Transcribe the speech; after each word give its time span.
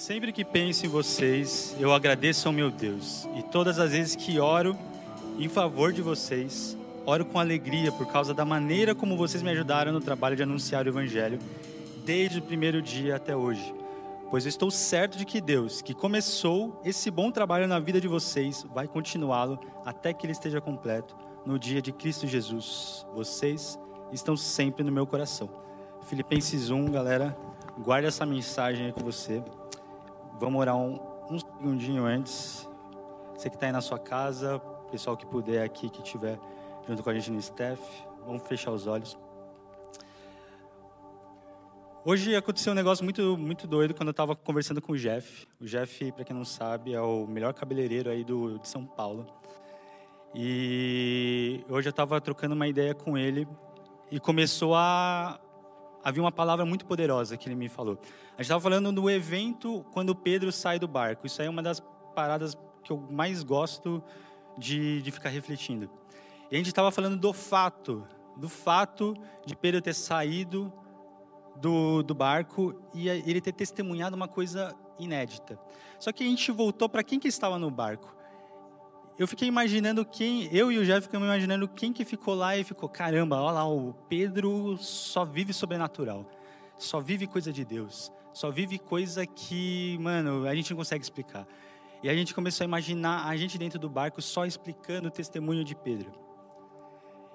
Sempre 0.00 0.32
que 0.32 0.46
penso 0.46 0.86
em 0.86 0.88
vocês, 0.88 1.76
eu 1.78 1.92
agradeço 1.92 2.48
ao 2.48 2.54
meu 2.54 2.70
Deus. 2.70 3.28
E 3.36 3.42
todas 3.42 3.78
as 3.78 3.92
vezes 3.92 4.16
que 4.16 4.40
oro 4.40 4.74
em 5.38 5.46
favor 5.46 5.92
de 5.92 6.00
vocês, 6.00 6.74
oro 7.04 7.26
com 7.26 7.38
alegria 7.38 7.92
por 7.92 8.06
causa 8.06 8.32
da 8.32 8.42
maneira 8.42 8.94
como 8.94 9.14
vocês 9.14 9.42
me 9.42 9.50
ajudaram 9.50 9.92
no 9.92 10.00
trabalho 10.00 10.34
de 10.34 10.42
anunciar 10.42 10.86
o 10.86 10.88
Evangelho, 10.88 11.38
desde 12.02 12.38
o 12.38 12.42
primeiro 12.42 12.80
dia 12.80 13.16
até 13.16 13.36
hoje. 13.36 13.74
Pois 14.30 14.46
eu 14.46 14.48
estou 14.48 14.70
certo 14.70 15.18
de 15.18 15.26
que 15.26 15.38
Deus, 15.38 15.82
que 15.82 15.92
começou 15.92 16.80
esse 16.82 17.10
bom 17.10 17.30
trabalho 17.30 17.68
na 17.68 17.78
vida 17.78 18.00
de 18.00 18.08
vocês, 18.08 18.64
vai 18.72 18.88
continuá-lo 18.88 19.60
até 19.84 20.14
que 20.14 20.24
ele 20.24 20.32
esteja 20.32 20.62
completo 20.62 21.14
no 21.44 21.58
dia 21.58 21.82
de 21.82 21.92
Cristo 21.92 22.26
Jesus. 22.26 23.06
Vocês 23.14 23.78
estão 24.10 24.34
sempre 24.34 24.82
no 24.82 24.90
meu 24.90 25.06
coração. 25.06 25.50
Filipenses 26.04 26.70
1, 26.70 26.86
galera, 26.86 27.36
guarde 27.78 28.08
essa 28.08 28.24
mensagem 28.24 28.86
aí 28.86 28.92
com 28.94 29.02
você. 29.02 29.42
Vamos 30.40 30.58
orar 30.58 30.74
um, 30.74 30.98
um 31.30 31.38
segundinho 31.38 32.06
antes. 32.06 32.66
Você 33.34 33.50
que 33.50 33.56
está 33.56 33.66
aí 33.66 33.72
na 33.72 33.82
sua 33.82 33.98
casa, 33.98 34.58
pessoal 34.90 35.14
que 35.14 35.26
puder 35.26 35.62
aqui, 35.62 35.90
que 35.90 36.00
estiver 36.00 36.38
junto 36.88 37.02
com 37.02 37.10
a 37.10 37.14
gente 37.14 37.30
no 37.30 37.38
staff, 37.38 37.78
vamos 38.24 38.42
fechar 38.48 38.70
os 38.70 38.86
olhos. 38.86 39.18
Hoje 42.06 42.34
aconteceu 42.34 42.72
um 42.72 42.74
negócio 42.74 43.04
muito, 43.04 43.36
muito 43.36 43.66
doido 43.66 43.92
quando 43.92 44.08
eu 44.08 44.12
estava 44.12 44.34
conversando 44.34 44.80
com 44.80 44.92
o 44.94 44.96
Jeff. 44.96 45.46
O 45.60 45.66
Jeff, 45.66 46.10
para 46.12 46.24
quem 46.24 46.34
não 46.34 46.46
sabe, 46.46 46.94
é 46.94 47.00
o 47.02 47.26
melhor 47.26 47.52
cabeleireiro 47.52 48.08
aí 48.08 48.24
do, 48.24 48.58
de 48.58 48.66
São 48.66 48.86
Paulo. 48.86 49.26
E 50.34 51.62
hoje 51.68 51.86
eu 51.86 51.90
estava 51.90 52.18
trocando 52.18 52.54
uma 52.54 52.66
ideia 52.66 52.94
com 52.94 53.18
ele 53.18 53.46
e 54.10 54.18
começou 54.18 54.74
a 54.74 55.38
havia 56.02 56.22
uma 56.22 56.32
palavra 56.32 56.64
muito 56.64 56.84
poderosa 56.86 57.36
que 57.36 57.48
ele 57.48 57.54
me 57.54 57.68
falou. 57.68 57.98
A 58.32 58.42
gente 58.42 58.42
estava 58.42 58.60
falando 58.60 58.92
do 58.92 59.08
evento 59.10 59.84
quando 59.92 60.14
Pedro 60.14 60.50
sai 60.50 60.78
do 60.78 60.88
barco. 60.88 61.26
Isso 61.26 61.40
aí 61.40 61.46
é 61.46 61.50
uma 61.50 61.62
das 61.62 61.80
paradas 62.14 62.56
que 62.82 62.90
eu 62.90 62.98
mais 63.10 63.42
gosto 63.42 64.02
de, 64.56 65.02
de 65.02 65.10
ficar 65.10 65.28
refletindo. 65.28 65.90
E 66.50 66.54
a 66.54 66.58
gente 66.58 66.68
estava 66.68 66.90
falando 66.90 67.16
do 67.16 67.32
fato, 67.32 68.06
do 68.36 68.48
fato 68.48 69.14
de 69.46 69.54
Pedro 69.54 69.80
ter 69.80 69.94
saído 69.94 70.72
do, 71.56 72.02
do 72.02 72.14
barco 72.14 72.74
e 72.94 73.08
ele 73.08 73.40
ter 73.40 73.52
testemunhado 73.52 74.16
uma 74.16 74.28
coisa 74.28 74.74
inédita. 74.98 75.58
Só 75.98 76.12
que 76.12 76.24
a 76.24 76.26
gente 76.26 76.50
voltou 76.50 76.88
para 76.88 77.04
quem 77.04 77.18
que 77.18 77.28
estava 77.28 77.58
no 77.58 77.70
barco 77.70 78.19
eu 79.20 79.28
fiquei 79.28 79.46
imaginando 79.46 80.02
quem, 80.02 80.48
eu 80.50 80.72
e 80.72 80.78
o 80.78 80.84
Jeff 80.86 81.02
ficamos 81.02 81.26
imaginando 81.26 81.68
quem 81.68 81.92
que 81.92 82.06
ficou 82.06 82.34
lá 82.34 82.56
e 82.56 82.64
ficou, 82.64 82.88
caramba, 82.88 83.38
olha 83.38 83.52
lá, 83.52 83.68
o 83.68 83.92
Pedro 84.08 84.78
só 84.78 85.26
vive 85.26 85.52
sobrenatural, 85.52 86.24
só 86.78 87.02
vive 87.02 87.26
coisa 87.26 87.52
de 87.52 87.62
Deus, 87.62 88.10
só 88.32 88.50
vive 88.50 88.78
coisa 88.78 89.26
que, 89.26 89.98
mano, 90.00 90.48
a 90.48 90.54
gente 90.54 90.70
não 90.70 90.78
consegue 90.78 91.04
explicar. 91.04 91.46
E 92.02 92.08
a 92.08 92.14
gente 92.14 92.34
começou 92.34 92.64
a 92.64 92.66
imaginar 92.66 93.26
a 93.26 93.36
gente 93.36 93.58
dentro 93.58 93.78
do 93.78 93.90
barco 93.90 94.22
só 94.22 94.46
explicando 94.46 95.08
o 95.08 95.10
testemunho 95.10 95.64
de 95.66 95.74
Pedro. 95.74 96.10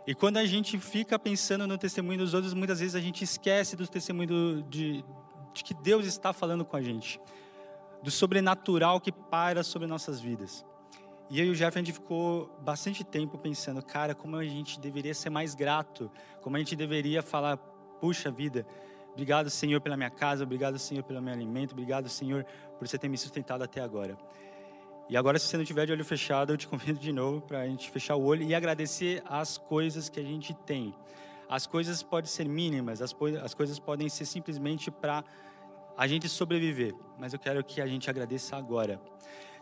E 0.07 0.15
quando 0.15 0.37
a 0.37 0.45
gente 0.47 0.79
fica 0.79 1.19
pensando 1.19 1.67
no 1.67 1.77
testemunho 1.77 2.17
dos 2.17 2.33
outros, 2.33 2.55
muitas 2.55 2.79
vezes 2.79 2.95
a 2.95 2.99
gente 2.99 3.23
esquece 3.23 3.75
do 3.75 3.87
testemunho 3.87 4.27
do, 4.27 4.63
de, 4.63 5.05
de 5.53 5.63
que 5.63 5.75
Deus 5.75 6.07
está 6.07 6.33
falando 6.33 6.65
com 6.65 6.75
a 6.75 6.81
gente, 6.81 7.21
do 8.01 8.09
sobrenatural 8.09 8.99
que 8.99 9.11
para 9.11 9.61
sobre 9.61 9.87
nossas 9.87 10.19
vidas. 10.19 10.65
E 11.29 11.41
e 11.41 11.49
o 11.49 11.55
Jeff, 11.55 11.77
a 11.77 11.81
gente 11.81 11.93
ficou 11.93 12.49
bastante 12.61 13.03
tempo 13.03 13.37
pensando, 13.37 13.81
cara, 13.83 14.13
como 14.13 14.35
a 14.35 14.43
gente 14.43 14.79
deveria 14.79 15.13
ser 15.13 15.29
mais 15.29 15.55
grato, 15.55 16.11
como 16.41 16.55
a 16.55 16.59
gente 16.59 16.75
deveria 16.75 17.23
falar, 17.23 17.57
puxa 17.99 18.29
vida, 18.29 18.65
obrigado, 19.11 19.49
Senhor, 19.49 19.81
pela 19.81 19.97
minha 19.97 20.09
casa, 20.09 20.43
obrigado, 20.43 20.77
Senhor, 20.77 21.03
pelo 21.03 21.21
meu 21.21 21.33
alimento, 21.33 21.71
obrigado, 21.71 22.07
Senhor, 22.09 22.45
por 22.77 22.87
você 22.87 22.97
ter 22.97 23.07
me 23.07 23.17
sustentado 23.17 23.63
até 23.63 23.81
agora. 23.81 24.15
E 25.09 25.17
agora, 25.17 25.37
se 25.39 25.47
você 25.47 25.57
não 25.57 25.63
tiver 25.63 25.85
de 25.85 25.91
olho 25.91 26.05
fechado, 26.05 26.53
eu 26.53 26.57
te 26.57 26.67
convido 26.67 26.99
de 26.99 27.11
novo 27.11 27.41
para 27.41 27.61
a 27.61 27.67
gente 27.67 27.89
fechar 27.89 28.15
o 28.15 28.23
olho 28.23 28.43
e 28.43 28.53
agradecer 28.53 29.23
as 29.25 29.57
coisas 29.57 30.09
que 30.09 30.19
a 30.19 30.23
gente 30.23 30.53
tem. 30.53 30.93
As 31.47 31.67
coisas 31.67 32.01
podem 32.01 32.29
ser 32.29 32.47
mínimas, 32.47 33.01
as, 33.01 33.15
as 33.43 33.53
coisas 33.53 33.79
podem 33.79 34.09
ser 34.09 34.25
simplesmente 34.25 34.89
para 34.89 35.23
a 35.97 36.07
gente 36.07 36.27
sobreviver, 36.27 36.93
mas 37.17 37.33
eu 37.33 37.39
quero 37.39 37.63
que 37.63 37.79
a 37.79 37.87
gente 37.87 38.09
agradeça 38.09 38.55
agora. 38.55 38.99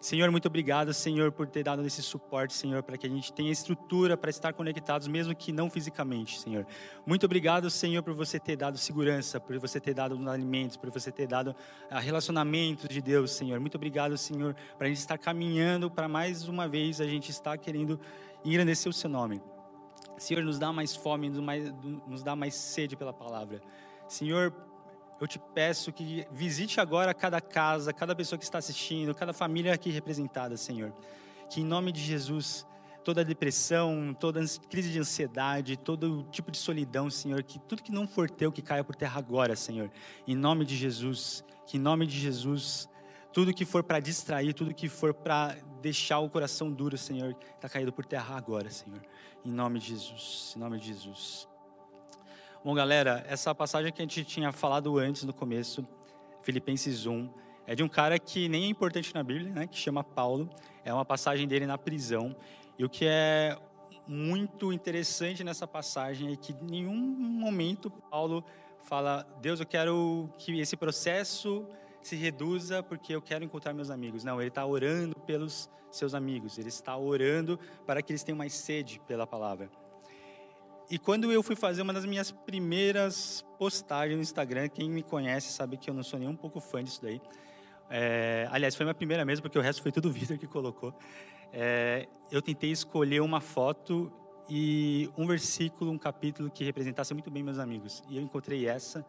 Senhor, 0.03 0.30
muito 0.30 0.50
obrigado, 0.50 0.94
Senhor, 0.94 1.31
por 1.31 1.47
ter 1.47 1.64
dado 1.64 1.81
esse 1.88 2.03
suporte, 2.03 2.53
Senhor, 2.53 2.84
para 2.84 2.97
que 2.97 3.08
a 3.08 3.09
gente 3.09 3.31
tenha 3.31 3.50
estrutura 3.50 4.18
para 4.18 4.30
estar 4.30 4.52
conectados, 4.52 5.08
mesmo 5.08 5.34
que 5.34 5.53
não 5.53 5.69
fisicamente, 5.69 6.41
Senhor. 6.41 6.68
Muito 7.06 7.25
obrigado, 7.25 7.69
Senhor, 7.69 8.03
por 8.03 8.14
você 8.14 8.38
ter 8.38 8.58
dado 8.58 8.78
segurança, 8.78 9.40
por 9.40 9.58
você 9.58 9.80
ter 9.80 9.94
dado 9.94 10.30
alimentos, 10.30 10.75
por 10.75 10.91
você 10.91 11.09
ter 11.09 11.25
dado 11.25 11.56
ah, 11.90 12.02
relacionamentos 12.02 12.90
de 12.90 13.02
Deus, 13.02 13.31
Senhor. 13.31 13.62
Muito 13.62 13.75
obrigado, 13.75 14.18
Senhor, 14.18 14.53
para 14.78 14.88
a 14.88 14.90
gente 14.90 15.00
estar 15.00 15.18
caminhando 15.18 15.90
para 15.90 16.09
mais 16.09 16.50
uma 16.50 16.68
vez 16.68 17.00
a 17.00 17.06
gente 17.06 17.31
estar 17.31 17.58
querendo 17.58 17.97
engrandecer 18.44 18.90
o 18.90 18.94
Seu 18.94 19.09
nome. 19.09 19.41
Senhor, 20.18 20.44
nos 20.44 20.59
dá 20.59 20.74
mais 20.74 20.94
fome, 20.94 21.30
nos 22.06 22.22
dá 22.22 22.35
mais 22.35 22.56
sede 22.56 22.97
pela 22.97 23.14
palavra. 23.14 23.62
Senhor, 24.09 24.53
eu 25.19 25.28
te 25.28 25.40
peço 25.40 25.91
que 25.91 26.28
visite 26.31 26.79
agora 26.79 27.13
cada 27.13 27.40
casa, 27.40 27.94
cada 27.94 28.16
pessoa 28.16 28.38
que 28.38 28.44
está 28.44 28.57
assistindo, 28.57 29.13
cada 29.16 29.34
família 29.34 29.74
aqui 29.74 29.90
representada, 29.90 30.57
Senhor. 30.57 30.94
Que 31.50 31.62
em 31.62 31.66
nome 31.66 31.91
de 31.91 32.01
Jesus, 32.01 32.66
toda 33.03 33.23
depressão, 33.23 34.13
toda 34.13 34.41
crise 34.69 34.91
de 34.91 35.00
ansiedade, 35.00 35.78
todo 35.78 36.23
tipo 36.31 36.52
de 36.52 36.57
solidão, 36.57 37.09
Senhor, 37.09 37.44
que 37.44 37.59
tudo 37.59 37.84
que 37.84 37.91
não 37.91 38.07
for 38.07 38.29
teu 38.29 38.52
que 38.52 38.62
caia 38.62 38.84
por 38.84 38.96
terra 38.96 39.19
agora, 39.19 39.56
Senhor. 39.56 39.91
Em 40.28 40.35
nome 40.35 40.66
de 40.66 40.75
Jesus, 40.75 41.44
que 41.66 41.78
em 41.78 41.79
nome 41.79 42.07
de 42.07 42.19
Jesus, 42.19 42.90
tudo 43.31 43.53
que 43.53 43.66
for 43.66 43.84
para 43.84 44.00
distrair, 44.00 44.53
tudo 44.53 44.73
que 44.73 44.90
for 44.90 45.13
para 45.13 45.57
deixar 45.81 46.19
o 46.19 46.29
coração 46.29 46.72
duro, 46.72 46.97
Senhor, 46.97 47.35
está 47.56 47.68
caído 47.68 47.91
por 47.91 48.06
terra 48.06 48.35
agora, 48.35 48.69
Senhor. 48.69 49.02
Em 49.46 49.52
nome 49.52 49.79
de 49.79 49.88
Jesus, 49.88 50.53
em 50.56 50.59
nome 50.59 50.79
de 50.79 50.88
Jesus. 50.88 51.53
Bom, 52.66 52.74
galera, 52.74 53.25
essa 53.28 53.53
passagem 53.53 53.91
que 53.91 54.01
a 54.01 54.06
gente 54.06 54.24
tinha 54.24 54.50
falado 54.53 54.97
antes 54.97 55.25
no 55.25 55.34
começo, 55.34 55.85
Filipenses 56.44 57.06
1, 57.06 57.29
é 57.68 57.75
de 57.75 57.84
um 57.84 57.90
cara 57.90 58.18
que 58.18 58.47
nem 58.47 58.63
é 58.63 58.68
importante 58.68 59.13
na 59.13 59.22
Bíblia, 59.22 59.51
né, 59.51 59.68
que 59.68 59.78
chama 59.78 60.01
Paulo. 60.01 60.50
É 60.85 60.94
uma 60.94 61.03
passagem 61.03 61.46
dele 61.46 61.66
na 61.66 61.78
prisão. 61.78 62.34
E 62.79 62.85
o 62.85 62.90
que 62.90 63.06
é 63.06 63.57
muito 64.07 64.72
interessante 64.72 65.44
nessa 65.44 65.68
passagem 65.68 66.31
é 66.31 66.38
que 66.38 66.53
em 66.53 66.66
nenhum 66.66 66.96
momento 66.96 67.91
Paulo 68.09 68.46
fala: 68.84 69.28
Deus, 69.41 69.59
eu 69.59 69.66
quero 69.66 70.29
que 70.38 70.57
esse 70.57 70.78
processo 70.78 71.68
se 72.02 72.16
reduza 72.16 72.81
porque 72.81 73.13
eu 73.13 73.22
quero 73.22 73.44
encontrar 73.44 73.73
meus 73.73 73.90
amigos. 73.90 74.23
Não, 74.23 74.40
ele 74.40 74.47
está 74.47 74.66
orando 74.66 75.13
pelos 75.28 75.69
seus 75.91 76.16
amigos. 76.16 76.57
Ele 76.57 76.69
está 76.69 76.96
orando 76.96 77.59
para 77.85 78.02
que 78.02 78.13
eles 78.13 78.23
tenham 78.23 78.38
mais 78.38 78.53
sede 78.53 79.02
pela 79.06 79.28
palavra. 79.28 79.69
E 80.93 80.99
quando 80.99 81.31
eu 81.31 81.41
fui 81.41 81.55
fazer 81.55 81.81
uma 81.81 81.91
das 81.91 82.05
minhas 82.05 82.29
primeiras 82.29 83.43
postagens 83.57 84.15
no 84.15 84.21
Instagram, 84.21 84.69
quem 84.69 84.87
me 84.87 85.01
conhece 85.01 85.51
sabe 85.51 85.75
que 85.75 85.89
eu 85.89 85.93
não 85.95 86.03
sou 86.03 86.19
nem 86.19 86.29
um 86.29 86.35
pouco 86.35 86.59
fã 86.59 86.83
disso 86.83 87.01
daí. 87.01 87.19
É, 87.89 88.47
aliás, 88.51 88.75
foi 88.75 88.85
minha 88.85 88.93
primeira 88.93 89.25
mesmo, 89.25 89.41
porque 89.41 89.57
o 89.57 89.61
resto 89.63 89.81
foi 89.81 89.91
tudo 89.91 90.09
o 90.09 90.11
Vitor 90.11 90.37
que 90.37 90.45
colocou. 90.45 90.93
É, 91.51 92.07
eu 92.29 92.43
tentei 92.43 92.69
escolher 92.69 93.23
uma 93.23 93.41
foto 93.41 94.13
e 94.47 95.09
um 95.17 95.25
versículo, 95.25 95.89
um 95.89 95.97
capítulo 95.97 96.51
que 96.51 96.63
representasse 96.63 97.11
muito 97.11 97.31
bem 97.31 97.41
meus 97.41 97.57
amigos. 97.57 98.03
E 98.07 98.17
eu 98.17 98.21
encontrei 98.21 98.67
essa. 98.67 99.03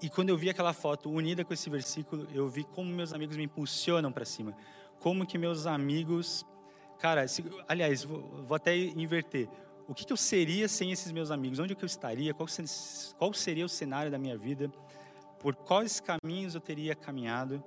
E 0.00 0.08
quando 0.08 0.30
eu 0.30 0.36
vi 0.38 0.48
aquela 0.48 0.72
foto 0.72 1.10
unida 1.10 1.44
com 1.44 1.52
esse 1.52 1.68
versículo, 1.68 2.26
eu 2.32 2.48
vi 2.48 2.64
como 2.64 2.90
meus 2.90 3.12
amigos 3.12 3.36
me 3.36 3.44
impulsionam 3.44 4.10
para 4.10 4.24
cima. 4.24 4.56
Como 4.98 5.26
que 5.26 5.36
meus 5.36 5.66
amigos. 5.66 6.42
Cara, 6.98 7.28
se, 7.28 7.44
aliás, 7.68 8.02
vou, 8.02 8.22
vou 8.42 8.56
até 8.56 8.74
inverter 8.74 9.46
o 9.86 9.94
que, 9.94 10.04
que, 10.04 10.12
eu 10.12 10.16
seria 10.16 10.66
sem 10.68 10.92
esses 10.92 11.12
meus 11.12 11.30
amigos? 11.30 11.58
Onde 11.58 11.74
que 11.74 11.84
eu 11.84 11.86
estaria? 11.86 12.32
Qual, 12.32 12.48
qual 13.18 13.32
seria 13.34 13.64
o 13.64 13.68
cenário 13.68 14.10
da 14.10 14.18
minha 14.18 14.36
vida? 14.36 14.70
Por 15.38 15.54
quais 15.54 16.00
caminhos 16.00 16.54
eu 16.54 16.60
teria 16.60 16.94
caminhado? 16.94 17.62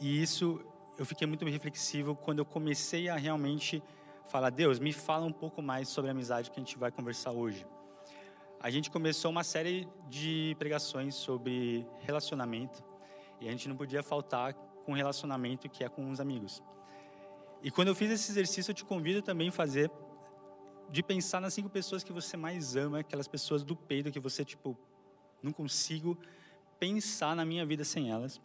E 0.00 0.20
isso 0.22 0.60
eu 0.98 1.06
fiquei 1.06 1.26
muito 1.26 1.44
reflexivo 1.44 2.16
quando 2.16 2.40
eu 2.40 2.44
comecei 2.44 3.08
a 3.08 3.16
realmente 3.16 3.82
falar: 4.26 4.50
Deus, 4.50 4.78
me 4.78 4.92
fala 4.92 5.24
um 5.24 5.32
pouco 5.32 5.62
mais 5.62 5.88
sobre 5.88 6.10
a 6.10 6.12
amizade 6.12 6.50
que 6.50 6.58
a 6.58 6.62
gente 6.62 6.76
vai 6.76 6.90
conversar 6.90 7.30
hoje. 7.30 7.64
A 8.60 8.70
gente 8.70 8.90
começou 8.90 9.30
uma 9.30 9.44
série 9.44 9.86
de 10.08 10.56
pregações 10.58 11.14
sobre 11.14 11.86
relacionamento 12.00 12.82
e 13.40 13.46
a 13.46 13.50
gente 13.50 13.68
não 13.68 13.76
podia 13.76 14.02
faltar 14.02 14.54
com 14.54 14.92
relacionamento 14.92 15.68
que 15.68 15.84
é 15.84 15.88
com 15.88 16.10
os 16.10 16.18
amigos. 16.18 16.62
E 17.62 17.70
quando 17.70 17.88
eu 17.88 17.94
fiz 17.94 18.10
esse 18.10 18.30
exercício, 18.30 18.70
eu 18.70 18.74
te 18.74 18.84
convido 18.84 19.22
também 19.22 19.48
a 19.48 19.52
fazer 19.52 19.90
de 20.90 21.02
pensar 21.02 21.40
nas 21.40 21.54
cinco 21.54 21.68
pessoas 21.68 22.02
que 22.04 22.12
você 22.12 22.36
mais 22.36 22.76
ama, 22.76 23.00
aquelas 23.00 23.28
pessoas 23.28 23.62
do 23.62 23.74
peito 23.74 24.10
que 24.10 24.20
você, 24.20 24.44
tipo, 24.44 24.76
não 25.42 25.52
consigo 25.52 26.18
pensar 26.78 27.34
na 27.36 27.44
minha 27.44 27.64
vida 27.64 27.84
sem 27.84 28.10
elas. 28.10 28.40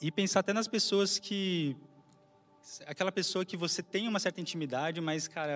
E 0.00 0.10
pensar 0.10 0.40
até 0.40 0.52
nas 0.52 0.68
pessoas 0.68 1.18
que. 1.18 1.76
Aquela 2.86 3.10
pessoa 3.10 3.44
que 3.44 3.56
você 3.56 3.82
tem 3.82 4.06
uma 4.06 4.18
certa 4.18 4.40
intimidade, 4.40 5.00
mas, 5.00 5.26
cara, 5.26 5.52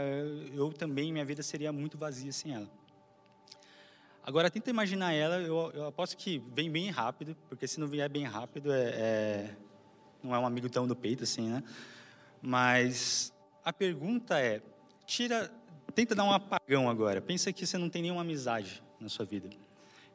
eu 0.52 0.72
também, 0.72 1.12
minha 1.12 1.24
vida 1.24 1.42
seria 1.42 1.72
muito 1.72 1.98
vazia 1.98 2.32
sem 2.32 2.54
ela. 2.54 2.68
Agora, 4.22 4.50
tenta 4.50 4.70
imaginar 4.70 5.12
ela, 5.12 5.36
eu, 5.36 5.70
eu 5.74 5.86
aposto 5.86 6.16
que 6.16 6.42
vem 6.52 6.70
bem 6.70 6.90
rápido, 6.90 7.36
porque 7.46 7.68
se 7.68 7.78
não 7.78 7.86
vier 7.86 8.08
bem 8.08 8.24
rápido, 8.24 8.72
é, 8.72 8.88
é, 8.88 9.56
não 10.22 10.34
é 10.34 10.38
um 10.38 10.46
amigo 10.46 10.70
tão 10.70 10.86
do 10.86 10.96
peito 10.96 11.24
assim, 11.24 11.50
né? 11.50 11.62
Mas 12.40 13.34
a 13.62 13.70
pergunta 13.70 14.40
é, 14.40 14.62
tira, 15.06 15.50
tenta 15.94 16.14
dar 16.14 16.24
um 16.24 16.32
apagão 16.32 16.88
agora. 16.88 17.20
Pensa 17.20 17.52
que 17.52 17.66
você 17.66 17.78
não 17.78 17.88
tem 17.88 18.02
nenhuma 18.02 18.22
amizade 18.22 18.82
na 19.00 19.08
sua 19.08 19.24
vida. 19.24 19.48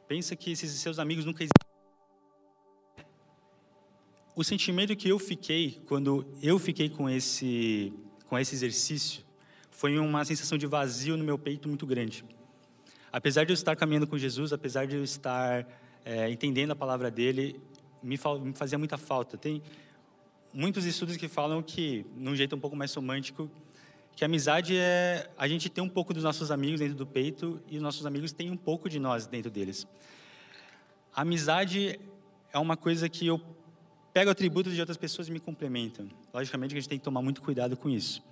Pensa 0.06 0.34
que 0.34 0.52
esses 0.52 0.70
seus 0.72 0.98
amigos 0.98 1.24
nunca 1.24 1.44
existiram. 1.44 1.70
O 4.34 4.44
sentimento 4.44 4.96
que 4.96 5.08
eu 5.08 5.18
fiquei 5.18 5.82
quando 5.86 6.26
eu 6.42 6.58
fiquei 6.58 6.88
com 6.88 7.08
esse 7.08 7.92
com 8.26 8.38
esse 8.38 8.54
exercício 8.54 9.24
foi 9.70 9.98
uma 9.98 10.24
sensação 10.24 10.56
de 10.56 10.66
vazio 10.66 11.16
no 11.16 11.24
meu 11.24 11.36
peito 11.38 11.68
muito 11.68 11.84
grande 11.84 12.24
apesar 13.12 13.44
de 13.44 13.52
eu 13.52 13.54
estar 13.54 13.74
caminhando 13.76 14.06
com 14.06 14.16
Jesus, 14.16 14.52
apesar 14.52 14.86
de 14.86 14.96
eu 14.96 15.04
estar 15.04 15.66
é, 16.04 16.30
entendendo 16.30 16.70
a 16.70 16.76
palavra 16.76 17.10
dele, 17.10 17.60
me, 18.02 18.18
me, 18.42 18.52
fazia 18.54 18.78
muita 18.78 18.96
falta. 18.96 19.36
Tem 19.36 19.62
muitos 20.52 20.84
estudos 20.84 21.16
que 21.16 21.28
falam 21.28 21.62
que, 21.62 22.06
num 22.16 22.34
jeito 22.34 22.54
um 22.54 22.60
pouco 22.60 22.76
mais 22.76 22.94
romântico, 22.94 23.50
que 24.16 24.24
amizade 24.24 24.76
é 24.76 25.30
a 25.36 25.48
gente 25.48 25.68
ter 25.68 25.80
um 25.80 25.88
pouco 25.88 26.12
dos 26.12 26.22
nossos 26.22 26.50
amigos 26.50 26.80
dentro 26.80 26.94
do 26.94 27.06
peito 27.06 27.60
e 27.68 27.76
os 27.76 27.82
nossos 27.82 28.04
amigos 28.04 28.32
têm 28.32 28.50
um 28.50 28.56
pouco 28.56 28.88
de 28.88 28.98
nós 28.98 29.26
dentro 29.26 29.50
deles. 29.50 29.86
A 31.14 31.22
amizade 31.22 31.98
é 32.52 32.58
uma 32.58 32.76
coisa 32.76 33.08
que 33.08 33.26
eu 33.26 33.40
pego 34.12 34.30
atributos 34.30 34.74
de 34.74 34.80
outras 34.80 34.96
pessoas 34.96 35.28
e 35.28 35.32
me 35.32 35.40
complementam. 35.40 36.08
Logicamente 36.32 36.74
a 36.74 36.78
gente 36.78 36.88
tem 36.88 36.98
que 36.98 37.04
tomar 37.04 37.22
muito 37.22 37.40
cuidado 37.40 37.76
com 37.76 37.88
isso. 37.88 38.22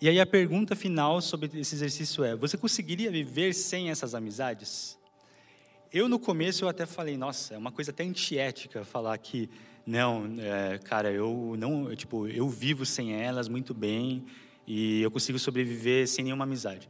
E 0.00 0.08
aí 0.08 0.20
a 0.20 0.26
pergunta 0.26 0.74
final 0.74 1.20
sobre 1.20 1.50
esse 1.58 1.74
exercício 1.74 2.24
é: 2.24 2.36
você 2.36 2.56
conseguiria 2.56 3.10
viver 3.10 3.54
sem 3.54 3.90
essas 3.90 4.14
amizades? 4.14 4.98
Eu 5.92 6.08
no 6.08 6.18
começo 6.18 6.64
eu 6.64 6.68
até 6.68 6.84
falei, 6.84 7.16
nossa, 7.16 7.54
é 7.54 7.58
uma 7.58 7.70
coisa 7.70 7.92
até 7.92 8.02
antiética 8.02 8.84
falar 8.84 9.16
que 9.16 9.48
não, 9.86 10.34
é, 10.40 10.78
cara, 10.78 11.12
eu 11.12 11.54
não, 11.56 11.88
eu, 11.88 11.96
tipo, 11.96 12.26
eu 12.26 12.48
vivo 12.48 12.84
sem 12.84 13.14
elas 13.14 13.46
muito 13.46 13.72
bem 13.72 14.26
e 14.66 15.02
eu 15.02 15.10
consigo 15.10 15.38
sobreviver 15.38 16.08
sem 16.08 16.24
nenhuma 16.24 16.44
amizade. 16.44 16.88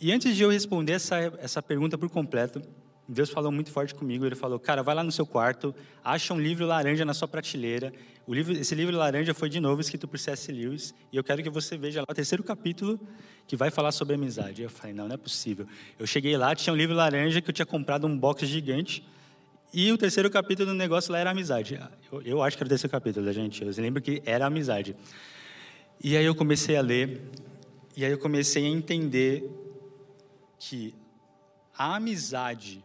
E 0.00 0.12
antes 0.12 0.36
de 0.36 0.42
eu 0.42 0.50
responder 0.50 0.92
essa 0.92 1.16
essa 1.40 1.62
pergunta 1.62 1.98
por 1.98 2.08
completo, 2.08 2.62
Deus 3.08 3.30
falou 3.30 3.50
muito 3.50 3.70
forte 3.70 3.94
comigo. 3.94 4.26
Ele 4.26 4.34
falou: 4.34 4.58
Cara, 4.58 4.82
vai 4.82 4.94
lá 4.94 5.02
no 5.02 5.10
seu 5.10 5.24
quarto, 5.24 5.74
acha 6.04 6.34
um 6.34 6.40
livro 6.40 6.66
laranja 6.66 7.04
na 7.04 7.14
sua 7.14 7.26
prateleira. 7.26 7.92
O 8.26 8.34
livro, 8.34 8.52
esse 8.52 8.74
livro 8.74 8.94
laranja 8.94 9.32
foi 9.32 9.48
de 9.48 9.58
novo 9.58 9.80
escrito 9.80 10.06
por 10.06 10.18
C.S. 10.18 10.52
Lewis. 10.52 10.94
E 11.10 11.16
eu 11.16 11.24
quero 11.24 11.42
que 11.42 11.48
você 11.48 11.78
veja 11.78 12.00
lá 12.00 12.06
o 12.10 12.14
terceiro 12.14 12.44
capítulo 12.44 13.00
que 13.46 13.56
vai 13.56 13.70
falar 13.70 13.90
sobre 13.92 14.14
amizade. 14.14 14.62
Eu 14.62 14.68
falei: 14.68 14.92
Não, 14.92 15.08
não 15.08 15.14
é 15.14 15.16
possível. 15.16 15.66
Eu 15.98 16.06
cheguei 16.06 16.36
lá, 16.36 16.54
tinha 16.54 16.72
um 16.72 16.76
livro 16.76 16.94
laranja 16.94 17.40
que 17.40 17.48
eu 17.48 17.54
tinha 17.54 17.64
comprado 17.64 18.06
um 18.06 18.16
box 18.16 18.46
gigante. 18.46 19.02
E 19.72 19.90
o 19.90 19.98
terceiro 19.98 20.30
capítulo 20.30 20.68
do 20.70 20.74
negócio 20.74 21.12
lá 21.12 21.18
era 21.18 21.30
amizade. 21.30 21.80
Eu, 22.12 22.22
eu 22.22 22.42
acho 22.42 22.56
que 22.56 22.62
era 22.62 22.68
o 22.68 22.70
terceiro 22.70 22.90
capítulo, 22.90 23.30
gente. 23.32 23.62
Eu 23.62 23.70
lembro 23.78 24.02
que 24.02 24.22
era 24.26 24.46
amizade. 24.46 24.94
E 26.02 26.16
aí 26.16 26.24
eu 26.24 26.34
comecei 26.34 26.76
a 26.76 26.80
ler. 26.80 27.20
E 27.96 28.04
aí 28.04 28.12
eu 28.12 28.18
comecei 28.18 28.64
a 28.64 28.68
entender 28.68 29.50
que 30.58 30.94
a 31.76 31.96
amizade 31.96 32.84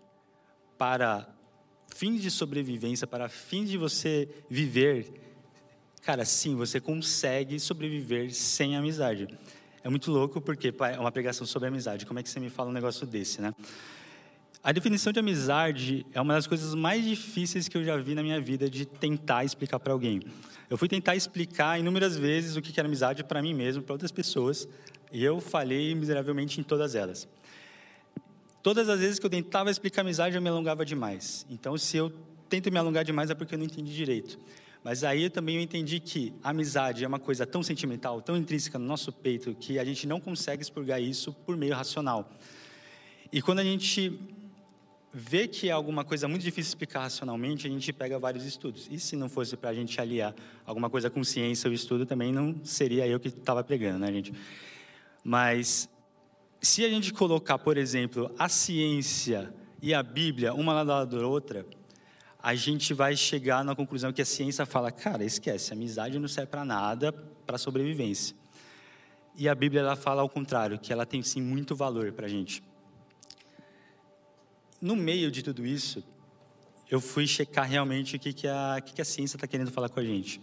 para 0.77 1.27
fins 1.95 2.21
de 2.21 2.31
sobrevivência, 2.31 3.06
para 3.06 3.30
fins 3.30 3.69
de 3.69 3.77
você 3.77 4.27
viver, 4.50 5.12
cara, 6.01 6.25
sim, 6.25 6.56
você 6.56 6.80
consegue 6.80 7.60
sobreviver 7.60 8.33
sem 8.33 8.75
amizade. 8.75 9.27
É 9.83 9.89
muito 9.89 10.12
louco 10.12 10.42
porque 10.42 10.74
é 10.92 11.00
uma 11.00 11.12
pregação 11.12 11.45
sobre 11.45 11.68
amizade. 11.68 12.06
Como 12.06 12.19
é 12.19 12.24
que 12.24 12.30
você 12.30 12.39
me 12.39 12.50
fala 12.50 12.69
um 12.69 12.74
negócio 12.74 13.06
desse, 13.06 13.42
né? 13.42 13.54
A 14.65 14.71
definição 14.71 15.12
de 15.12 15.19
amizade 15.19 16.06
é 16.13 16.21
uma 16.21 16.36
das 16.36 16.48
coisas 16.48 16.74
mais 16.74 17.04
difíceis 17.04 17.68
que 17.68 17.77
eu 17.77 17.83
já 17.83 17.98
vi 17.98 18.15
na 18.15 18.24
minha 18.24 18.39
vida 18.39 18.69
de 18.69 18.86
tentar 18.86 19.44
explicar 19.44 19.77
para 19.77 19.92
alguém. 19.92 20.21
Eu 20.69 20.77
fui 20.77 20.88
tentar 20.88 21.18
explicar 21.18 21.77
inúmeras 21.77 22.15
vezes 22.15 22.56
o 22.56 22.62
que 22.62 22.80
era 22.80 22.88
amizade 22.88 23.25
para 23.25 23.42
mim 23.42 23.54
mesmo, 23.54 23.83
para 23.83 23.92
outras 23.92 24.10
pessoas, 24.10 24.65
e 25.12 25.21
eu 25.21 25.42
falhei 25.42 25.94
miseravelmente 25.94 26.62
em 26.62 26.63
todas 26.63 26.95
elas. 26.95 27.27
Todas 28.62 28.88
as 28.88 29.01
vezes 29.01 29.19
que 29.19 29.25
eu 29.25 29.30
tentava 29.30 29.69
explicar 29.69 30.00
amizade, 30.00 30.38
eu 30.38 30.42
me 30.42 30.48
alongava 30.48 30.86
demais. 30.86 31.45
Então, 31.50 31.77
se 31.77 31.98
eu 31.98 32.10
tento 32.48 32.71
me 32.71 32.77
alongar 32.77 33.04
demais, 33.04 33.30
é 33.30 33.36
porque 33.36 33.56
eu 33.56 33.60
não 33.60 33.65
entendi 33.65 33.94
direito. 33.94 34.39
Mas 34.81 35.04
aí 35.04 35.30
também 35.30 35.57
eu 35.57 35.62
entendi 35.62 36.00
que 36.00 36.33
a 36.42 36.51
amizade 36.51 37.04
é 37.04 37.07
uma 37.07 37.19
coisa 37.19 37.45
tão 37.45 37.62
sentimental, 37.62 38.21
tão 38.21 38.38
intrínseca 38.38 38.80
no 38.80 38.86
nosso 38.86 39.12
peito, 39.12 39.54
que 39.56 39.77
a 39.77 39.83
gente 39.83 40.07
não 40.07 40.21
consegue 40.21 40.63
expurgar 40.63 41.01
isso 41.01 41.33
por 41.33 41.57
meio 41.57 41.75
racional. 41.75 42.31
E 43.30 43.42
quando 43.42 43.60
a 43.60 43.63
gente 43.63 44.18
vê 45.13 45.48
que 45.48 45.69
é 45.69 45.71
alguma 45.71 46.04
coisa 46.04 46.27
muito 46.27 46.42
difícil 46.42 46.69
explicar 46.69 47.01
racionalmente, 47.01 47.68
a 47.68 47.69
gente 47.69 47.94
pega 47.94 48.18
vários 48.18 48.45
estudos. 48.45 48.88
E 48.89 49.00
se 49.00 49.15
não 49.15 49.30
fosse 49.30 49.56
para 49.56 49.69
a 49.69 49.74
gente 49.74 50.01
aliar 50.01 50.33
alguma 50.65 50.89
coisa 50.89 51.10
com 51.10 51.24
ciência 51.24 51.68
ou 51.68 51.74
estudo, 51.74 52.06
também 52.06 52.33
não 52.33 52.56
seria 52.63 53.07
eu 53.07 53.19
que 53.19 53.27
estava 53.27 53.63
pregando, 53.63 54.00
né, 54.00 54.12
gente? 54.12 54.33
Mas 55.24 55.88
se 56.60 56.83
a 56.83 56.89
gente 56.89 57.13
colocar, 57.13 57.60
por 57.60 57.77
exemplo, 57.77 58.33
a 58.39 58.50
ciência 58.50 59.54
e 59.81 59.94
a 59.94 60.01
Bíblia 60.01 60.54
uma 60.54 60.81
lado 60.81 61.19
da 61.19 61.27
outra, 61.27 61.63
a 62.42 62.56
gente 62.56 62.94
vai 62.94 63.15
chegar 63.15 63.63
na 63.63 63.75
conclusão 63.75 64.12
que 64.12 64.21
a 64.21 64.25
ciência 64.25 64.65
fala, 64.65 64.92
cara, 64.92 65.24
esquece, 65.24 65.74
amizade 65.74 66.18
não 66.18 66.27
serve 66.27 66.50
para 66.50 66.65
nada, 66.65 67.12
para 67.45 67.57
sobrevivência. 67.60 68.36
E 69.36 69.48
a 69.48 69.54
Bíblia 69.54 69.81
ela 69.81 69.95
fala 69.95 70.21
ao 70.21 70.30
contrário, 70.30 70.80
que 70.80 70.92
ela 70.92 71.06
tem 71.06 71.21
sim 71.21 71.42
muito 71.42 71.75
valor 71.75 72.12
para 72.12 72.25
a 72.25 72.30
gente. 72.30 72.63
No 74.83 74.97
meio 74.97 75.31
de 75.31 75.41
tudo 75.41 75.65
isso, 75.65 76.03
eu 76.91 77.00
fui 77.00 77.25
checar 77.25 77.65
realmente 77.65 78.18
o 78.18 78.19
que, 78.19 78.33
que, 78.33 78.50
a, 78.50 78.81
que, 78.85 78.95
que 78.95 79.01
a 79.01 79.06
ciência 79.06 79.38
está 79.38 79.47
querendo 79.47 79.71
falar 79.71 79.88
com 79.88 79.97
a 79.97 80.03
gente. 80.03 80.41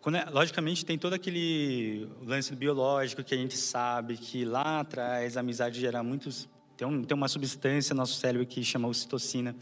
Quando, 0.00 0.16
é, 0.16 0.24
logicamente, 0.28 0.84
tem 0.84 0.98
todo 0.98 1.12
aquele 1.12 2.08
lance 2.26 2.52
biológico 2.56 3.22
que 3.22 3.32
a 3.32 3.38
gente 3.38 3.56
sabe 3.56 4.16
que 4.16 4.44
lá 4.44 4.80
atrás 4.80 5.36
a 5.36 5.40
amizade 5.40 5.78
gera 5.78 6.02
muitos. 6.02 6.48
Tem, 6.76 6.84
um, 6.84 7.04
tem 7.04 7.16
uma 7.16 7.28
substância 7.28 7.94
no 7.94 8.00
nosso 8.00 8.18
cérebro 8.18 8.44
que 8.44 8.64
chama 8.64 8.88
ocitocina, 8.88 9.54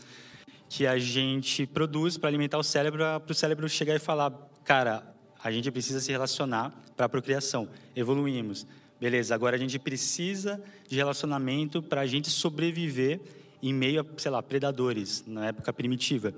que 0.70 0.87
a 0.87 0.99
gente 0.99 1.67
produz 1.67 2.17
para 2.17 2.31
alimentar 2.31 2.56
o 2.56 2.62
cérebro, 2.62 3.05
para 3.20 3.31
o 3.31 3.34
cérebro 3.34 3.69
chegar 3.69 3.94
e 3.94 3.99
falar: 3.99 4.32
cara, 4.64 5.14
a 5.44 5.52
gente 5.52 5.70
precisa 5.70 6.00
se 6.00 6.11
relacionar 6.11 6.72
para 6.96 7.05
a 7.05 7.08
procriação. 7.11 7.69
Evoluímos. 7.94 8.67
Beleza, 8.99 9.34
agora 9.34 9.56
a 9.56 9.58
gente 9.58 9.79
precisa 9.79 10.64
de 10.88 10.96
relacionamento 10.96 11.82
para 11.82 12.00
a 12.00 12.06
gente 12.06 12.31
sobreviver 12.31 13.36
em 13.62 13.73
meio 13.73 14.00
a, 14.00 14.05
sei 14.17 14.31
lá, 14.31 14.43
predadores, 14.43 15.25
na 15.26 15.47
época 15.47 15.73
primitiva. 15.73 16.35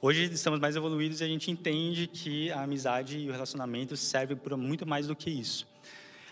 Hoje 0.00 0.24
estamos 0.32 0.60
mais 0.60 0.76
evoluídos 0.76 1.20
e 1.20 1.24
a 1.24 1.26
gente 1.26 1.50
entende 1.50 2.06
que 2.06 2.50
a 2.52 2.62
amizade 2.62 3.18
e 3.18 3.28
o 3.28 3.32
relacionamento 3.32 3.96
servem 3.96 4.36
para 4.36 4.56
muito 4.56 4.86
mais 4.86 5.06
do 5.06 5.16
que 5.16 5.30
isso. 5.30 5.66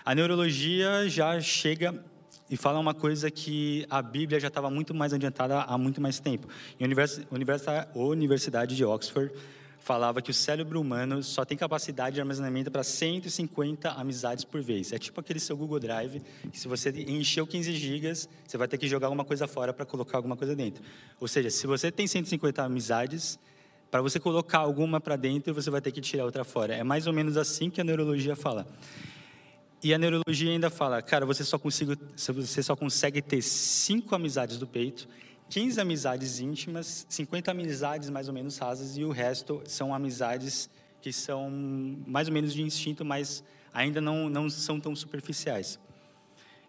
A 0.04 0.14
neurologia 0.14 1.08
já 1.08 1.40
chega 1.40 2.04
e 2.50 2.56
fala 2.56 2.78
uma 2.78 2.92
coisa 2.92 3.30
que 3.30 3.86
a 3.88 4.02
Bíblia 4.02 4.38
já 4.38 4.48
estava 4.48 4.68
muito 4.70 4.92
mais 4.94 5.12
adiantada 5.12 5.62
há 5.62 5.78
muito 5.78 6.00
mais 6.00 6.20
tempo. 6.20 6.46
Em 6.78 6.84
Universidade 6.84 8.76
de 8.76 8.84
Oxford 8.84 9.32
falava 9.84 10.22
que 10.22 10.30
o 10.30 10.34
cérebro 10.34 10.80
humano 10.80 11.22
só 11.22 11.44
tem 11.44 11.58
capacidade 11.58 12.14
de 12.14 12.20
armazenamento 12.20 12.70
para 12.70 12.82
150 12.82 13.90
amizades 13.90 14.42
por 14.42 14.62
vez. 14.62 14.94
É 14.94 14.98
tipo 14.98 15.20
aquele 15.20 15.38
seu 15.38 15.54
Google 15.54 15.78
Drive, 15.78 16.22
que 16.50 16.58
se 16.58 16.66
você 16.66 16.88
encheu 17.06 17.46
15 17.46 17.70
gigas, 17.74 18.26
você 18.46 18.56
vai 18.56 18.66
ter 18.66 18.78
que 18.78 18.88
jogar 18.88 19.08
alguma 19.08 19.26
coisa 19.26 19.46
fora 19.46 19.74
para 19.74 19.84
colocar 19.84 20.16
alguma 20.16 20.38
coisa 20.38 20.56
dentro. 20.56 20.82
Ou 21.20 21.28
seja, 21.28 21.50
se 21.50 21.66
você 21.66 21.92
tem 21.92 22.06
150 22.06 22.62
amizades, 22.62 23.38
para 23.90 24.00
você 24.00 24.18
colocar 24.18 24.60
alguma 24.60 25.02
para 25.02 25.16
dentro, 25.16 25.52
você 25.52 25.68
vai 25.68 25.82
ter 25.82 25.92
que 25.92 26.00
tirar 26.00 26.24
outra 26.24 26.44
fora. 26.44 26.74
É 26.74 26.82
mais 26.82 27.06
ou 27.06 27.12
menos 27.12 27.36
assim 27.36 27.68
que 27.68 27.78
a 27.78 27.84
neurologia 27.84 28.34
fala. 28.34 28.66
E 29.82 29.92
a 29.92 29.98
neurologia 29.98 30.50
ainda 30.50 30.70
fala, 30.70 31.02
cara, 31.02 31.26
você 31.26 31.44
só, 31.44 31.58
consigo, 31.58 31.94
você 32.16 32.62
só 32.62 32.74
consegue 32.74 33.20
ter 33.20 33.42
cinco 33.42 34.14
amizades 34.14 34.56
do 34.56 34.66
peito, 34.66 35.06
15 35.54 35.80
amizades 35.80 36.40
íntimas, 36.40 37.06
50 37.08 37.52
amizades 37.52 38.10
mais 38.10 38.26
ou 38.26 38.34
menos 38.34 38.58
rasas 38.58 38.96
e 38.96 39.04
o 39.04 39.12
resto 39.12 39.62
são 39.66 39.94
amizades 39.94 40.68
que 41.00 41.12
são 41.12 41.48
mais 42.08 42.26
ou 42.26 42.34
menos 42.34 42.52
de 42.52 42.60
instinto, 42.60 43.04
mas 43.04 43.44
ainda 43.72 44.00
não, 44.00 44.28
não 44.28 44.50
são 44.50 44.80
tão 44.80 44.96
superficiais. 44.96 45.78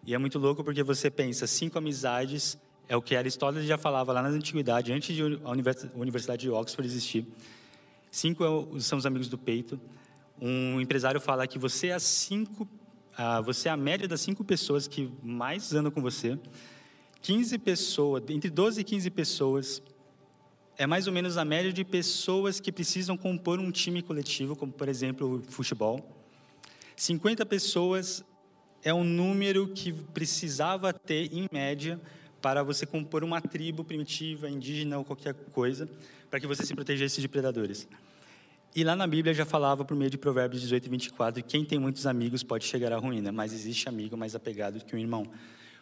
E 0.04 0.14
é 0.14 0.18
muito 0.18 0.38
louco 0.38 0.62
porque 0.62 0.84
você 0.84 1.10
pensa, 1.10 1.48
cinco 1.48 1.76
amizades 1.78 2.56
é 2.88 2.96
o 2.96 3.02
que 3.02 3.16
Aristóteles 3.16 3.66
já 3.66 3.76
falava 3.76 4.12
lá 4.12 4.22
na 4.22 4.28
antiguidade, 4.28 4.92
antes 4.92 5.16
de 5.16 5.20
a 5.44 5.50
Universidade 5.96 6.42
de 6.42 6.50
Oxford 6.50 6.88
existir. 6.88 7.26
Cinco 8.08 8.44
é 8.44 8.80
são 8.80 8.98
os 8.98 9.04
amigos 9.04 9.28
do 9.28 9.36
peito. 9.36 9.80
Um 10.40 10.80
empresário 10.80 11.20
fala 11.20 11.44
que 11.48 11.58
você 11.58 11.88
é, 11.88 11.98
cinco, 11.98 12.68
você 13.44 13.68
é 13.68 13.72
a 13.72 13.76
média 13.76 14.06
das 14.06 14.20
cinco 14.20 14.44
pessoas 14.44 14.86
que 14.86 15.10
mais 15.24 15.74
andam 15.74 15.90
com 15.90 16.00
você. 16.00 16.38
15 17.26 17.58
pessoas, 17.58 18.22
entre 18.28 18.48
12 18.48 18.82
e 18.82 18.84
15 18.84 19.10
pessoas, 19.10 19.82
é 20.78 20.86
mais 20.86 21.08
ou 21.08 21.12
menos 21.12 21.36
a 21.36 21.44
média 21.44 21.72
de 21.72 21.84
pessoas 21.84 22.60
que 22.60 22.70
precisam 22.70 23.16
compor 23.16 23.58
um 23.58 23.72
time 23.72 24.00
coletivo, 24.00 24.54
como, 24.54 24.70
por 24.70 24.88
exemplo, 24.88 25.38
o 25.38 25.42
futebol. 25.50 26.08
50 26.94 27.44
pessoas 27.44 28.24
é 28.80 28.94
um 28.94 29.02
número 29.02 29.66
que 29.66 29.92
precisava 29.92 30.92
ter, 30.92 31.34
em 31.34 31.48
média, 31.50 32.00
para 32.40 32.62
você 32.62 32.86
compor 32.86 33.24
uma 33.24 33.40
tribo 33.40 33.82
primitiva, 33.82 34.48
indígena 34.48 34.96
ou 34.96 35.04
qualquer 35.04 35.34
coisa, 35.34 35.90
para 36.30 36.38
que 36.38 36.46
você 36.46 36.64
se 36.64 36.76
protegesse 36.76 37.20
de 37.20 37.26
predadores. 37.26 37.88
E 38.72 38.84
lá 38.84 38.94
na 38.94 39.04
Bíblia 39.04 39.34
já 39.34 39.44
falava 39.44 39.84
por 39.84 39.96
meio 39.96 40.12
de 40.12 40.16
Provérbios 40.16 40.62
18 40.62 40.86
e 40.86 40.88
24, 40.90 41.42
quem 41.42 41.64
tem 41.64 41.76
muitos 41.76 42.06
amigos 42.06 42.44
pode 42.44 42.64
chegar 42.66 42.92
à 42.92 42.98
ruína, 42.98 43.32
mas 43.32 43.52
existe 43.52 43.88
amigo 43.88 44.16
mais 44.16 44.36
apegado 44.36 44.84
que 44.84 44.94
um 44.94 44.98
irmão. 45.00 45.26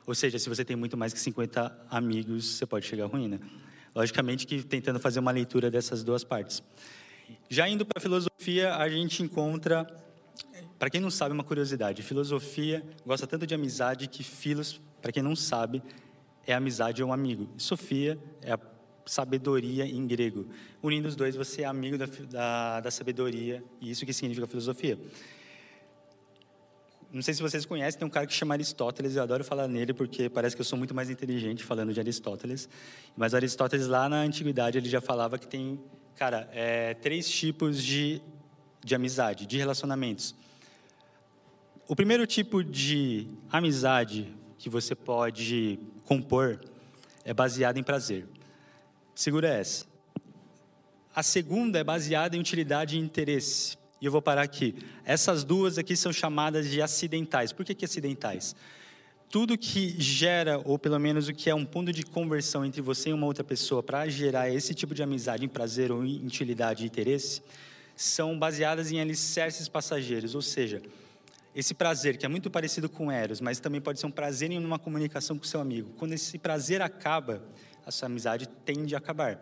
Ou 0.07 0.15
seja, 0.15 0.39
se 0.39 0.49
você 0.49 0.65
tem 0.65 0.77
muito 0.77 0.97
mais 0.97 1.13
que 1.13 1.21
50 1.21 1.87
amigos, 1.91 2.57
você 2.57 2.67
pode 2.67 2.87
chegar 2.87 3.05
à 3.05 3.07
ruína. 3.07 3.41
Logicamente 3.95 4.47
que 4.47 4.63
tentando 4.63 5.01
fazer 5.01 5.21
uma 5.21 5.31
leitura 5.31 5.71
dessas 5.71 6.05
duas 6.05 6.23
partes. 6.23 6.63
Já 7.49 7.69
indo 7.69 7.87
para 7.87 7.99
a 7.99 8.03
filosofia, 8.03 8.75
a 8.77 8.89
gente 8.89 9.23
encontra, 9.23 9.87
para 10.79 10.91
quem 10.91 11.01
não 11.01 11.11
sabe, 11.11 11.33
uma 11.33 11.45
curiosidade. 11.45 12.03
Filosofia 12.03 12.85
gosta 13.07 13.27
tanto 13.27 13.47
de 13.47 13.55
amizade 13.55 14.09
que 14.09 14.23
filos, 14.23 14.81
para 15.01 15.11
quem 15.11 15.23
não 15.23 15.35
sabe, 15.35 15.83
é 16.47 16.53
amizade 16.53 17.03
ou 17.03 17.09
um 17.09 17.13
amigo. 17.13 17.49
Sofia 17.57 18.19
é 18.43 18.53
a 18.53 18.61
sabedoria 19.07 19.87
em 19.87 20.07
grego. 20.07 20.47
Unindo 20.83 21.09
os 21.09 21.17
dois, 21.17 21.35
você 21.35 21.63
é 21.63 21.65
amigo 21.65 21.97
da, 21.97 22.07
da, 22.29 22.81
da 22.81 22.91
sabedoria, 22.91 23.65
e 23.81 23.91
isso 23.91 24.05
que 24.05 24.13
significa 24.13 24.47
filosofia. 24.47 24.99
Não 27.15 27.23
sei 27.23 27.33
se 27.33 27.41
vocês 27.41 27.65
conhecem, 27.65 27.97
tem 27.97 28.09
um 28.09 28.11
cara 28.11 28.27
que 28.27 28.35
chama 28.35 28.55
Aristóteles, 28.55 29.15
eu 29.15 29.23
adoro 29.23 29.45
falar 29.45 29.69
nele 29.69 29.95
porque 29.95 30.29
parece 30.29 30.57
que 30.57 30.61
eu 30.61 30.65
sou 30.65 30.77
muito 30.77 30.93
mais 30.93 31.09
inteligente 31.09 31.63
falando 31.63 31.95
de 31.95 32.01
Aristóteles. 32.01 32.69
Mas 33.17 33.35
Aristóteles, 33.35 33.87
lá 33.87 34.09
na 34.09 34.17
antiguidade, 34.17 34.79
ele 34.79 34.89
já 34.89 35.01
falava 35.01 35.39
que 35.39 35.47
tem, 35.47 35.81
cara, 36.17 36.51
é, 36.53 36.93
três 36.95 37.31
tipos 37.31 37.81
de, 37.81 38.21
de 38.85 38.97
amizade, 38.97 39.47
de 39.47 39.57
relacionamentos. 39.57 40.35
O 41.87 41.95
primeiro 41.95 42.27
tipo 42.27 42.65
de 42.65 43.29
amizade 43.49 44.35
que 44.59 44.69
você 44.69 44.97
pode 44.97 45.79
compor 46.03 46.59
é 47.25 47.33
baseado 47.33 47.77
em 47.77 47.85
prazer. 47.85 48.27
Segura 49.15 49.47
essa. 49.47 49.87
A 51.15 51.23
segunda 51.23 51.79
é 51.79 51.85
baseada 51.85 52.37
em 52.37 52.41
utilidade 52.41 52.97
e 52.97 52.99
interesse. 52.99 53.79
E 54.05 54.07
eu 54.07 54.13
vou 54.13 54.21
parar 54.21 54.43
aqui. 54.43 54.75
Essas 55.03 55.45
duas 55.45 55.79
aqui 55.79 55.97
são 55.97 56.13
chamadas 56.13 56.69
de 56.69 56.83
acidentais. 56.83 57.55
Por 57.55 57.65
que, 57.65 57.75
que 57.75 57.87
acidentais? 57.87 58.55
Tudo 59.31 59.57
que 59.57 59.99
gera, 59.99 60.61
ou 60.63 60.79
pelo 60.79 60.99
menos 60.99 61.27
o 61.27 61.33
que 61.33 61.49
é 61.49 61.55
um 61.55 61.65
ponto 61.65 61.91
de 61.91 62.03
conversão 62.03 62.67
entre 62.67 62.83
você 62.83 63.09
e 63.09 63.13
uma 63.15 63.25
outra 63.25 63.43
pessoa 63.43 63.83
para 63.83 64.07
gerar 64.07 64.51
esse 64.51 64.75
tipo 64.75 64.95
de 64.95 65.03
amizade 65.03 65.43
em 65.43 65.49
prazer 65.49 65.91
ou 65.91 66.05
em 66.05 66.23
utilidade 66.27 66.85
e 66.85 66.87
interesse, 66.87 67.41
são 67.97 68.39
baseadas 68.39 68.93
em 68.93 69.01
alicerces 69.01 69.71
passageiros. 69.71 70.35
Ou 70.35 70.43
seja, 70.43 70.83
esse 71.57 71.73
prazer, 71.73 72.19
que 72.19 72.27
é 72.27 72.29
muito 72.29 72.51
parecido 72.51 72.91
com 72.91 73.11
Eros, 73.11 73.41
mas 73.41 73.59
também 73.59 73.81
pode 73.81 73.99
ser 73.99 74.05
um 74.05 74.11
prazer 74.11 74.51
em 74.51 74.59
uma 74.59 74.79
comunicação 74.79 75.39
com 75.39 75.45
seu 75.45 75.63
amigo. 75.63 75.89
Quando 75.97 76.13
esse 76.13 76.37
prazer 76.37 76.83
acaba, 76.83 77.43
a 77.87 77.91
sua 77.91 78.05
amizade 78.05 78.47
tende 78.67 78.95
a 78.95 78.99
acabar. 78.99 79.41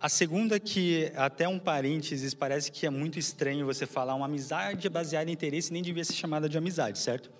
A 0.00 0.08
segunda, 0.08 0.58
que 0.58 1.12
até 1.14 1.46
um 1.46 1.58
parênteses, 1.58 2.32
parece 2.32 2.72
que 2.72 2.86
é 2.86 2.90
muito 2.90 3.18
estranho 3.18 3.66
você 3.66 3.84
falar 3.84 4.14
uma 4.14 4.24
amizade 4.24 4.88
baseada 4.88 5.28
em 5.28 5.34
interesse, 5.34 5.70
nem 5.70 5.82
devia 5.82 6.02
ser 6.02 6.14
chamada 6.14 6.48
de 6.48 6.56
amizade, 6.56 6.98
certo? 6.98 7.30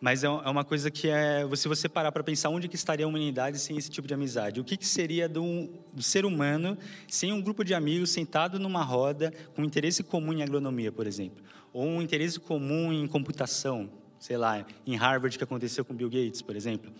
Mas 0.00 0.24
é, 0.24 0.28
é 0.28 0.30
uma 0.30 0.64
coisa 0.64 0.90
que 0.90 1.10
é, 1.10 1.46
se 1.56 1.68
você 1.68 1.90
parar 1.90 2.10
para 2.10 2.24
pensar 2.24 2.48
onde 2.48 2.68
que 2.68 2.74
estaria 2.74 3.04
a 3.04 3.08
humanidade 3.08 3.58
sem 3.58 3.76
esse 3.76 3.90
tipo 3.90 4.08
de 4.08 4.14
amizade, 4.14 4.60
o 4.60 4.64
que, 4.64 4.78
que 4.78 4.86
seria 4.86 5.28
do, 5.28 5.68
do, 5.92 6.02
ser 6.02 6.24
humano 6.24 6.78
sem 7.06 7.30
um 7.34 7.40
grupo 7.42 7.62
de 7.62 7.74
amigos 7.74 8.08
sentado 8.08 8.58
numa 8.58 8.82
roda 8.82 9.30
com 9.54 9.62
interesse 9.62 10.02
comum 10.02 10.32
em 10.32 10.42
agronomia, 10.42 10.90
por 10.90 11.06
exemplo, 11.06 11.44
ou 11.70 11.84
um 11.84 12.00
interesse 12.00 12.40
comum 12.40 12.90
em 12.94 13.06
computação, 13.06 13.90
sei 14.18 14.38
lá, 14.38 14.66
em 14.86 14.96
Harvard 14.96 15.36
que 15.36 15.44
aconteceu 15.44 15.84
com 15.84 15.94
Bill 15.94 16.08
Gates, 16.08 16.40
por 16.40 16.56
exemplo. 16.56 16.90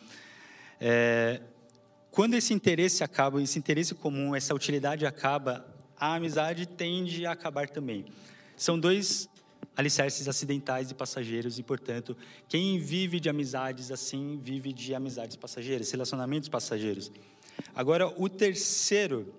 É, 0.78 1.40
quando 2.14 2.35
esse 2.35 2.54
interesse 2.54 3.02
acaba, 3.02 3.42
esse 3.42 3.59
interesse 3.59 3.92
comum, 3.92 4.37
essa 4.37 4.54
utilidade 4.54 5.04
acaba, 5.04 5.66
a 5.99 6.14
amizade 6.14 6.64
tende 6.64 7.26
a 7.26 7.33
acabar 7.33 7.68
também. 7.68 8.04
São 8.56 8.78
dois 8.78 9.28
alicerces 9.76 10.28
acidentais 10.28 10.92
e 10.92 10.94
passageiros, 10.94 11.59
e, 11.59 11.62
portanto, 11.64 12.16
quem 12.49 12.78
vive 12.78 13.18
de 13.18 13.28
amizades 13.28 13.90
assim, 13.90 14.38
vive 14.40 14.73
de 14.73 14.94
amizades 14.94 15.35
passageiras, 15.35 15.90
relacionamentos 15.90 16.49
passageiros. 16.49 17.11
Agora, 17.75 18.06
o 18.06 18.28
terceiro, 18.28 19.35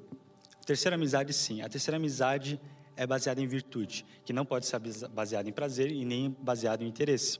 a 0.61 0.65
terceira 0.65 0.97
amizade, 0.97 1.31
sim, 1.31 1.61
a 1.61 1.69
terceira 1.69 1.95
amizade 1.95 2.59
é 2.97 3.07
baseada 3.07 3.39
em 3.39 3.47
virtude, 3.47 4.05
que 4.25 4.33
não 4.33 4.45
pode 4.45 4.65
ser 4.65 4.81
baseada 5.13 5.47
em 5.47 5.53
prazer 5.53 5.93
e 5.93 6.03
nem 6.03 6.35
baseada 6.41 6.83
em 6.83 6.87
interesse. 6.89 7.39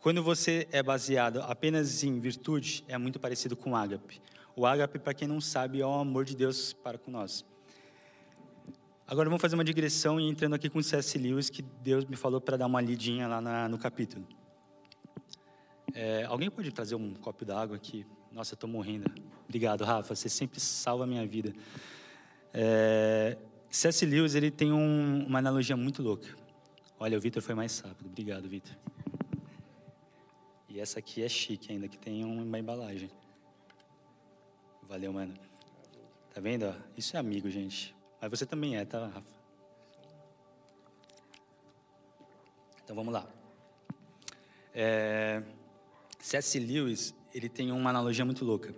Quando 0.00 0.22
você 0.22 0.68
é 0.70 0.80
baseado 0.80 1.40
apenas 1.42 2.04
em 2.04 2.20
virtude, 2.20 2.84
é 2.86 2.96
muito 2.96 3.18
parecido 3.18 3.56
com 3.56 3.74
ágape. 3.74 4.20
O 4.58 4.64
ágape, 4.64 4.98
para 4.98 5.12
quem 5.12 5.28
não 5.28 5.38
sabe, 5.38 5.82
é 5.82 5.86
o 5.86 5.92
amor 5.92 6.24
de 6.24 6.34
Deus 6.34 6.72
para 6.72 6.96
com 6.96 7.10
nós. 7.10 7.44
Agora 9.06 9.28
vamos 9.28 9.42
fazer 9.42 9.54
uma 9.54 9.62
digressão 9.62 10.18
e 10.18 10.26
entrando 10.26 10.54
aqui 10.54 10.70
com 10.70 10.82
C.S. 10.82 11.18
Lewis, 11.18 11.50
que 11.50 11.60
Deus 11.60 12.06
me 12.06 12.16
falou 12.16 12.40
para 12.40 12.56
dar 12.56 12.64
uma 12.64 12.80
lidinha 12.80 13.28
lá 13.28 13.38
na, 13.38 13.68
no 13.68 13.76
capítulo. 13.76 14.26
É, 15.92 16.24
alguém 16.24 16.50
pode 16.50 16.72
trazer 16.72 16.94
um 16.94 17.12
copo 17.12 17.44
d'água 17.44 17.76
aqui? 17.76 18.06
Nossa, 18.32 18.54
eu 18.54 18.56
estou 18.56 18.68
morrendo. 18.68 19.10
Obrigado, 19.44 19.84
Rafa. 19.84 20.14
Você 20.14 20.30
sempre 20.30 20.58
salva 20.58 21.04
a 21.04 21.06
minha 21.06 21.26
vida. 21.26 21.52
É, 22.54 23.36
C.S. 23.68 24.06
Lewis 24.06 24.34
ele 24.34 24.50
tem 24.50 24.72
um, 24.72 25.26
uma 25.26 25.38
analogia 25.38 25.76
muito 25.76 26.02
louca. 26.02 26.34
Olha, 26.98 27.18
o 27.18 27.20
Vitor 27.20 27.42
foi 27.42 27.54
mais 27.54 27.78
rápido. 27.80 28.06
Obrigado, 28.06 28.48
Vitor. 28.48 28.74
E 30.66 30.80
essa 30.80 30.98
aqui 30.98 31.22
é 31.22 31.28
chique 31.28 31.70
ainda, 31.72 31.88
que 31.88 31.98
tem 31.98 32.24
uma 32.24 32.58
embalagem. 32.58 33.10
Valeu, 34.88 35.12
mano. 35.12 35.34
Tá 36.32 36.40
vendo? 36.40 36.72
Isso 36.96 37.16
é 37.16 37.20
amigo, 37.20 37.50
gente. 37.50 37.94
Mas 38.20 38.30
você 38.30 38.46
também 38.46 38.76
é, 38.76 38.84
tá, 38.84 39.06
Rafa? 39.06 39.34
Então 42.84 42.94
vamos 42.94 43.12
lá. 43.12 43.26
É... 44.72 45.42
C.S. 46.20 46.58
Lewis, 46.60 47.14
ele 47.34 47.48
tem 47.48 47.72
uma 47.72 47.90
analogia 47.90 48.24
muito 48.24 48.44
louca. 48.44 48.72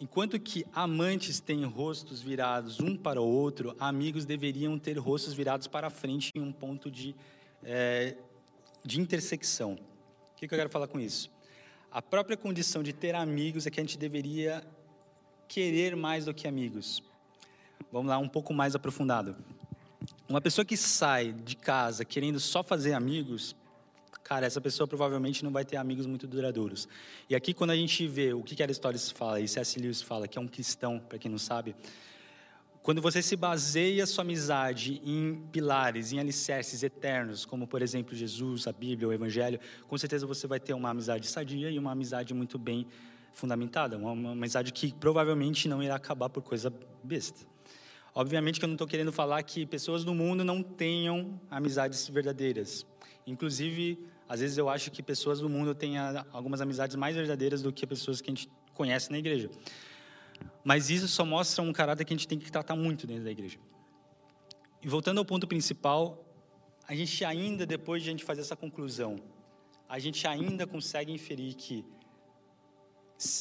Enquanto 0.00 0.38
que 0.38 0.64
amantes 0.72 1.40
têm 1.40 1.64
rostos 1.64 2.20
virados 2.22 2.78
um 2.78 2.96
para 2.96 3.20
o 3.20 3.26
outro, 3.26 3.74
amigos 3.78 4.24
deveriam 4.24 4.78
ter 4.78 4.98
rostos 4.98 5.34
virados 5.34 5.66
para 5.66 5.90
frente 5.90 6.30
em 6.34 6.40
um 6.40 6.52
ponto 6.52 6.90
de, 6.90 7.14
é, 7.64 8.16
de 8.84 9.00
intersecção. 9.00 9.74
O 9.74 10.34
que, 10.36 10.46
que 10.46 10.54
eu 10.54 10.58
quero 10.58 10.70
falar 10.70 10.86
com 10.86 11.00
isso? 11.00 11.30
A 11.92 12.00
própria 12.00 12.38
condição 12.38 12.82
de 12.82 12.92
ter 12.92 13.14
amigos 13.14 13.66
é 13.66 13.70
que 13.70 13.78
a 13.78 13.82
gente 13.82 13.98
deveria 13.98 14.64
querer 15.46 15.94
mais 15.94 16.24
do 16.24 16.32
que 16.32 16.48
amigos. 16.48 17.02
Vamos 17.92 18.08
lá, 18.08 18.16
um 18.16 18.28
pouco 18.28 18.54
mais 18.54 18.74
aprofundado. 18.74 19.36
Uma 20.26 20.40
pessoa 20.40 20.64
que 20.64 20.74
sai 20.76 21.32
de 21.32 21.54
casa 21.54 22.02
querendo 22.02 22.40
só 22.40 22.62
fazer 22.62 22.94
amigos, 22.94 23.54
cara, 24.24 24.46
essa 24.46 24.58
pessoa 24.58 24.88
provavelmente 24.88 25.44
não 25.44 25.52
vai 25.52 25.66
ter 25.66 25.76
amigos 25.76 26.06
muito 26.06 26.26
duradouros. 26.26 26.88
E 27.28 27.34
aqui, 27.36 27.52
quando 27.52 27.72
a 27.72 27.76
gente 27.76 28.06
vê 28.06 28.32
o 28.32 28.42
que 28.42 28.62
Aristóteles 28.62 29.10
fala 29.10 29.38
e 29.38 29.46
C.S. 29.46 29.78
Lewis 29.78 30.00
fala, 30.00 30.26
que 30.26 30.38
é 30.38 30.40
um 30.40 30.48
cristão, 30.48 30.98
para 30.98 31.18
quem 31.18 31.30
não 31.30 31.38
sabe, 31.38 31.76
quando 32.82 33.00
você 33.00 33.22
se 33.22 33.36
baseia 33.36 34.04
sua 34.06 34.22
amizade 34.22 35.00
em 35.04 35.36
pilares, 35.52 36.12
em 36.12 36.18
alicerces 36.18 36.82
eternos, 36.82 37.44
como 37.44 37.66
por 37.66 37.80
exemplo 37.80 38.14
Jesus, 38.14 38.66
a 38.66 38.72
Bíblia, 38.72 39.08
o 39.08 39.12
Evangelho, 39.12 39.60
com 39.86 39.96
certeza 39.96 40.26
você 40.26 40.48
vai 40.48 40.58
ter 40.58 40.74
uma 40.74 40.90
amizade 40.90 41.28
sadia 41.28 41.70
e 41.70 41.78
uma 41.78 41.92
amizade 41.92 42.34
muito 42.34 42.58
bem 42.58 42.86
fundamentada, 43.32 43.96
uma, 43.96 44.32
amizade 44.32 44.72
que 44.72 44.92
provavelmente 44.92 45.68
não 45.68 45.80
irá 45.80 45.94
acabar 45.94 46.28
por 46.28 46.42
coisa 46.42 46.72
besta. 47.04 47.46
Obviamente 48.14 48.58
que 48.58 48.64
eu 48.64 48.68
não 48.68 48.74
estou 48.74 48.86
querendo 48.86 49.12
falar 49.12 49.42
que 49.44 49.64
pessoas 49.64 50.04
no 50.04 50.14
mundo 50.14 50.44
não 50.44 50.62
tenham 50.62 51.40
amizades 51.50 52.08
verdadeiras. 52.08 52.84
Inclusive, 53.26 54.06
às 54.28 54.40
vezes 54.40 54.58
eu 54.58 54.68
acho 54.68 54.90
que 54.90 55.02
pessoas 55.02 55.38
do 55.38 55.48
mundo 55.48 55.72
têm 55.72 55.96
algumas 56.32 56.60
amizades 56.60 56.96
mais 56.96 57.14
verdadeiras 57.14 57.62
do 57.62 57.72
que 57.72 57.86
pessoas 57.86 58.20
que 58.20 58.28
a 58.28 58.34
gente 58.34 58.50
conhece 58.74 59.10
na 59.10 59.18
igreja. 59.18 59.48
Mas 60.64 60.90
isso 60.90 61.08
só 61.08 61.24
mostra 61.24 61.62
um 61.62 61.72
caráter 61.72 62.04
que 62.04 62.12
a 62.12 62.16
gente 62.16 62.28
tem 62.28 62.38
que 62.38 62.50
tratar 62.50 62.76
muito 62.76 63.06
dentro 63.06 63.24
da 63.24 63.30
igreja. 63.30 63.58
E 64.82 64.88
voltando 64.88 65.18
ao 65.18 65.24
ponto 65.24 65.46
principal, 65.46 66.24
a 66.86 66.94
gente 66.94 67.24
ainda, 67.24 67.64
depois 67.64 68.02
de 68.02 68.08
a 68.08 68.12
gente 68.12 68.24
fazer 68.24 68.40
essa 68.40 68.56
conclusão, 68.56 69.16
a 69.88 69.98
gente 69.98 70.26
ainda 70.26 70.66
consegue 70.66 71.12
inferir 71.12 71.54
que 71.54 71.84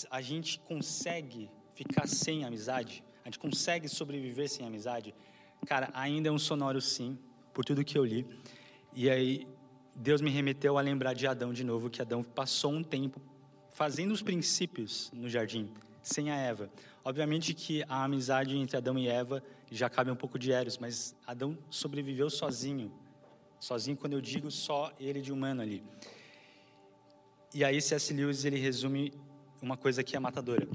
a 0.10 0.22
gente 0.22 0.60
consegue 0.60 1.50
ficar 1.74 2.08
sem 2.08 2.46
amizade, 2.46 3.03
a 3.24 3.27
gente 3.27 3.39
consegue 3.39 3.88
sobreviver 3.88 4.50
sem 4.50 4.65
amizade. 4.65 5.15
Cara, 5.65 5.89
ainda 5.93 6.29
é 6.29 6.31
um 6.31 6.39
sonoro 6.39 6.79
sim, 6.81 7.17
por 7.53 7.65
tudo 7.65 7.84
que 7.84 7.98
eu 7.98 8.05
li. 8.05 8.27
E 8.93 9.10
aí, 9.10 9.48
Deus 9.96 10.22
me 10.22 10.29
remeteu 10.29 10.77
a 10.77 10.81
lembrar 10.81 11.13
de 11.13 11.25
Adão 11.25 11.53
de 11.53 11.63
novo, 11.63 11.89
que 11.89 12.01
Adão 12.01 12.24
passou 12.24 12.72
um 12.72 12.84
tempo 12.84 13.22
fazendo 13.70 14.12
os 14.12 14.22
princípios 14.22 15.10
no 15.13 15.29
jardim, 15.29 15.72
sem 16.01 16.31
a 16.31 16.36
Eva. 16.36 16.70
Obviamente 17.03 17.53
que 17.53 17.84
a 17.88 18.03
amizade 18.03 18.55
entre 18.58 18.77
Adão 18.77 18.98
e 18.98 19.08
Eva 19.08 19.43
já 19.72 19.89
cabe 19.89 20.12
um 20.12 20.15
pouco 20.15 20.38
de 20.38 20.51
Eros, 20.51 20.77
mas 20.77 21.15
Adão 21.25 21.58
sobreviveu 21.70 22.29
sozinho. 22.29 22.91
Sozinho, 23.60 23.98
quando 23.98 24.13
eu 24.13 24.22
digo 24.22 24.50
só 24.51 24.91
ele 25.00 25.22
de 25.22 25.31
humano 25.31 25.62
ali. 25.62 25.84
E 27.53 27.63
aí 27.63 27.81
C.S. 27.81 28.13
Lewis 28.13 28.46
ele 28.46 28.58
resume 28.58 29.13
uma 29.62 29.77
coisa 29.77 30.03
que 30.03 30.15
é 30.15 30.20
matadora. 30.20 30.67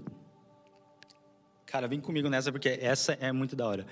Cara, 1.65 1.89
vem 1.89 2.01
comigo 2.01 2.29
nessa 2.29 2.53
porque 2.53 2.79
essa 2.81 3.13
é 3.15 3.33
muito 3.33 3.57
da 3.57 3.67
hora. 3.67 3.87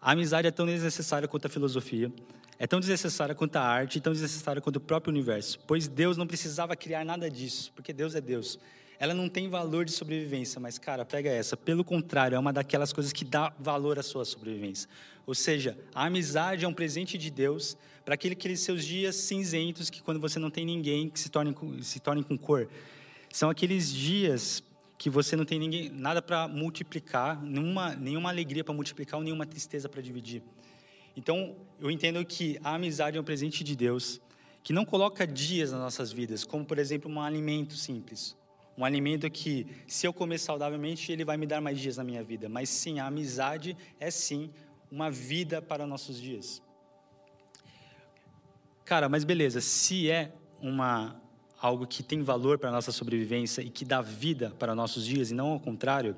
A 0.00 0.12
amizade 0.12 0.48
é 0.48 0.50
tão 0.50 0.66
desnecessária 0.66 1.28
quanto 1.28 1.46
a 1.46 1.48
filosofia, 1.48 2.12
é 2.58 2.66
tão 2.66 2.80
desnecessária 2.80 3.34
quanto 3.34 3.56
a 3.56 3.62
arte, 3.62 4.00
tão 4.00 4.12
desnecessária 4.12 4.60
quanto 4.60 4.76
o 4.76 4.80
próprio 4.80 5.12
universo, 5.12 5.60
pois 5.66 5.86
Deus 5.86 6.16
não 6.16 6.26
precisava 6.26 6.74
criar 6.74 7.04
nada 7.04 7.30
disso, 7.30 7.72
porque 7.74 7.92
Deus 7.92 8.14
é 8.14 8.20
Deus. 8.20 8.58
Ela 9.02 9.14
não 9.14 9.28
tem 9.28 9.48
valor 9.48 9.84
de 9.84 9.90
sobrevivência, 9.90 10.60
mas 10.60 10.78
cara, 10.78 11.04
pega 11.04 11.28
essa. 11.28 11.56
Pelo 11.56 11.82
contrário, 11.82 12.36
é 12.36 12.38
uma 12.38 12.52
daquelas 12.52 12.92
coisas 12.92 13.12
que 13.12 13.24
dá 13.24 13.52
valor 13.58 13.98
à 13.98 14.02
sua 14.02 14.24
sobrevivência. 14.24 14.88
Ou 15.26 15.34
seja, 15.34 15.76
a 15.92 16.06
amizade 16.06 16.64
é 16.64 16.68
um 16.68 16.72
presente 16.72 17.18
de 17.18 17.28
Deus 17.28 17.76
para 18.04 18.14
aqueles 18.14 18.60
seus 18.60 18.84
dias 18.84 19.16
cinzentos 19.16 19.90
que 19.90 20.00
quando 20.00 20.20
você 20.20 20.38
não 20.38 20.52
tem 20.52 20.64
ninguém 20.64 21.08
que 21.08 21.18
se 21.18 21.28
tornem 21.28 21.52
se 21.82 21.98
tornem 21.98 22.22
com 22.22 22.38
cor. 22.38 22.68
São 23.32 23.50
aqueles 23.50 23.92
dias 23.92 24.62
que 24.96 25.10
você 25.10 25.34
não 25.34 25.44
tem 25.44 25.58
ninguém, 25.58 25.88
nada 25.88 26.22
para 26.22 26.46
multiplicar, 26.46 27.42
nenhuma, 27.42 27.96
nenhuma 27.96 28.28
alegria 28.28 28.62
para 28.62 28.72
multiplicar 28.72 29.18
ou 29.18 29.24
nenhuma 29.24 29.44
tristeza 29.44 29.88
para 29.88 30.00
dividir. 30.00 30.44
Então, 31.16 31.56
eu 31.80 31.90
entendo 31.90 32.24
que 32.24 32.56
a 32.62 32.76
amizade 32.76 33.18
é 33.18 33.20
um 33.20 33.24
presente 33.24 33.64
de 33.64 33.74
Deus 33.74 34.20
que 34.62 34.72
não 34.72 34.84
coloca 34.84 35.26
dias 35.26 35.72
nas 35.72 35.80
nossas 35.80 36.12
vidas, 36.12 36.44
como, 36.44 36.64
por 36.64 36.78
exemplo, 36.78 37.10
um 37.10 37.20
alimento 37.20 37.74
simples. 37.74 38.40
Um 38.76 38.84
alimento 38.84 39.30
que, 39.30 39.66
se 39.86 40.06
eu 40.06 40.12
comer 40.12 40.38
saudavelmente, 40.38 41.12
ele 41.12 41.24
vai 41.24 41.36
me 41.36 41.46
dar 41.46 41.60
mais 41.60 41.78
dias 41.78 41.96
na 41.96 42.04
minha 42.04 42.22
vida. 42.22 42.48
Mas 42.48 42.68
sim, 42.68 43.00
a 43.00 43.06
amizade 43.06 43.76
é 44.00 44.10
sim 44.10 44.50
uma 44.90 45.10
vida 45.10 45.60
para 45.60 45.86
nossos 45.86 46.20
dias. 46.20 46.62
Cara, 48.84 49.08
mas 49.08 49.24
beleza, 49.24 49.60
se 49.60 50.10
é 50.10 50.32
uma 50.60 51.20
algo 51.58 51.86
que 51.86 52.02
tem 52.02 52.22
valor 52.22 52.58
para 52.58 52.70
a 52.70 52.72
nossa 52.72 52.90
sobrevivência 52.90 53.62
e 53.62 53.70
que 53.70 53.84
dá 53.84 54.02
vida 54.02 54.52
para 54.58 54.74
nossos 54.74 55.06
dias 55.06 55.30
e 55.30 55.34
não 55.34 55.52
ao 55.52 55.60
contrário, 55.60 56.16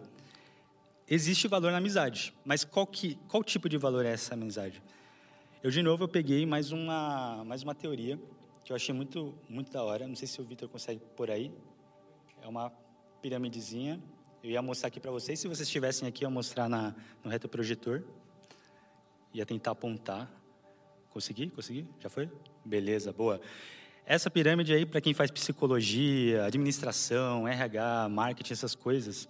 existe 1.06 1.46
valor 1.46 1.70
na 1.70 1.78
amizade. 1.78 2.32
Mas 2.44 2.64
qual, 2.64 2.87
que, 2.87 3.16
qual 3.28 3.44
tipo 3.44 3.68
de 3.68 3.76
valor 3.76 4.06
é 4.06 4.12
essa 4.12 4.32
amizade? 4.32 4.82
Eu, 5.62 5.70
de 5.70 5.82
novo, 5.82 6.04
eu 6.04 6.08
peguei 6.08 6.46
mais 6.46 6.73
uma, 6.73 7.44
mais 7.44 7.62
uma 7.62 7.75
teoria 7.75 8.18
que 8.64 8.73
eu 8.73 8.76
achei 8.76 8.94
muito, 8.94 9.34
muito 9.49 9.70
da 9.70 9.82
hora. 9.82 10.08
Não 10.08 10.16
sei 10.16 10.26
se 10.26 10.40
o 10.40 10.44
Vitor 10.44 10.68
consegue 10.68 11.00
por 11.14 11.30
aí. 11.30 11.52
É 12.45 12.47
uma 12.47 12.71
piramidezinha. 13.23 13.99
Eu 14.43 14.51
ia 14.51 14.61
mostrar 14.61 14.89
aqui 14.89 15.01
para 15.01 15.11
vocês. 15.11 15.41
Se 15.41 15.49
vocês 15.49 15.67
estivessem 15.67 16.07
aqui, 16.07 16.27
eu 16.27 16.29
ia 16.29 16.31
mostrar 16.31 16.69
na, 16.69 16.95
no 17.25 17.31
retroprojetor. 17.31 18.03
Ia 19.33 19.47
tentar 19.47 19.71
apontar. 19.71 20.31
Consegui? 21.09 21.49
Consegui? 21.49 21.89
Já 22.01 22.11
foi? 22.11 22.31
Beleza, 22.63 23.15
boa. 23.15 23.41
Essa 24.05 24.31
pirâmide 24.31 24.75
aí, 24.75 24.85
para 24.85 25.01
quem 25.01 25.15
faz 25.15 25.31
psicologia, 25.31 26.45
administração, 26.45 27.49
RH, 27.49 28.11
marketing, 28.11 28.53
essas 28.53 28.75
coisas, 28.75 29.27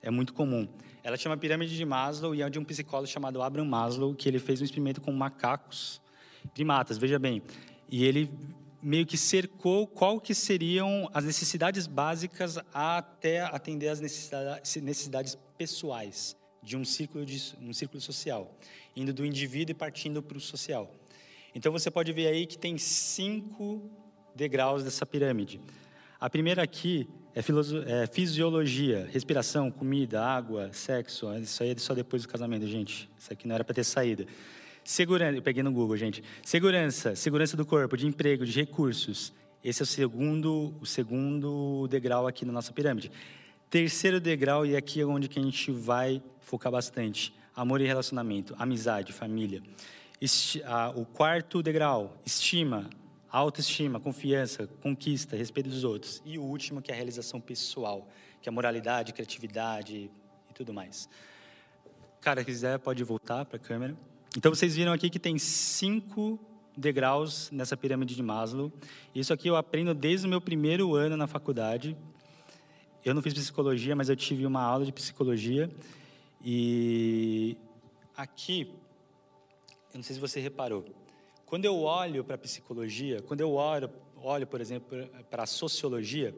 é 0.00 0.10
muito 0.10 0.32
comum. 0.32 0.66
Ela 1.02 1.18
chama 1.18 1.36
pirâmide 1.36 1.76
de 1.76 1.84
Maslow 1.84 2.34
e 2.34 2.40
é 2.40 2.48
de 2.48 2.58
um 2.58 2.64
psicólogo 2.64 3.06
chamado 3.06 3.42
Abraham 3.42 3.66
Maslow, 3.66 4.14
que 4.14 4.26
ele 4.26 4.38
fez 4.38 4.62
um 4.62 4.64
experimento 4.64 5.02
com 5.02 5.12
macacos 5.12 6.00
primatas, 6.54 6.96
veja 6.96 7.18
bem. 7.18 7.42
E 7.90 8.06
ele 8.06 8.30
meio 8.84 9.06
que 9.06 9.16
cercou 9.16 9.86
qual 9.86 10.20
que 10.20 10.34
seriam 10.34 11.08
as 11.14 11.24
necessidades 11.24 11.86
básicas 11.86 12.58
até 12.72 13.40
atender 13.40 13.88
as 13.88 13.98
necessidades, 13.98 15.38
pessoais 15.56 16.36
de 16.62 16.76
um 16.76 16.84
círculo, 16.84 17.24
de 17.24 17.54
um 17.62 17.72
círculo 17.72 18.00
social, 18.00 18.54
indo 18.94 19.12
do 19.12 19.24
indivíduo 19.24 19.72
e 19.72 19.74
partindo 19.74 20.22
para 20.22 20.36
o 20.36 20.40
social. 20.40 20.92
Então 21.54 21.72
você 21.72 21.90
pode 21.90 22.12
ver 22.12 22.26
aí 22.26 22.46
que 22.46 22.58
tem 22.58 22.76
cinco 22.76 23.90
degraus 24.34 24.84
dessa 24.84 25.06
pirâmide. 25.06 25.60
A 26.20 26.28
primeira 26.28 26.62
aqui 26.62 27.08
é, 27.34 27.40
é, 27.40 28.06
fisiologia, 28.06 29.08
respiração, 29.10 29.70
comida, 29.70 30.22
água, 30.22 30.70
sexo. 30.72 31.32
Isso 31.38 31.62
aí 31.62 31.70
é 31.70 31.76
só 31.76 31.94
depois 31.94 32.22
do 32.22 32.28
casamento, 32.28 32.66
gente. 32.66 33.10
Isso 33.18 33.32
aqui 33.32 33.48
não 33.48 33.54
era 33.54 33.64
para 33.64 33.74
ter 33.74 33.84
saída. 33.84 34.26
Segurança, 34.84 35.38
eu 35.38 35.42
peguei 35.42 35.62
no 35.62 35.72
Google, 35.72 35.96
gente. 35.96 36.22
Segurança, 36.42 37.16
segurança 37.16 37.56
do 37.56 37.64
corpo, 37.64 37.96
de 37.96 38.06
emprego, 38.06 38.44
de 38.44 38.52
recursos. 38.52 39.32
Esse 39.64 39.80
é 39.80 39.84
o 39.84 39.86
segundo, 39.86 40.74
o 40.78 40.84
segundo 40.84 41.88
degrau 41.88 42.26
aqui 42.26 42.44
na 42.44 42.52
nossa 42.52 42.70
pirâmide. 42.70 43.10
Terceiro 43.70 44.20
degrau, 44.20 44.66
e 44.66 44.76
aqui 44.76 45.00
é 45.00 45.06
onde 45.06 45.26
que 45.26 45.38
a 45.40 45.42
gente 45.42 45.72
vai 45.72 46.22
focar 46.38 46.70
bastante. 46.70 47.34
Amor 47.56 47.80
e 47.80 47.86
relacionamento, 47.86 48.54
amizade, 48.58 49.10
família. 49.10 49.62
Esti, 50.20 50.62
a, 50.64 50.90
o 50.90 51.06
quarto 51.06 51.62
degrau, 51.62 52.20
estima, 52.26 52.90
autoestima, 53.30 53.98
confiança, 53.98 54.66
conquista, 54.82 55.34
respeito 55.34 55.70
dos 55.70 55.82
outros. 55.82 56.20
E 56.26 56.38
o 56.38 56.42
último, 56.42 56.82
que 56.82 56.90
é 56.90 56.94
a 56.94 56.96
realização 56.96 57.40
pessoal, 57.40 58.06
que 58.42 58.48
é 58.48 58.50
a 58.50 58.52
moralidade, 58.52 59.14
criatividade 59.14 60.10
e 60.50 60.54
tudo 60.54 60.74
mais. 60.74 61.08
Cara, 62.20 62.40
se 62.40 62.46
quiser, 62.46 62.78
pode 62.78 63.02
voltar 63.02 63.46
para 63.46 63.56
a 63.56 63.60
câmera. 63.60 63.96
Então, 64.36 64.52
vocês 64.52 64.74
viram 64.74 64.92
aqui 64.92 65.08
que 65.08 65.18
tem 65.20 65.38
cinco 65.38 66.40
degraus 66.76 67.52
nessa 67.52 67.76
pirâmide 67.76 68.16
de 68.16 68.22
Maslow. 68.22 68.72
Isso 69.14 69.32
aqui 69.32 69.46
eu 69.46 69.54
aprendo 69.54 69.94
desde 69.94 70.26
o 70.26 70.28
meu 70.28 70.40
primeiro 70.40 70.96
ano 70.96 71.16
na 71.16 71.28
faculdade. 71.28 71.96
Eu 73.04 73.14
não 73.14 73.22
fiz 73.22 73.32
psicologia, 73.32 73.94
mas 73.94 74.08
eu 74.08 74.16
tive 74.16 74.44
uma 74.44 74.60
aula 74.60 74.84
de 74.84 74.92
psicologia. 74.92 75.70
E 76.44 77.56
aqui, 78.16 78.72
eu 79.92 79.98
não 79.98 80.02
sei 80.02 80.14
se 80.14 80.20
você 80.20 80.40
reparou, 80.40 80.84
quando 81.46 81.64
eu 81.64 81.82
olho 81.82 82.24
para 82.24 82.34
a 82.34 82.38
psicologia, 82.38 83.22
quando 83.22 83.40
eu 83.40 83.52
olho, 83.52 83.88
olho, 84.20 84.48
por 84.48 84.60
exemplo, 84.60 85.08
para 85.30 85.44
a 85.44 85.46
sociologia, 85.46 86.34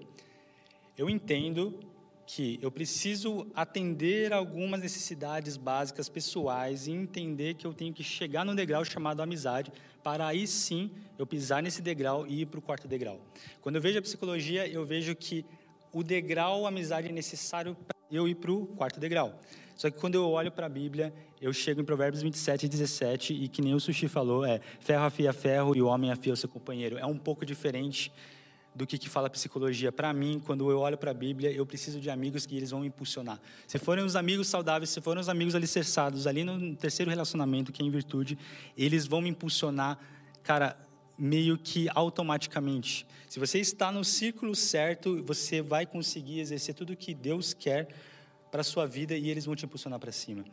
eu 0.98 1.08
entendo 1.08 1.80
que 2.26 2.58
eu 2.60 2.70
preciso 2.72 3.46
atender 3.54 4.32
algumas 4.32 4.80
necessidades 4.80 5.56
básicas 5.56 6.08
pessoais 6.08 6.88
e 6.88 6.92
entender 6.92 7.54
que 7.54 7.66
eu 7.66 7.72
tenho 7.72 7.94
que 7.94 8.02
chegar 8.02 8.44
no 8.44 8.54
degrau 8.54 8.84
chamado 8.84 9.22
amizade 9.22 9.72
para 10.02 10.26
aí 10.26 10.46
sim 10.46 10.90
eu 11.16 11.26
pisar 11.26 11.62
nesse 11.62 11.80
degrau 11.80 12.26
e 12.26 12.42
ir 12.42 12.46
para 12.46 12.58
o 12.58 12.62
quarto 12.62 12.88
degrau. 12.88 13.20
Quando 13.60 13.76
eu 13.76 13.82
vejo 13.82 13.98
a 13.98 14.02
psicologia, 14.02 14.66
eu 14.66 14.84
vejo 14.84 15.14
que 15.14 15.44
o 15.92 16.02
degrau 16.02 16.66
amizade 16.66 17.08
é 17.08 17.12
necessário 17.12 17.76
para 17.86 17.96
eu 18.10 18.26
ir 18.26 18.34
para 18.34 18.52
o 18.52 18.66
quarto 18.66 18.98
degrau. 18.98 19.38
Só 19.76 19.90
que 19.90 19.98
quando 19.98 20.16
eu 20.16 20.28
olho 20.30 20.50
para 20.50 20.66
a 20.66 20.68
Bíblia, 20.68 21.12
eu 21.40 21.52
chego 21.52 21.80
em 21.80 21.84
Provérbios 21.84 22.22
27 22.22 22.66
e 22.66 22.68
17 22.68 23.34
e 23.34 23.48
que 23.48 23.62
nem 23.62 23.74
o 23.74 23.80
Sushi 23.80 24.08
falou, 24.08 24.44
é 24.44 24.60
ferro 24.80 25.04
afia 25.04 25.32
ferro 25.32 25.76
e 25.76 25.82
o 25.82 25.86
homem 25.86 26.10
afia 26.10 26.32
o 26.32 26.36
seu 26.36 26.48
companheiro. 26.48 26.98
É 26.98 27.06
um 27.06 27.18
pouco 27.18 27.44
diferente 27.44 28.12
do 28.76 28.86
que, 28.86 28.98
que 28.98 29.08
fala 29.08 29.30
psicologia. 29.30 29.90
Para 29.90 30.12
mim, 30.12 30.40
quando 30.44 30.70
eu 30.70 30.78
olho 30.78 30.98
para 30.98 31.10
a 31.10 31.14
Bíblia, 31.14 31.50
eu 31.50 31.64
preciso 31.64 31.98
de 31.98 32.10
amigos 32.10 32.44
que 32.44 32.54
eles 32.54 32.70
vão 32.70 32.80
me 32.80 32.88
impulsionar. 32.88 33.40
Se 33.66 33.78
forem 33.78 34.04
os 34.04 34.14
amigos 34.14 34.48
saudáveis, 34.48 34.90
se 34.90 35.00
forem 35.00 35.20
os 35.20 35.30
amigos 35.30 35.54
alicerçados, 35.54 36.26
ali 36.26 36.44
no 36.44 36.76
terceiro 36.76 37.10
relacionamento, 37.10 37.72
que 37.72 37.82
é 37.82 37.86
em 37.86 37.90
virtude, 37.90 38.38
eles 38.76 39.06
vão 39.06 39.22
me 39.22 39.30
impulsionar, 39.30 39.98
cara, 40.42 40.76
meio 41.18 41.56
que 41.56 41.88
automaticamente. 41.94 43.06
Se 43.28 43.40
você 43.40 43.58
está 43.58 43.90
no 43.90 44.04
círculo 44.04 44.54
certo, 44.54 45.22
você 45.22 45.62
vai 45.62 45.86
conseguir 45.86 46.40
exercer 46.40 46.74
tudo 46.74 46.92
o 46.92 46.96
que 46.96 47.14
Deus 47.14 47.54
quer 47.54 47.88
para 48.50 48.60
a 48.60 48.64
sua 48.64 48.86
vida 48.86 49.16
e 49.16 49.30
eles 49.30 49.46
vão 49.46 49.56
te 49.56 49.64
impulsionar 49.64 49.98
para 49.98 50.12
cima. 50.12 50.44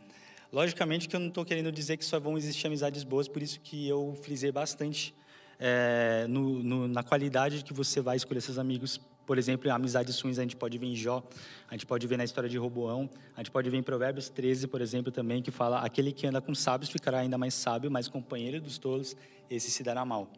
Logicamente 0.51 1.09
que 1.09 1.15
eu 1.15 1.19
não 1.19 1.27
estou 1.27 1.43
querendo 1.43 1.71
dizer 1.71 1.97
que 1.97 2.05
só 2.05 2.19
vão 2.19 2.37
existir 2.37 2.67
amizades 2.67 3.03
boas, 3.03 3.27
por 3.27 3.41
isso 3.41 3.59
que 3.59 3.87
eu 3.87 4.17
frisei 4.21 4.51
bastante 4.51 5.13
é, 5.59 6.25
no, 6.27 6.63
no, 6.63 6.87
na 6.87 7.03
qualidade 7.03 7.63
que 7.63 7.73
você 7.73 8.01
vai 8.01 8.17
escolher 8.17 8.41
seus 8.41 8.57
amigos. 8.57 8.99
Por 9.25 9.37
exemplo, 9.37 9.71
amizades 9.71 10.19
ruins 10.19 10.37
a 10.37 10.41
gente 10.41 10.55
pode 10.55 10.77
ver 10.77 10.87
em 10.87 10.95
Jó, 10.95 11.23
a 11.69 11.73
gente 11.73 11.85
pode 11.85 12.05
ver 12.05 12.17
na 12.17 12.25
história 12.25 12.49
de 12.49 12.57
Roboão, 12.57 13.09
a 13.35 13.39
gente 13.39 13.51
pode 13.51 13.69
ver 13.69 13.77
em 13.77 13.83
Provérbios 13.83 14.29
13, 14.29 14.67
por 14.67 14.81
exemplo, 14.81 15.11
também, 15.11 15.41
que 15.41 15.51
fala: 15.51 15.79
aquele 15.79 16.11
que 16.11 16.27
anda 16.27 16.41
com 16.41 16.53
sábios 16.53 16.89
ficará 16.89 17.19
ainda 17.19 17.37
mais 17.37 17.53
sábio, 17.53 17.89
mas 17.89 18.07
companheiro 18.07 18.59
dos 18.59 18.77
tolos, 18.77 19.15
esse 19.49 19.71
se 19.71 19.81
dará 19.81 20.03
mal. 20.03 20.29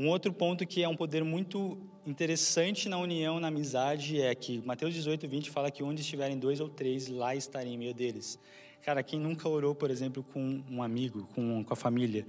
Um 0.00 0.08
outro 0.08 0.32
ponto 0.32 0.64
que 0.64 0.82
é 0.82 0.88
um 0.88 0.94
poder 0.94 1.24
muito 1.24 1.76
interessante 2.06 2.88
na 2.88 2.98
união, 2.98 3.40
na 3.40 3.48
amizade, 3.48 4.20
é 4.20 4.32
que 4.32 4.62
Mateus 4.64 4.94
18, 4.94 5.26
20 5.26 5.50
fala 5.50 5.72
que 5.72 5.82
onde 5.82 6.02
estiverem 6.02 6.38
dois 6.38 6.60
ou 6.60 6.68
três, 6.68 7.08
lá 7.08 7.34
estarei 7.34 7.72
em 7.72 7.76
meio 7.76 7.92
deles. 7.92 8.38
Cara, 8.82 9.02
quem 9.02 9.18
nunca 9.18 9.48
orou, 9.48 9.74
por 9.74 9.90
exemplo, 9.90 10.22
com 10.22 10.62
um 10.70 10.82
amigo, 10.84 11.28
com, 11.34 11.64
com 11.64 11.72
a 11.72 11.76
família, 11.76 12.24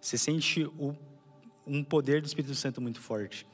você 0.00 0.16
sente 0.16 0.64
o, 0.64 0.96
um 1.66 1.84
poder 1.84 2.20
do 2.20 2.26
Espírito 2.26 2.54
Santo 2.54 2.80
muito 2.80 3.00
forte. 3.00 3.46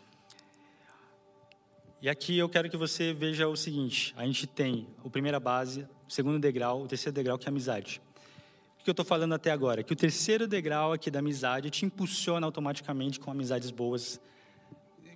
E 2.01 2.09
aqui 2.09 2.39
eu 2.39 2.49
quero 2.49 2.71
que 2.71 2.77
você 2.77 3.13
veja 3.13 3.49
o 3.49 3.57
seguinte: 3.57 4.15
a 4.17 4.25
gente 4.25 4.47
tem 4.47 4.87
a 5.05 5.11
primeira 5.11 5.41
base, 5.41 5.87
o 6.09 6.13
segundo 6.13 6.39
degrau, 6.39 6.83
o 6.83 6.87
terceiro 6.87 7.15
degrau, 7.15 7.39
que 7.39 7.47
é 7.47 7.49
a 7.49 7.51
amizade 7.51 8.01
que 8.87 8.91
eu 8.91 8.93
estou 8.93 9.05
falando 9.05 9.35
até 9.35 9.51
agora? 9.51 9.83
Que 9.83 9.93
o 9.93 9.97
terceiro 9.97 10.47
degrau 10.47 10.93
aqui 10.93 11.11
da 11.11 11.19
amizade 11.19 11.71
te 11.71 11.85
impulsiona 11.85 12.47
automaticamente 12.47 13.19
com 13.19 13.33
amizades 13.33 13.73
boas, 13.73 14.21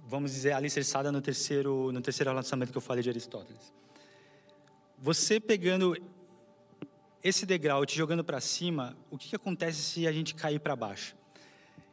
vamos 0.09 0.33
dizer, 0.33 0.55
alicerçada 0.55 1.13
no 1.13 1.21
terceiro, 1.21 1.93
no 1.93 2.01
terceiro 2.01 2.31
relacionamento 2.31 2.73
que 2.73 2.79
eu 2.79 2.83
falei 2.83 3.01
de 3.01 3.09
Aristóteles. 3.11 3.73
Você 4.99 5.39
pegando 5.39 5.97
esse 7.23 7.47
degrau 7.47 7.85
e 7.85 7.87
te 7.87 7.97
jogando 7.97 8.25
para 8.25 8.41
cima, 8.41 8.97
o 9.09 9.17
que, 9.17 9.29
que 9.29 9.37
acontece 9.37 9.81
se 9.81 10.05
a 10.05 10.11
gente 10.11 10.35
cair 10.35 10.59
para 10.59 10.75
baixo? 10.75 11.15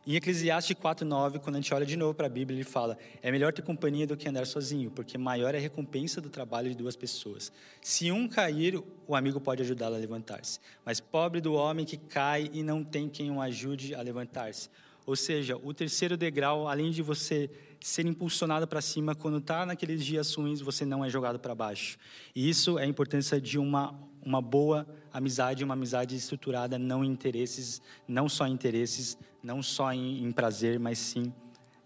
Em 0.08 0.16
Eclesiastes 0.16 0.74
4:9, 0.78 1.38
quando 1.38 1.58
a 1.58 1.60
gente 1.60 1.74
olha 1.74 1.86
de 1.86 1.98
novo 1.98 2.14
para 2.14 2.28
a 2.28 2.30
Bíblia, 2.30 2.56
ele 2.56 2.64
fala: 2.64 2.98
"É 3.22 3.30
melhor 3.30 3.52
ter 3.52 3.62
companhia 3.62 4.08
do 4.08 4.16
que 4.16 4.30
andar 4.30 4.48
sozinho, 4.48 4.90
porque 4.90 5.18
maior 5.18 5.54
é 5.54 5.58
a 5.58 5.60
recompensa 5.60 6.22
do 6.22 6.30
trabalho 6.30 6.70
de 6.70 6.78
duas 6.78 6.96
pessoas. 6.96 7.52
Se 7.82 8.10
um 8.10 8.26
cair, 8.26 8.82
o 9.06 9.14
amigo 9.18 9.42
pode 9.42 9.64
ajudá-lo 9.64 9.96
a 9.96 9.98
levantar-se, 9.98 10.62
mas 10.86 11.02
pobre 11.02 11.42
do 11.42 11.56
homem 11.56 11.86
que 11.86 11.98
cai 11.98 12.50
e 12.54 12.64
não 12.64 12.86
tem 12.86 13.10
quem 13.10 13.30
o 13.30 13.42
ajude 13.42 13.94
a 13.94 14.02
levantar-se." 14.02 14.70
Ou 15.06 15.16
seja, 15.16 15.58
o 15.58 15.74
terceiro 15.74 16.16
degrau, 16.16 16.70
além 16.70 16.90
de 16.90 17.02
você 17.02 17.50
ser 17.82 18.06
impulsionado 18.06 18.66
para 18.66 18.80
cima, 18.80 19.14
quando 19.14 19.40
está 19.40 19.66
naqueles 19.66 20.06
dias 20.06 20.34
ruins, 20.34 20.62
você 20.62 20.86
não 20.86 21.04
é 21.04 21.10
jogado 21.10 21.38
para 21.38 21.54
baixo. 21.54 21.98
E 22.34 22.50
isso 22.50 22.80
é 22.80 22.84
a 22.84 22.88
importância 22.88 23.42
de 23.42 23.60
uma 23.60 23.94
uma 24.26 24.42
boa 24.42 24.88
amizade, 25.12 25.64
uma 25.64 25.74
amizade 25.74 26.16
estruturada 26.16 26.78
não 26.78 27.04
em 27.04 27.10
interesses, 27.10 27.82
não 28.08 28.28
só 28.28 28.46
em 28.48 28.52
interesses, 28.52 29.18
não 29.42 29.64
só 29.64 29.92
em, 29.94 30.24
em 30.24 30.32
prazer, 30.32 30.80
mas 30.80 30.98
sim 31.00 31.34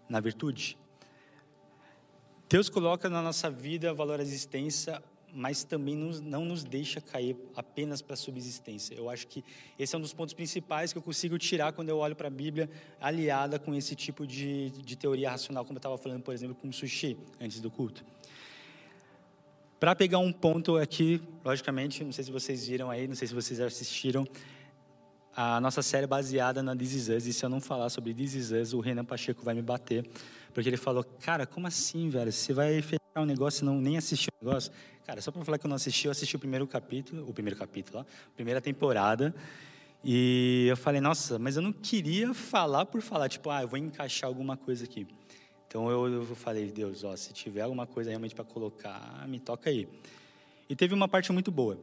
na 0.08 0.20
virtude. 0.20 0.76
Deus 2.48 2.68
coloca 2.68 3.08
na 3.08 3.22
nossa 3.22 3.50
vida 3.50 3.94
valor 3.94 4.20
à 4.20 4.22
existência, 4.22 5.02
mas 5.32 5.64
também 5.64 5.96
não 5.96 6.44
nos 6.44 6.62
deixa 6.62 7.00
cair 7.00 7.34
apenas 7.56 8.02
para 8.02 8.12
a 8.12 8.16
subsistência. 8.16 8.94
Eu 8.94 9.08
acho 9.08 9.26
que 9.26 9.42
esse 9.78 9.94
é 9.94 9.98
um 9.98 10.02
dos 10.02 10.12
pontos 10.12 10.34
principais 10.34 10.92
que 10.92 10.98
eu 10.98 11.02
consigo 11.02 11.38
tirar 11.38 11.72
quando 11.72 11.88
eu 11.88 11.96
olho 11.96 12.14
para 12.14 12.28
a 12.28 12.30
Bíblia, 12.30 12.68
aliada 13.00 13.58
com 13.58 13.74
esse 13.74 13.96
tipo 13.96 14.26
de, 14.26 14.70
de 14.70 14.96
teoria 14.96 15.30
racional, 15.30 15.64
como 15.64 15.76
eu 15.76 15.78
estava 15.78 15.96
falando, 15.96 16.22
por 16.22 16.34
exemplo, 16.34 16.54
com 16.54 16.68
o 16.68 16.72
sushi 16.72 17.16
antes 17.40 17.60
do 17.60 17.70
culto. 17.70 18.04
Para 19.82 19.96
pegar 19.96 20.18
um 20.18 20.32
ponto 20.32 20.76
aqui, 20.76 21.20
logicamente, 21.44 22.04
não 22.04 22.12
sei 22.12 22.22
se 22.22 22.30
vocês 22.30 22.68
viram 22.68 22.88
aí, 22.88 23.08
não 23.08 23.16
sei 23.16 23.26
se 23.26 23.34
vocês 23.34 23.58
assistiram, 23.58 24.24
a 25.34 25.60
nossa 25.60 25.82
série 25.82 26.04
é 26.04 26.06
baseada 26.06 26.62
na 26.62 26.76
This 26.76 26.92
Is 26.92 27.08
Us, 27.08 27.26
e 27.26 27.32
se 27.32 27.44
eu 27.44 27.48
não 27.48 27.60
falar 27.60 27.88
sobre 27.88 28.14
This 28.14 28.34
Is 28.34 28.52
Us, 28.52 28.72
o 28.74 28.78
Renan 28.78 29.04
Pacheco 29.04 29.42
vai 29.42 29.54
me 29.54 29.60
bater, 29.60 30.08
porque 30.54 30.68
ele 30.68 30.76
falou, 30.76 31.02
cara, 31.02 31.46
como 31.46 31.66
assim, 31.66 32.08
velho? 32.10 32.30
Você 32.30 32.52
vai 32.52 32.80
fechar 32.80 33.00
um 33.16 33.24
negócio 33.24 33.64
e 33.64 33.66
não 33.66 33.80
nem 33.80 33.98
assistir 33.98 34.28
o 34.30 34.44
um 34.44 34.46
negócio? 34.46 34.70
Cara, 35.04 35.20
só 35.20 35.32
para 35.32 35.44
falar 35.44 35.58
que 35.58 35.66
eu 35.66 35.68
não 35.68 35.74
assisti, 35.74 36.06
eu 36.06 36.12
assisti 36.12 36.36
o 36.36 36.38
primeiro 36.38 36.64
capítulo, 36.64 37.28
o 37.28 37.34
primeiro 37.34 37.58
capítulo, 37.58 38.06
ó, 38.08 38.32
primeira 38.36 38.60
temporada, 38.60 39.34
e 40.04 40.66
eu 40.68 40.76
falei, 40.76 41.00
nossa, 41.00 41.40
mas 41.40 41.56
eu 41.56 41.62
não 41.62 41.72
queria 41.72 42.32
falar 42.32 42.86
por 42.86 43.02
falar, 43.02 43.28
tipo, 43.28 43.50
ah, 43.50 43.62
eu 43.62 43.66
vou 43.66 43.80
encaixar 43.80 44.28
alguma 44.28 44.56
coisa 44.56 44.84
aqui. 44.84 45.08
Então 45.72 45.90
eu, 45.90 46.06
eu 46.06 46.36
falei, 46.36 46.70
Deus, 46.70 47.02
ó, 47.02 47.16
se 47.16 47.32
tiver 47.32 47.62
alguma 47.62 47.86
coisa 47.86 48.10
realmente 48.10 48.34
para 48.34 48.44
colocar, 48.44 49.26
me 49.26 49.40
toca 49.40 49.70
aí. 49.70 49.88
E 50.68 50.76
teve 50.76 50.92
uma 50.92 51.08
parte 51.08 51.32
muito 51.32 51.50
boa. 51.50 51.78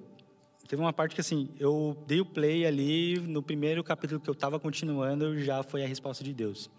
Teve 0.67 0.79
uma 0.79 0.93
parte 0.93 1.15
que 1.15 1.21
assim, 1.21 1.49
eu 1.59 1.97
dei 2.05 2.21
o 2.21 2.25
play 2.25 2.67
ali, 2.67 3.17
no 3.19 3.41
primeiro 3.41 3.83
capítulo 3.83 4.21
que 4.21 4.29
eu 4.29 4.33
estava 4.33 4.59
continuando, 4.59 5.39
já 5.39 5.63
foi 5.63 5.83
a 5.83 5.87
resposta 5.87 6.23
de 6.23 6.35
Deus. 6.35 6.69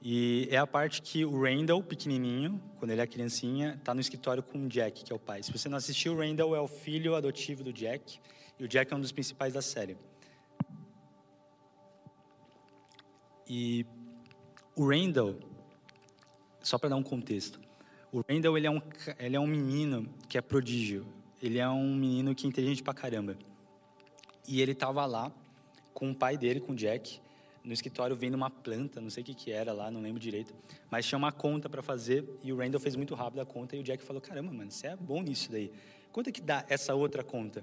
E 0.00 0.46
é 0.52 0.56
a 0.56 0.68
parte 0.68 1.02
que 1.02 1.24
o 1.24 1.42
Randall, 1.42 1.82
pequenininho, 1.82 2.62
quando 2.78 2.92
ele 2.92 3.00
é 3.00 3.06
criancinha, 3.08 3.74
está 3.76 3.92
no 3.92 4.00
escritório 4.00 4.40
com 4.40 4.66
o 4.66 4.68
Jack, 4.68 5.02
que 5.02 5.12
é 5.12 5.16
o 5.16 5.18
pai. 5.18 5.42
Se 5.42 5.50
você 5.50 5.68
não 5.68 5.78
assistiu, 5.78 6.14
o 6.14 6.18
Randall 6.18 6.54
é 6.54 6.60
o 6.60 6.68
filho 6.68 7.16
adotivo 7.16 7.64
do 7.64 7.72
Jack, 7.72 8.20
e 8.56 8.62
o 8.62 8.68
Jack 8.68 8.92
é 8.92 8.96
um 8.96 9.00
dos 9.00 9.10
principais 9.10 9.52
da 9.52 9.60
série. 9.60 9.96
E 13.48 13.84
o 14.76 14.88
Randall, 14.88 15.53
só 16.64 16.78
para 16.78 16.88
dar 16.88 16.96
um 16.96 17.02
contexto. 17.02 17.60
O 18.10 18.22
Randall, 18.28 18.56
ele 18.56 18.66
é 18.66 18.70
um, 18.70 18.80
ele 19.18 19.36
é 19.36 19.40
um 19.40 19.46
menino 19.46 20.08
que 20.28 20.38
é 20.38 20.40
prodígio. 20.40 21.06
Ele 21.42 21.58
é 21.58 21.68
um 21.68 21.94
menino 21.94 22.34
que 22.34 22.46
é 22.46 22.48
inteligente 22.48 22.82
pra 22.82 22.94
caramba. 22.94 23.36
E 24.48 24.60
ele 24.60 24.74
tava 24.74 25.04
lá 25.04 25.32
com 25.92 26.10
o 26.10 26.14
pai 26.14 26.36
dele, 26.36 26.60
com 26.60 26.72
o 26.72 26.74
Jack, 26.74 27.20
no 27.62 27.72
escritório 27.72 28.14
vendo 28.14 28.34
uma 28.34 28.50
planta, 28.50 29.00
não 29.00 29.08
sei 29.08 29.22
o 29.22 29.26
que 29.26 29.34
que 29.34 29.50
era 29.50 29.72
lá, 29.72 29.90
não 29.90 30.00
lembro 30.00 30.20
direito, 30.20 30.54
mas 30.90 31.06
tinha 31.06 31.18
uma 31.18 31.32
conta 31.32 31.68
para 31.68 31.82
fazer 31.82 32.24
e 32.42 32.52
o 32.52 32.56
Randall 32.56 32.80
fez 32.80 32.94
muito 32.94 33.14
rápido 33.14 33.40
a 33.40 33.46
conta 33.46 33.74
e 33.74 33.80
o 33.80 33.82
Jack 33.82 34.02
falou: 34.02 34.20
"Caramba, 34.20 34.52
mano, 34.52 34.70
você 34.70 34.88
é 34.88 34.96
bom 34.96 35.22
nisso 35.22 35.50
daí. 35.50 35.72
Quanto 36.12 36.28
é 36.28 36.32
que 36.32 36.42
dá 36.42 36.64
essa 36.68 36.94
outra 36.94 37.24
conta?" 37.24 37.62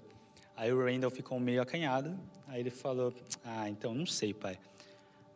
Aí 0.55 0.73
o 0.73 0.83
Randall 0.83 1.11
ficou 1.11 1.39
meio 1.39 1.61
acanhado, 1.61 2.19
aí 2.47 2.59
ele 2.59 2.71
falou: 2.71 3.13
"Ah, 3.43 3.69
então 3.69 3.93
não 3.93 4.05
sei, 4.05 4.33
pai." 4.33 4.59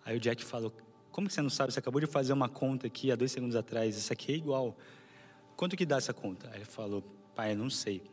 Aí 0.03 0.17
o 0.17 0.19
Jack 0.19 0.43
falou: 0.43 0.73
como 1.15 1.29
que 1.29 1.33
você 1.33 1.41
não 1.41 1.49
sabe? 1.49 1.71
Você 1.71 1.79
acabou 1.79 2.01
de 2.01 2.07
fazer 2.07 2.33
uma 2.33 2.49
conta 2.49 2.87
aqui 2.87 3.09
há 3.09 3.15
dois 3.15 3.31
segundos 3.31 3.55
atrás. 3.55 3.95
Isso 3.95 4.11
aqui 4.11 4.33
é 4.33 4.35
igual. 4.35 4.75
Quanto 5.55 5.77
que 5.77 5.85
dá 5.85 5.95
essa 5.95 6.13
conta? 6.13 6.49
Aí 6.49 6.57
ele 6.57 6.65
falou, 6.65 7.01
pai, 7.33 7.53
eu 7.53 7.57
não 7.57 7.69
sei. 7.69 8.03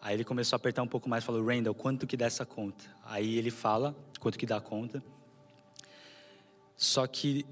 Aí 0.00 0.14
ele 0.14 0.22
começou 0.22 0.54
a 0.54 0.58
apertar 0.58 0.80
um 0.80 0.86
pouco 0.86 1.08
mais, 1.08 1.24
falou, 1.24 1.44
Randall, 1.44 1.74
quanto 1.74 2.06
que 2.06 2.16
dá 2.16 2.26
essa 2.26 2.46
conta? 2.46 2.84
Aí 3.04 3.36
ele 3.36 3.50
fala 3.50 3.96
quanto 4.20 4.38
que 4.38 4.46
dá 4.46 4.58
a 4.58 4.60
conta. 4.60 5.02
Só 6.76 7.04
que 7.04 7.44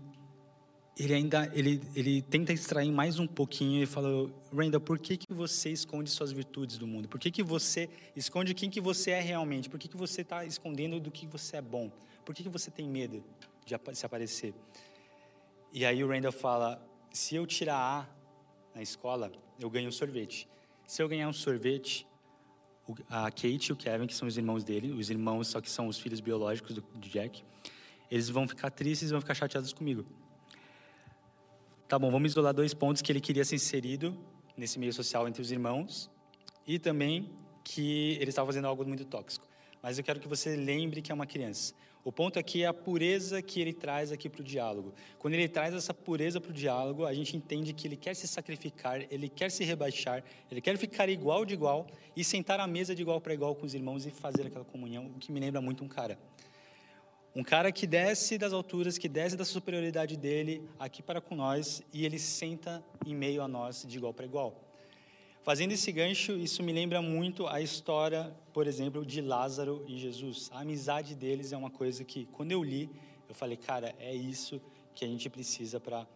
ele 0.97 1.13
ainda 1.13 1.51
ele, 1.55 1.83
ele 1.97 2.23
tenta 2.23 2.53
extrair 2.53 2.93
mais 2.93 3.19
um 3.19 3.27
pouquinho 3.27 3.83
e 3.83 3.87
fala, 3.87 4.31
Randall, 4.57 4.81
por 4.81 4.97
que, 4.97 5.17
que 5.17 5.35
você 5.35 5.71
esconde 5.71 6.09
suas 6.09 6.31
virtudes 6.31 6.79
do 6.79 6.87
mundo? 6.87 7.09
Por 7.09 7.19
que, 7.19 7.33
que 7.33 7.43
você 7.43 7.91
esconde 8.15 8.55
quem 8.55 8.71
que 8.71 8.81
você 8.81 9.11
é 9.11 9.21
realmente? 9.21 9.69
Por 9.69 9.81
que, 9.81 9.89
que 9.89 9.97
você 9.97 10.21
está 10.21 10.45
escondendo 10.45 11.01
do 11.01 11.11
que 11.11 11.27
você 11.27 11.57
é 11.57 11.61
bom? 11.61 11.91
Por 12.25 12.33
que, 12.33 12.45
que 12.45 12.49
você 12.49 12.71
tem 12.71 12.89
medo 12.89 13.25
de 13.67 13.77
se 13.97 14.07
aparecer? 14.07 14.55
E 15.73 15.85
aí 15.87 16.03
o 16.03 16.09
Randall 16.09 16.33
fala: 16.33 16.85
se 17.13 17.37
eu 17.37 17.47
tirar 17.47 17.77
A 17.77 18.07
na 18.75 18.83
escola, 18.83 19.31
eu 19.59 19.71
ganho 19.71 19.89
um 19.89 19.93
sorvete. 19.93 20.49
Se 20.87 21.03
eu 21.03 21.09
ganhar 21.09 21.29
um 21.29 21.33
sorvete, 21.33 22.07
a 23.09 23.31
Kate 23.31 23.69
e 23.69 23.73
o 23.73 23.77
Kevin, 23.77 24.07
que 24.07 24.15
são 24.15 24.27
os 24.27 24.37
irmãos 24.37 24.65
dele, 24.65 24.93
os 24.93 25.11
irmãos 25.11 25.49
só 25.49 25.61
que 25.61 25.71
são 25.71 25.87
os 25.87 25.99
filhos 25.99 26.21
biológicos 26.21 26.75
do, 26.75 26.83
Jack, 27.01 27.45
eles 28.11 28.29
vão 28.29 28.49
ficar 28.49 28.71
tristes, 28.71 29.11
vão 29.11 29.21
ficar 29.21 29.35
chateados 29.35 29.73
comigo. 29.73 30.05
Tá 31.87 31.99
bom, 31.99 32.11
vamos 32.11 32.33
isolar 32.33 32.53
dois 32.53 32.75
pontos 32.75 33.03
que 33.03 33.11
ele 33.11 33.21
queria 33.21 33.45
ser 33.45 33.57
inserido 33.57 34.17
nesse 34.57 34.79
meio 34.79 34.93
social 34.93 35.29
entre 35.29 35.43
os 35.43 35.51
irmãos 35.51 36.11
e 36.67 36.79
também 36.79 37.31
que 37.65 38.17
ele 38.21 38.31
estava 38.31 38.47
fazendo 38.47 38.67
algo 38.67 38.85
muito 38.85 39.05
tóxico. 39.05 39.47
Mas 39.83 39.99
eu 39.99 40.05
quero 40.05 40.21
que 40.21 40.29
você 40.29 40.57
lembre 40.57 41.01
que 41.03 41.11
é 41.11 41.15
uma 41.15 41.27
criança. 41.27 41.75
O 42.03 42.11
ponto 42.11 42.39
aqui 42.39 42.63
é 42.63 42.67
a 42.67 42.73
pureza 42.73 43.43
que 43.43 43.61
ele 43.61 43.75
traz 43.75 44.11
aqui 44.11 44.29
para 44.29 44.41
o 44.41 44.45
diálogo. 44.45 44.95
Quando 45.19 45.35
ele 45.35 45.49
traz 45.49 45.75
essa 45.75 45.93
pureza 45.93 46.41
para 46.41 46.51
o 46.51 46.55
diálogo, 46.55 47.05
a 47.05 47.13
gente 47.13 47.37
entende 47.37 47.75
que 47.75 47.87
ele 47.87 47.97
quer 47.97 48.15
se 48.15 48.27
sacrificar, 48.27 49.03
ele 49.11 49.29
quer 49.29 49.51
se 49.51 49.65
rebaixar, 49.65 50.25
ele 50.51 50.63
quer 50.63 50.79
ficar 50.79 51.11
igual 51.11 51.45
de 51.45 51.53
igual 51.53 51.87
e 52.17 52.25
sentar 52.25 52.59
à 52.59 52.67
mesa 52.67 52.95
de 52.95 53.03
igual 53.03 53.21
para 53.21 53.35
igual 53.35 53.55
com 53.55 53.67
os 53.67 53.75
irmãos 53.75 54.07
e 54.07 54.11
fazer 54.11 54.47
aquela 54.47 54.65
comunhão, 54.65 55.07
o 55.07 55.19
que 55.19 55.31
me 55.31 55.41
lembra 55.41 55.61
muito 55.61 55.85
um 55.85 55.89
cara. 55.89 56.19
Um 57.37 57.45
cara 57.45 57.71
que 57.71 57.87
desce 57.87 58.39
das 58.39 58.53
alturas, 58.53 58.99
que 58.99 59.09
desce 59.09 59.37
da 59.37 59.45
superioridade 59.45 60.17
dele 60.17 60.69
aqui 60.79 61.03
para 61.03 61.21
com 61.21 61.37
nós 61.37 61.83
e 61.93 62.05
ele 62.05 62.19
senta 62.19 62.83
em 63.07 63.15
meio 63.15 63.43
a 63.43 63.47
nós 63.47 63.85
de 63.87 63.99
igual 63.99 64.15
para 64.15 64.25
igual. 64.25 64.70
Fazendo 65.43 65.73
esse 65.73 65.91
gancho, 65.91 66.33
isso 66.33 66.63
me 66.63 66.71
lembra 66.71 67.01
muito 67.01 67.47
a 67.47 67.63
história, 67.63 68.31
por 68.53 68.67
exemplo, 68.67 69.07
de 69.07 69.23
Lázaro 69.23 69.83
e 69.89 69.99
Jesus. 69.99 70.51
A 70.53 70.61
amizade 70.61 71.15
deles 71.15 71.53
é 71.53 71.57
uma 71.57 71.71
coisa 71.71 72.05
que, 72.05 72.27
quando 72.27 72.53
eu 72.53 72.63
li, 72.63 72.91
eu 73.27 73.35
falei, 73.35 73.57
cara, 73.57 73.95
é 73.99 74.15
isso 74.15 74.61
que 74.95 75.05
a 75.05 75.09
gente 75.09 75.29
precisa 75.31 75.81
para 75.81 76.07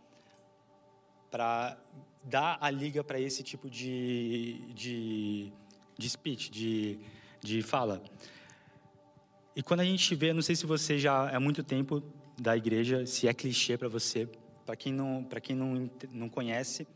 para 1.30 1.76
dar 2.22 2.58
a 2.60 2.70
liga 2.70 3.02
para 3.02 3.18
esse 3.18 3.42
tipo 3.42 3.68
de, 3.68 4.72
de, 4.72 5.52
de 5.98 6.08
speech, 6.08 6.48
de, 6.48 7.00
de 7.40 7.60
fala. 7.60 8.00
E 9.56 9.60
quando 9.60 9.80
a 9.80 9.84
gente 9.84 10.14
vê, 10.14 10.32
não 10.32 10.42
sei 10.42 10.54
se 10.54 10.64
você 10.64 10.96
já 10.96 11.28
é 11.32 11.38
muito 11.40 11.64
tempo 11.64 12.00
da 12.40 12.56
igreja, 12.56 13.04
se 13.04 13.26
é 13.26 13.34
clichê 13.34 13.76
para 13.76 13.88
você, 13.88 14.28
para 14.64 14.76
quem 14.76 14.92
não 14.92 15.24
para 15.24 15.40
quem 15.40 15.56
não, 15.56 15.90
não 16.12 16.28
conhece, 16.28 16.86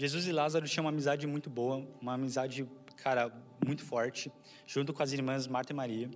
Jesus 0.00 0.26
e 0.26 0.32
Lázaro 0.32 0.66
tinham 0.66 0.86
uma 0.86 0.90
amizade 0.90 1.26
muito 1.26 1.50
boa, 1.50 1.86
uma 2.00 2.14
amizade, 2.14 2.66
cara, 2.96 3.30
muito 3.62 3.84
forte, 3.84 4.32
junto 4.66 4.94
com 4.94 5.02
as 5.02 5.12
irmãs 5.12 5.46
Marta 5.46 5.74
e 5.74 5.76
Maria. 5.76 6.10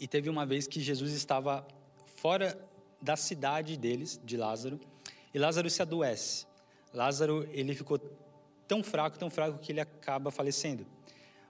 E 0.00 0.08
teve 0.08 0.28
uma 0.28 0.44
vez 0.44 0.66
que 0.66 0.80
Jesus 0.80 1.12
estava 1.12 1.64
fora 2.16 2.60
da 3.00 3.14
cidade 3.14 3.76
deles, 3.76 4.20
de 4.24 4.36
Lázaro, 4.36 4.80
e 5.32 5.38
Lázaro 5.38 5.70
se 5.70 5.80
adoece. 5.80 6.48
Lázaro, 6.92 7.48
ele 7.52 7.76
ficou 7.76 7.96
tão 8.66 8.82
fraco, 8.82 9.16
tão 9.16 9.30
fraco 9.30 9.60
que 9.60 9.70
ele 9.70 9.80
acaba 9.80 10.32
falecendo. 10.32 10.84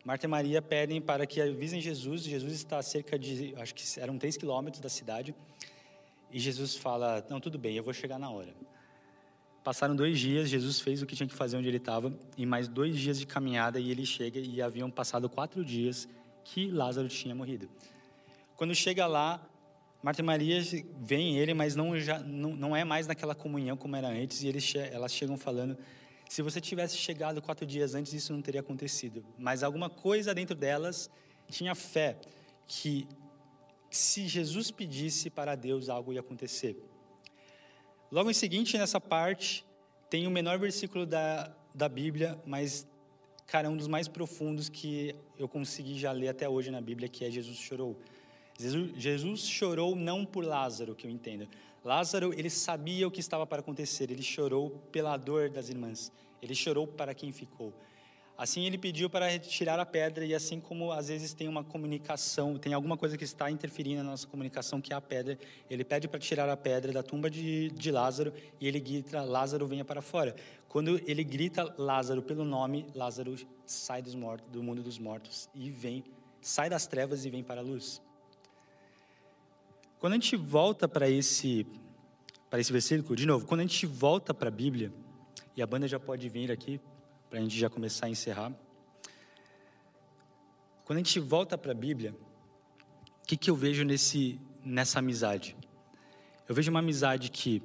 Marta 0.05 0.27
e 0.27 0.29
Maria 0.29 0.61
pedem 0.61 1.01
para 1.01 1.27
que 1.27 1.41
avisem 1.41 1.81
Jesus. 1.81 2.23
Jesus 2.23 2.53
está 2.53 2.77
a 2.77 2.83
cerca 2.83 3.19
de, 3.19 3.55
acho 3.57 3.75
que 3.75 3.99
eram 3.99 4.19
três 4.19 4.37
quilômetros 4.37 4.83
da 4.83 4.91
cidade. 4.91 5.35
E 6.31 6.39
Jesus 6.39 6.77
fala: 6.77 7.25
Não, 7.31 7.41
tudo 7.41 7.59
bem, 7.59 7.77
eu 7.77 7.83
vou 7.83 7.95
chegar 7.95 8.19
na 8.19 8.31
hora. 8.31 8.55
Passaram 9.63 9.95
dois 9.95 10.19
dias, 10.19 10.49
Jesus 10.49 10.81
fez 10.81 11.03
o 11.03 11.07
que 11.07 11.15
tinha 11.15 11.29
que 11.29 11.35
fazer 11.35 11.57
onde 11.57 11.69
ele 11.69 11.77
estava, 11.77 12.13
e 12.37 12.47
mais 12.47 12.67
dois 12.67 12.97
dias 12.97 13.19
de 13.19 13.27
caminhada, 13.27 13.79
e 13.79 13.91
ele 13.91 14.07
chega, 14.07 14.41
e 14.41 14.63
haviam 14.63 14.91
passado 14.91 15.29
quatro 15.29 15.65
dias 15.65 16.09
que 16.45 16.71
Lázaro 16.71 17.09
tinha 17.09 17.35
morrido. 17.35 17.69
Quando 18.57 18.75
chega 18.75 19.07
lá, 19.07 19.41
Marta 20.03 20.23
e 20.23 20.25
Maria 20.25 20.61
veem 20.99 21.37
ele, 21.37 21.53
mas 21.53 21.77
não, 21.77 21.99
já, 21.99 22.19
não, 22.21 22.57
não 22.57 22.75
é 22.75 22.85
mais 22.85 23.07
naquela 23.07 23.35
comunhão 23.35 23.77
como 23.77 23.97
era 23.97 24.09
antes, 24.09 24.43
e 24.43 24.49
eles, 24.49 24.75
elas 24.75 25.13
chegam 25.13 25.37
falando: 25.37 25.77
se 26.27 26.41
você 26.41 26.61
tivesse 26.61 26.97
chegado 26.97 27.43
quatro 27.43 27.67
dias 27.67 27.95
antes, 27.95 28.15
isso 28.15 28.33
não 28.33 28.41
teria 28.41 28.61
acontecido. 28.61 29.25
Mas 29.39 29.63
alguma 29.63 29.91
coisa 29.91 30.35
dentro 30.35 30.55
delas 30.55 31.11
tinha 31.51 31.75
fé 31.75 32.17
que 32.67 33.07
se 33.91 34.27
Jesus 34.27 34.71
pedisse 34.71 35.29
para 35.29 35.55
Deus 35.55 35.89
algo 35.89 36.13
ia 36.13 36.21
acontecer. 36.21 36.77
Logo 38.11 38.29
em 38.29 38.35
seguinte, 38.35 38.77
nessa 38.77 39.01
parte, 39.01 39.65
tem 40.09 40.27
o 40.27 40.31
menor 40.31 40.59
versículo 40.59 41.07
da, 41.07 41.55
da 41.73 41.89
Bíblia, 41.89 42.37
mas, 42.45 42.85
cara, 43.47 43.69
é 43.69 43.71
um 43.71 43.77
dos 43.77 43.87
mais 43.87 44.09
profundos 44.09 44.69
que 44.69 45.15
eu 45.39 45.47
consegui 45.47 45.97
já 45.97 46.11
ler 46.11 46.27
até 46.27 46.49
hoje 46.49 46.73
na 46.73 46.81
Bíblia, 46.81 47.09
que 47.09 47.25
é 47.25 47.31
Jesus 47.31 47.57
chorou. 47.57 47.97
Jesus, 48.59 48.93
Jesus 48.97 49.47
chorou 49.47 49.95
não 49.95 50.25
por 50.25 50.45
Lázaro, 50.45 50.95
que 50.97 51.07
eu 51.07 51.11
entendo. 51.11 51.49
Lázaro, 51.85 52.33
ele 52.37 52.51
sabia 52.51 53.07
o 53.07 53.13
que 53.13 53.21
estava 53.21 53.47
para 53.47 53.61
acontecer, 53.61 54.11
ele 54.11 54.25
chorou 54.25 54.71
pela 54.91 55.17
dor 55.17 55.49
das 55.49 55.69
irmãs, 55.69 56.11
ele 56.43 56.55
chorou 56.55 56.89
para 56.89 57.15
quem 57.15 57.31
ficou. 57.31 57.73
Assim 58.41 58.65
ele 58.65 58.79
pediu 58.79 59.11
para 59.11 59.29
retirar 59.29 59.79
a 59.79 59.85
pedra 59.85 60.25
e 60.25 60.35
assim 60.35 60.61
como 60.61 60.93
às 60.93 61.09
vezes 61.09 61.35
tem 61.35 61.47
uma 61.47 61.63
comunicação, 61.63 62.57
tem 62.57 62.73
alguma 62.73 62.97
coisa 62.97 63.15
que 63.19 63.23
está 63.23 63.51
interferindo 63.51 64.03
na 64.03 64.13
nossa 64.13 64.27
comunicação 64.27 64.81
que 64.81 64.95
é 64.95 64.97
a 64.97 65.01
pedra, 65.01 65.39
ele 65.69 65.85
pede 65.85 66.09
para 66.09 66.19
tirar 66.19 66.49
a 66.49 66.57
pedra 66.57 66.91
da 66.91 67.03
tumba 67.03 67.29
de, 67.29 67.69
de 67.69 67.91
Lázaro 67.91 68.33
e 68.59 68.67
ele 68.67 68.81
grita 68.81 69.21
Lázaro 69.21 69.67
venha 69.67 69.85
para 69.85 70.01
fora. 70.01 70.35
Quando 70.71 70.99
ele 71.07 71.23
grita 71.23 71.75
Lázaro 71.77 72.23
pelo 72.23 72.43
nome, 72.43 72.87
Lázaro 72.95 73.37
sai 73.67 74.01
dos 74.01 74.15
mortos, 74.15 74.51
do 74.51 74.63
mundo 74.63 74.83
dos 74.83 74.99
mortos 74.99 75.47
e 75.55 75.69
vem, 75.69 76.03
sai 76.41 76.71
das 76.71 76.87
trevas 76.87 77.27
e 77.27 77.31
vem 77.31 77.45
para 77.45 77.61
a 77.61 77.63
luz. 77.63 78.01
Quando 79.99 80.15
a 80.15 80.17
gente 80.17 80.35
volta 80.35 80.89
para 80.89 81.11
esse 81.11 81.67
para 82.49 82.59
esse 82.59 82.73
versículo, 82.73 83.15
de 83.15 83.27
novo, 83.27 83.45
quando 83.45 83.61
a 83.61 83.65
gente 83.65 83.85
volta 83.85 84.33
para 84.33 84.49
a 84.49 84.51
Bíblia, 84.51 84.91
e 85.55 85.61
a 85.61 85.67
banda 85.67 85.87
já 85.87 86.01
pode 86.01 86.27
vir 86.31 86.51
aqui 86.51 86.81
para 87.31 87.39
a 87.39 87.43
gente 87.43 87.57
já 87.57 87.71
começar 87.71 88.07
a 88.07 88.11
encerrar. 88.11 88.53
Quando 90.85 90.97
a 90.97 91.03
gente 91.03 91.21
volta 91.21 91.57
para 91.57 91.71
a 91.71 91.75
Bíblia, 91.75 92.13
o 93.23 93.27
que, 93.27 93.37
que 93.37 93.49
eu 93.49 93.55
vejo 93.55 93.85
nesse, 93.85 94.41
nessa 94.65 94.99
amizade? 94.99 95.57
Eu 96.49 96.55
vejo 96.55 96.69
uma 96.73 96.81
amizade 96.81 97.31
que 97.31 97.63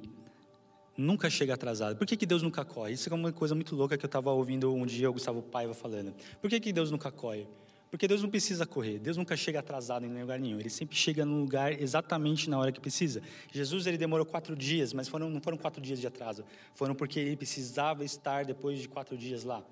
nunca 0.96 1.28
chega 1.28 1.54
atrasada. 1.54 1.96
Por 1.96 2.06
que, 2.06 2.16
que 2.16 2.24
Deus 2.24 2.42
nunca 2.42 2.64
corre? 2.64 2.92
Isso 2.92 3.12
é 3.12 3.14
uma 3.14 3.32
coisa 3.32 3.56
muito 3.56 3.74
louca 3.74 3.98
que 3.98 4.04
eu 4.04 4.08
estava 4.08 4.30
ouvindo 4.30 4.72
um 4.72 4.86
dia 4.86 5.10
o 5.10 5.12
Gustavo 5.12 5.42
Paiva 5.42 5.74
falando. 5.74 6.14
Por 6.40 6.48
que, 6.48 6.60
que 6.60 6.72
Deus 6.72 6.92
nunca 6.92 7.10
corre? 7.10 7.48
Porque 7.90 8.08
Deus 8.08 8.22
não 8.22 8.28
precisa 8.28 8.66
correr, 8.66 8.98
Deus 8.98 9.16
nunca 9.16 9.36
chega 9.36 9.60
atrasado 9.60 10.04
em 10.04 10.20
lugar 10.20 10.38
nenhum, 10.40 10.58
Ele 10.58 10.68
sempre 10.68 10.96
chega 10.96 11.24
no 11.24 11.40
lugar 11.40 11.80
exatamente 11.80 12.50
na 12.50 12.58
hora 12.58 12.72
que 12.72 12.80
precisa. 12.80 13.22
Jesus 13.52 13.86
ele 13.86 13.96
demorou 13.96 14.26
quatro 14.26 14.56
dias, 14.56 14.92
mas 14.92 15.08
foram, 15.08 15.30
não 15.30 15.40
foram 15.40 15.56
quatro 15.56 15.80
dias 15.80 16.00
de 16.00 16.06
atraso, 16.06 16.44
foram 16.74 16.94
porque 16.94 17.20
ele 17.20 17.36
precisava 17.36 18.04
estar 18.04 18.44
depois 18.44 18.80
de 18.80 18.88
quatro 18.88 19.16
dias 19.16 19.44
lá. 19.44 19.64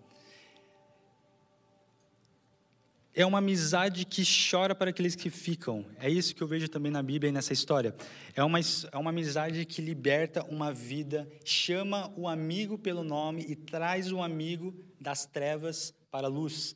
É 3.16 3.24
uma 3.24 3.38
amizade 3.38 4.04
que 4.04 4.24
chora 4.50 4.74
para 4.74 4.90
aqueles 4.90 5.14
que 5.14 5.30
ficam. 5.30 5.86
É 6.00 6.10
isso 6.10 6.34
que 6.34 6.42
eu 6.42 6.48
vejo 6.48 6.66
também 6.68 6.90
na 6.90 7.00
Bíblia 7.00 7.28
e 7.28 7.32
nessa 7.32 7.52
história. 7.52 7.94
É 8.34 8.42
uma, 8.42 8.58
é 8.58 8.98
uma 8.98 9.10
amizade 9.10 9.64
que 9.64 9.80
liberta 9.80 10.44
uma 10.46 10.72
vida, 10.72 11.28
chama 11.44 12.12
o 12.16 12.26
amigo 12.26 12.76
pelo 12.76 13.04
nome 13.04 13.44
e 13.48 13.54
traz 13.54 14.10
o 14.10 14.20
amigo 14.20 14.74
das 15.00 15.26
trevas 15.26 15.94
para 16.10 16.26
a 16.26 16.30
luz 16.30 16.74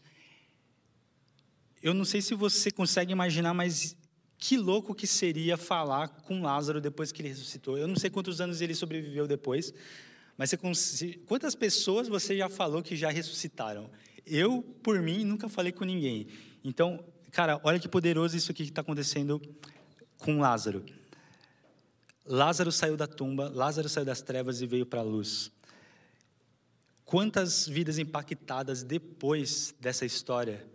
eu 1.82 1.94
não 1.94 2.04
sei 2.04 2.20
se 2.20 2.34
você 2.34 2.70
consegue 2.70 3.12
imaginar, 3.12 3.54
mas 3.54 3.96
que 4.38 4.56
louco 4.56 4.94
que 4.94 5.06
seria 5.06 5.56
falar 5.56 6.08
com 6.08 6.42
Lázaro 6.42 6.80
depois 6.80 7.10
que 7.10 7.20
ele 7.20 7.28
ressuscitou. 7.28 7.76
Eu 7.76 7.88
não 7.88 7.96
sei 7.96 8.08
quantos 8.08 8.40
anos 8.40 8.60
ele 8.60 8.74
sobreviveu 8.74 9.26
depois, 9.26 9.72
mas 10.36 10.54
você, 10.62 11.14
quantas 11.26 11.54
pessoas 11.54 12.06
você 12.06 12.36
já 12.36 12.48
falou 12.48 12.82
que 12.82 12.94
já 12.94 13.10
ressuscitaram? 13.10 13.90
Eu, 14.24 14.62
por 14.82 15.00
mim, 15.00 15.24
nunca 15.24 15.48
falei 15.48 15.72
com 15.72 15.84
ninguém. 15.84 16.28
Então, 16.62 17.04
cara, 17.32 17.60
olha 17.64 17.80
que 17.80 17.88
poderoso 17.88 18.36
isso 18.36 18.52
aqui 18.52 18.64
que 18.64 18.70
está 18.70 18.82
acontecendo 18.82 19.42
com 20.18 20.38
Lázaro. 20.38 20.84
Lázaro 22.24 22.70
saiu 22.70 22.96
da 22.96 23.06
tumba, 23.06 23.50
Lázaro 23.52 23.88
saiu 23.88 24.04
das 24.04 24.20
trevas 24.20 24.60
e 24.60 24.66
veio 24.66 24.84
para 24.84 25.00
a 25.00 25.04
luz. 25.04 25.50
Quantas 27.04 27.66
vidas 27.66 27.98
impactadas 27.98 28.82
depois 28.82 29.74
dessa 29.80 30.04
história 30.04 30.68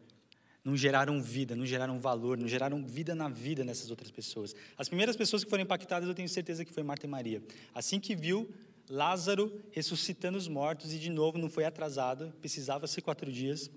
não 0.63 0.77
geraram 0.77 1.21
vida, 1.21 1.55
não 1.55 1.65
geraram 1.65 1.99
valor, 1.99 2.37
não 2.37 2.47
geraram 2.47 2.85
vida 2.85 3.13
na 3.13 3.27
vida 3.27 3.63
nessas 3.63 3.89
outras 3.89 4.09
pessoas. 4.09 4.55
As 4.77 4.87
primeiras 4.87 5.15
pessoas 5.15 5.43
que 5.43 5.49
foram 5.49 5.63
impactadas, 5.63 6.07
eu 6.07 6.15
tenho 6.15 6.29
certeza 6.29 6.63
que 6.63 6.71
foi 6.71 6.83
Marta 6.83 7.05
e 7.05 7.09
Maria. 7.09 7.43
Assim 7.73 7.99
que 7.99 8.15
viu 8.15 8.49
Lázaro 8.89 9.61
ressuscitando 9.71 10.37
os 10.37 10.47
mortos 10.47 10.93
e 10.93 10.99
de 10.99 11.09
novo 11.09 11.37
não 11.37 11.49
foi 11.49 11.65
atrasado, 11.65 12.33
precisava 12.39 12.87
ser 12.87 13.01
quatro 13.01 13.31
dias. 13.31 13.69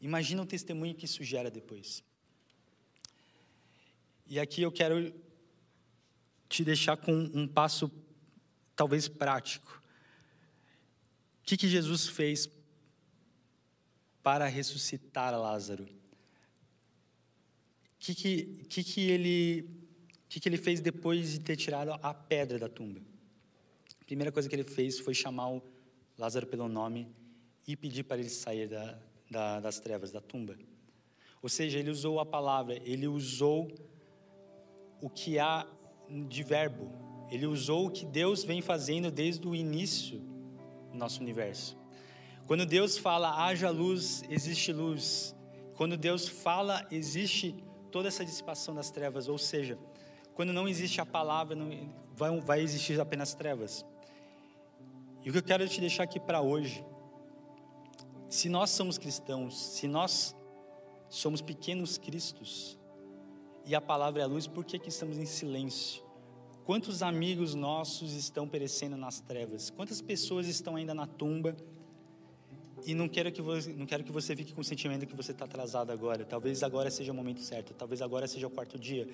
Imagina 0.00 0.42
o 0.42 0.46
testemunho 0.46 0.94
que 0.94 1.04
isso 1.04 1.22
gera 1.22 1.50
depois. 1.50 2.02
E 4.26 4.40
aqui 4.40 4.62
eu 4.62 4.72
quero 4.72 5.12
te 6.48 6.64
deixar 6.64 6.96
com 6.96 7.12
um 7.34 7.46
passo 7.46 7.90
talvez 8.74 9.08
prático. 9.08 9.82
O 11.40 11.44
que, 11.44 11.56
que 11.56 11.68
Jesus 11.68 12.06
fez 12.06 12.48
para 14.22 14.46
ressuscitar 14.46 15.38
Lázaro. 15.38 15.84
O 15.84 15.88
que, 17.98 18.14
que, 18.14 18.44
que, 18.68 18.84
que, 18.84 19.10
ele, 19.10 19.68
que, 20.28 20.40
que 20.40 20.48
ele 20.48 20.56
fez 20.56 20.80
depois 20.80 21.32
de 21.32 21.40
ter 21.40 21.56
tirado 21.56 21.92
a 22.02 22.14
pedra 22.14 22.58
da 22.58 22.68
tumba? 22.68 23.00
A 24.00 24.04
primeira 24.04 24.32
coisa 24.32 24.48
que 24.48 24.54
ele 24.54 24.64
fez 24.64 24.98
foi 24.98 25.14
chamar 25.14 25.50
o 25.50 25.62
Lázaro 26.18 26.46
pelo 26.46 26.68
nome 26.68 27.08
e 27.66 27.76
pedir 27.76 28.04
para 28.04 28.18
ele 28.20 28.28
sair 28.28 28.68
da, 28.68 28.98
da, 29.30 29.60
das 29.60 29.78
trevas, 29.78 30.10
da 30.10 30.20
tumba. 30.20 30.56
Ou 31.40 31.48
seja, 31.48 31.78
ele 31.78 31.90
usou 31.90 32.20
a 32.20 32.26
palavra, 32.26 32.80
ele 32.84 33.06
usou 33.06 33.70
o 35.00 35.08
que 35.08 35.38
há 35.38 35.66
de 36.28 36.42
verbo, 36.42 36.90
ele 37.30 37.46
usou 37.46 37.86
o 37.86 37.90
que 37.90 38.04
Deus 38.04 38.44
vem 38.44 38.60
fazendo 38.60 39.10
desde 39.10 39.46
o 39.46 39.54
início 39.54 40.18
do 40.90 40.96
nosso 40.96 41.20
universo. 41.20 41.81
Quando 42.46 42.66
Deus 42.66 42.98
fala 42.98 43.44
haja 43.44 43.70
luz, 43.70 44.22
existe 44.28 44.72
luz. 44.72 45.34
Quando 45.76 45.96
Deus 45.96 46.28
fala, 46.28 46.86
existe 46.90 47.54
toda 47.90 48.08
essa 48.08 48.24
dissipação 48.24 48.74
das 48.74 48.90
trevas. 48.90 49.28
Ou 49.28 49.38
seja, 49.38 49.78
quando 50.34 50.52
não 50.52 50.68
existe 50.68 51.00
a 51.00 51.06
palavra, 51.06 51.54
não, 51.54 51.70
vai, 52.14 52.40
vai 52.40 52.60
existir 52.60 53.00
apenas 53.00 53.34
trevas. 53.34 53.84
E 55.24 55.28
o 55.28 55.32
que 55.32 55.38
eu 55.38 55.42
quero 55.42 55.68
te 55.68 55.80
deixar 55.80 56.02
aqui 56.02 56.18
para 56.18 56.40
hoje, 56.40 56.84
se 58.28 58.48
nós 58.48 58.70
somos 58.70 58.98
cristãos, 58.98 59.56
se 59.56 59.86
nós 59.86 60.34
somos 61.08 61.40
pequenos 61.40 61.96
cristos, 61.96 62.78
e 63.64 63.74
a 63.74 63.80
palavra 63.80 64.22
é 64.22 64.24
a 64.24 64.26
luz, 64.26 64.46
por 64.46 64.64
que, 64.64 64.78
que 64.78 64.88
estamos 64.88 65.18
em 65.18 65.26
silêncio? 65.26 66.02
Quantos 66.64 67.02
amigos 67.02 67.54
nossos 67.54 68.12
estão 68.14 68.48
perecendo 68.48 68.96
nas 68.96 69.20
trevas? 69.20 69.70
Quantas 69.70 70.00
pessoas 70.00 70.46
estão 70.46 70.76
ainda 70.76 70.94
na 70.94 71.06
tumba? 71.06 71.56
E 72.84 72.94
não 72.94 73.08
quero 73.08 73.30
que 73.30 73.40
você, 73.40 73.72
não 73.72 73.86
quero 73.86 74.02
que 74.02 74.12
você 74.12 74.34
fique 74.34 74.52
com 74.52 74.60
o 74.60 74.64
sentimento 74.64 75.06
que 75.06 75.14
você 75.14 75.32
está 75.32 75.44
atrasado 75.44 75.90
agora. 75.90 76.24
Talvez 76.24 76.62
agora 76.62 76.90
seja 76.90 77.12
o 77.12 77.14
momento 77.14 77.40
certo. 77.40 77.72
Talvez 77.74 78.02
agora 78.02 78.26
seja 78.26 78.46
o 78.46 78.50
quarto 78.50 78.78
dia 78.78 79.08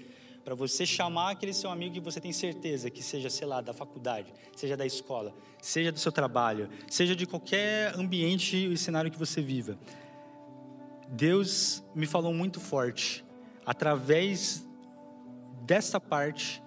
para 0.44 0.54
você 0.54 0.86
chamar 0.86 1.32
aquele 1.32 1.52
seu 1.52 1.70
amigo 1.70 1.94
que 1.94 2.00
você 2.00 2.20
tem 2.20 2.32
certeza 2.32 2.88
que 2.88 3.02
seja, 3.02 3.28
sei 3.28 3.46
lá, 3.46 3.60
da 3.60 3.74
faculdade, 3.74 4.32
seja 4.56 4.76
da 4.76 4.86
escola, 4.86 5.34
seja 5.60 5.92
do 5.92 5.98
seu 5.98 6.10
trabalho, 6.10 6.70
seja 6.88 7.14
de 7.14 7.26
qualquer 7.26 7.94
ambiente 7.98 8.56
e 8.56 8.78
cenário 8.78 9.10
que 9.10 9.18
você 9.18 9.42
viva. 9.42 9.78
Deus 11.08 11.84
me 11.94 12.06
falou 12.06 12.32
muito 12.32 12.60
forte 12.60 13.24
através 13.66 14.66
dessa 15.66 16.00
parte 16.00 16.62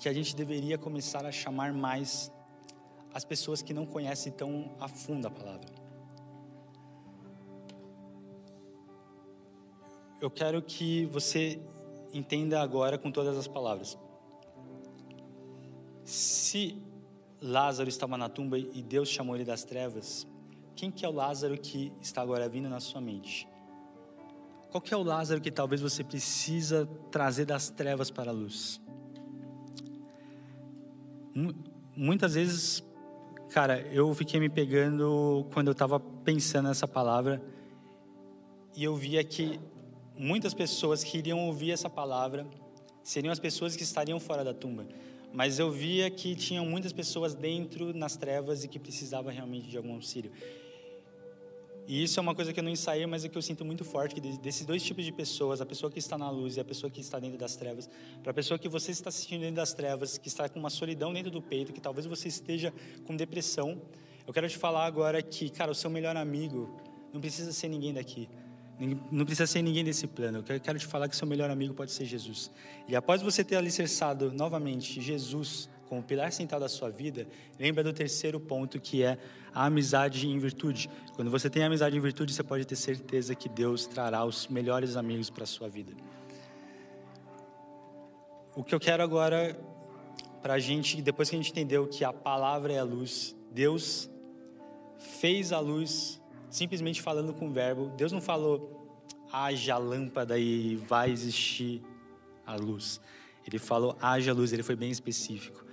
que 0.00 0.08
a 0.08 0.12
gente 0.12 0.34
deveria 0.34 0.76
começar 0.76 1.24
a 1.24 1.30
chamar 1.30 1.72
mais 1.72 2.32
as 3.14 3.24
pessoas 3.24 3.62
que 3.62 3.72
não 3.72 3.86
conhecem 3.86 4.32
tão 4.32 4.72
a 4.80 4.88
fundo 4.88 5.28
a 5.28 5.30
palavra. 5.30 5.68
Eu 10.20 10.28
quero 10.28 10.60
que 10.60 11.06
você 11.06 11.60
entenda 12.12 12.60
agora 12.60 12.98
com 12.98 13.12
todas 13.12 13.36
as 13.36 13.46
palavras. 13.46 13.96
Se 16.04 16.82
Lázaro 17.40 17.88
estava 17.88 18.16
na 18.16 18.28
tumba 18.28 18.58
e 18.58 18.82
Deus 18.82 19.08
chamou 19.08 19.36
ele 19.36 19.44
das 19.44 19.62
trevas, 19.64 20.26
quem 20.74 20.90
que 20.90 21.04
é 21.04 21.08
o 21.08 21.12
Lázaro 21.12 21.56
que 21.56 21.92
está 22.00 22.20
agora 22.20 22.48
vindo 22.48 22.68
na 22.68 22.80
sua 22.80 23.00
mente? 23.00 23.46
Qual 24.70 24.82
que 24.82 24.92
é 24.92 24.96
o 24.96 25.04
Lázaro 25.04 25.40
que 25.40 25.52
talvez 25.52 25.80
você 25.80 26.02
precisa 26.02 26.88
trazer 27.12 27.44
das 27.44 27.70
trevas 27.70 28.10
para 28.10 28.30
a 28.30 28.34
luz? 28.34 28.80
Muitas 31.94 32.34
vezes 32.34 32.82
Cara, 33.54 33.86
eu 33.92 34.12
fiquei 34.16 34.40
me 34.40 34.48
pegando 34.48 35.46
quando 35.52 35.68
eu 35.68 35.72
estava 35.74 36.00
pensando 36.00 36.66
nessa 36.66 36.88
palavra 36.88 37.40
e 38.74 38.82
eu 38.82 38.96
via 38.96 39.22
que 39.22 39.60
muitas 40.18 40.52
pessoas 40.52 41.04
que 41.04 41.18
iriam 41.18 41.38
ouvir 41.46 41.70
essa 41.70 41.88
palavra 41.88 42.44
seriam 43.00 43.30
as 43.30 43.38
pessoas 43.38 43.76
que 43.76 43.84
estariam 43.84 44.18
fora 44.18 44.42
da 44.42 44.52
tumba. 44.52 44.84
Mas 45.32 45.60
eu 45.60 45.70
via 45.70 46.10
que 46.10 46.34
tinham 46.34 46.66
muitas 46.66 46.92
pessoas 46.92 47.32
dentro, 47.32 47.96
nas 47.96 48.16
trevas, 48.16 48.64
e 48.64 48.68
que 48.68 48.76
precisavam 48.76 49.32
realmente 49.32 49.68
de 49.68 49.76
algum 49.76 49.94
auxílio. 49.94 50.32
E 51.86 52.02
isso 52.02 52.18
é 52.18 52.22
uma 52.22 52.34
coisa 52.34 52.52
que 52.52 52.60
eu 52.60 52.64
não 52.64 52.70
ensaiei, 52.70 53.04
mas 53.06 53.24
é 53.24 53.28
que 53.28 53.36
eu 53.36 53.42
sinto 53.42 53.64
muito 53.64 53.84
forte, 53.84 54.14
que 54.14 54.20
desses 54.38 54.64
dois 54.64 54.82
tipos 54.82 55.04
de 55.04 55.12
pessoas, 55.12 55.60
a 55.60 55.66
pessoa 55.66 55.92
que 55.92 55.98
está 55.98 56.16
na 56.16 56.30
luz 56.30 56.56
e 56.56 56.60
a 56.60 56.64
pessoa 56.64 56.90
que 56.90 57.00
está 57.00 57.18
dentro 57.18 57.36
das 57.36 57.56
trevas, 57.56 57.90
para 58.22 58.30
a 58.30 58.34
pessoa 58.34 58.58
que 58.58 58.68
você 58.68 58.90
está 58.90 59.10
assistindo 59.10 59.40
dentro 59.40 59.56
das 59.56 59.74
trevas, 59.74 60.16
que 60.16 60.28
está 60.28 60.48
com 60.48 60.58
uma 60.58 60.70
solidão 60.70 61.12
dentro 61.12 61.30
do 61.30 61.42
peito, 61.42 61.72
que 61.72 61.80
talvez 61.80 62.06
você 62.06 62.28
esteja 62.28 62.72
com 63.06 63.14
depressão, 63.14 63.80
eu 64.26 64.32
quero 64.32 64.48
te 64.48 64.56
falar 64.56 64.86
agora 64.86 65.20
que, 65.22 65.50
cara, 65.50 65.70
o 65.70 65.74
seu 65.74 65.90
melhor 65.90 66.16
amigo 66.16 66.74
não 67.12 67.20
precisa 67.20 67.52
ser 67.52 67.68
ninguém 67.68 67.92
daqui. 67.92 68.28
Não 69.12 69.24
precisa 69.24 69.46
ser 69.46 69.62
ninguém 69.62 69.84
desse 69.84 70.06
plano. 70.06 70.38
Eu 70.48 70.60
quero 70.60 70.78
te 70.78 70.86
falar 70.86 71.08
que 71.08 71.14
seu 71.14 71.28
melhor 71.28 71.50
amigo 71.50 71.74
pode 71.74 71.92
ser 71.92 72.06
Jesus. 72.06 72.50
E 72.88 72.96
após 72.96 73.22
você 73.22 73.44
ter 73.44 73.56
alicerçado 73.56 74.32
novamente 74.32 75.00
Jesus 75.00 75.68
como 75.88 76.02
pilar 76.02 76.32
central 76.32 76.60
da 76.60 76.68
sua 76.68 76.90
vida, 76.90 77.26
lembra 77.58 77.82
do 77.84 77.92
terceiro 77.92 78.40
ponto 78.40 78.80
que 78.80 79.02
é 79.02 79.18
a 79.52 79.66
amizade 79.66 80.26
em 80.26 80.38
virtude. 80.38 80.90
Quando 81.14 81.30
você 81.30 81.48
tem 81.48 81.62
amizade 81.62 81.96
em 81.96 82.00
virtude, 82.00 82.32
você 82.32 82.42
pode 82.42 82.64
ter 82.64 82.76
certeza 82.76 83.34
que 83.34 83.48
Deus 83.48 83.86
trará 83.86 84.24
os 84.24 84.48
melhores 84.48 84.96
amigos 84.96 85.30
para 85.30 85.44
a 85.44 85.46
sua 85.46 85.68
vida. 85.68 85.92
O 88.56 88.62
que 88.62 88.74
eu 88.74 88.80
quero 88.80 89.02
agora, 89.02 89.58
para 90.42 90.54
a 90.54 90.58
gente, 90.58 91.02
depois 91.02 91.28
que 91.28 91.36
a 91.36 91.38
gente 91.38 91.50
entendeu 91.50 91.86
que 91.86 92.04
a 92.04 92.12
palavra 92.12 92.72
é 92.72 92.78
a 92.78 92.84
luz, 92.84 93.34
Deus 93.50 94.08
fez 94.98 95.52
a 95.52 95.58
luz 95.58 96.20
simplesmente 96.48 97.02
falando 97.02 97.34
com 97.34 97.48
o 97.48 97.52
verbo. 97.52 97.92
Deus 97.96 98.12
não 98.12 98.20
falou, 98.20 98.86
haja 99.32 99.76
lâmpada 99.76 100.38
e 100.38 100.76
vai 100.76 101.10
existir 101.10 101.82
a 102.46 102.54
luz. 102.54 103.00
Ele 103.46 103.58
falou, 103.58 103.96
haja 104.00 104.32
luz, 104.32 104.52
ele 104.52 104.62
foi 104.62 104.76
bem 104.76 104.90
específico. 104.90 105.63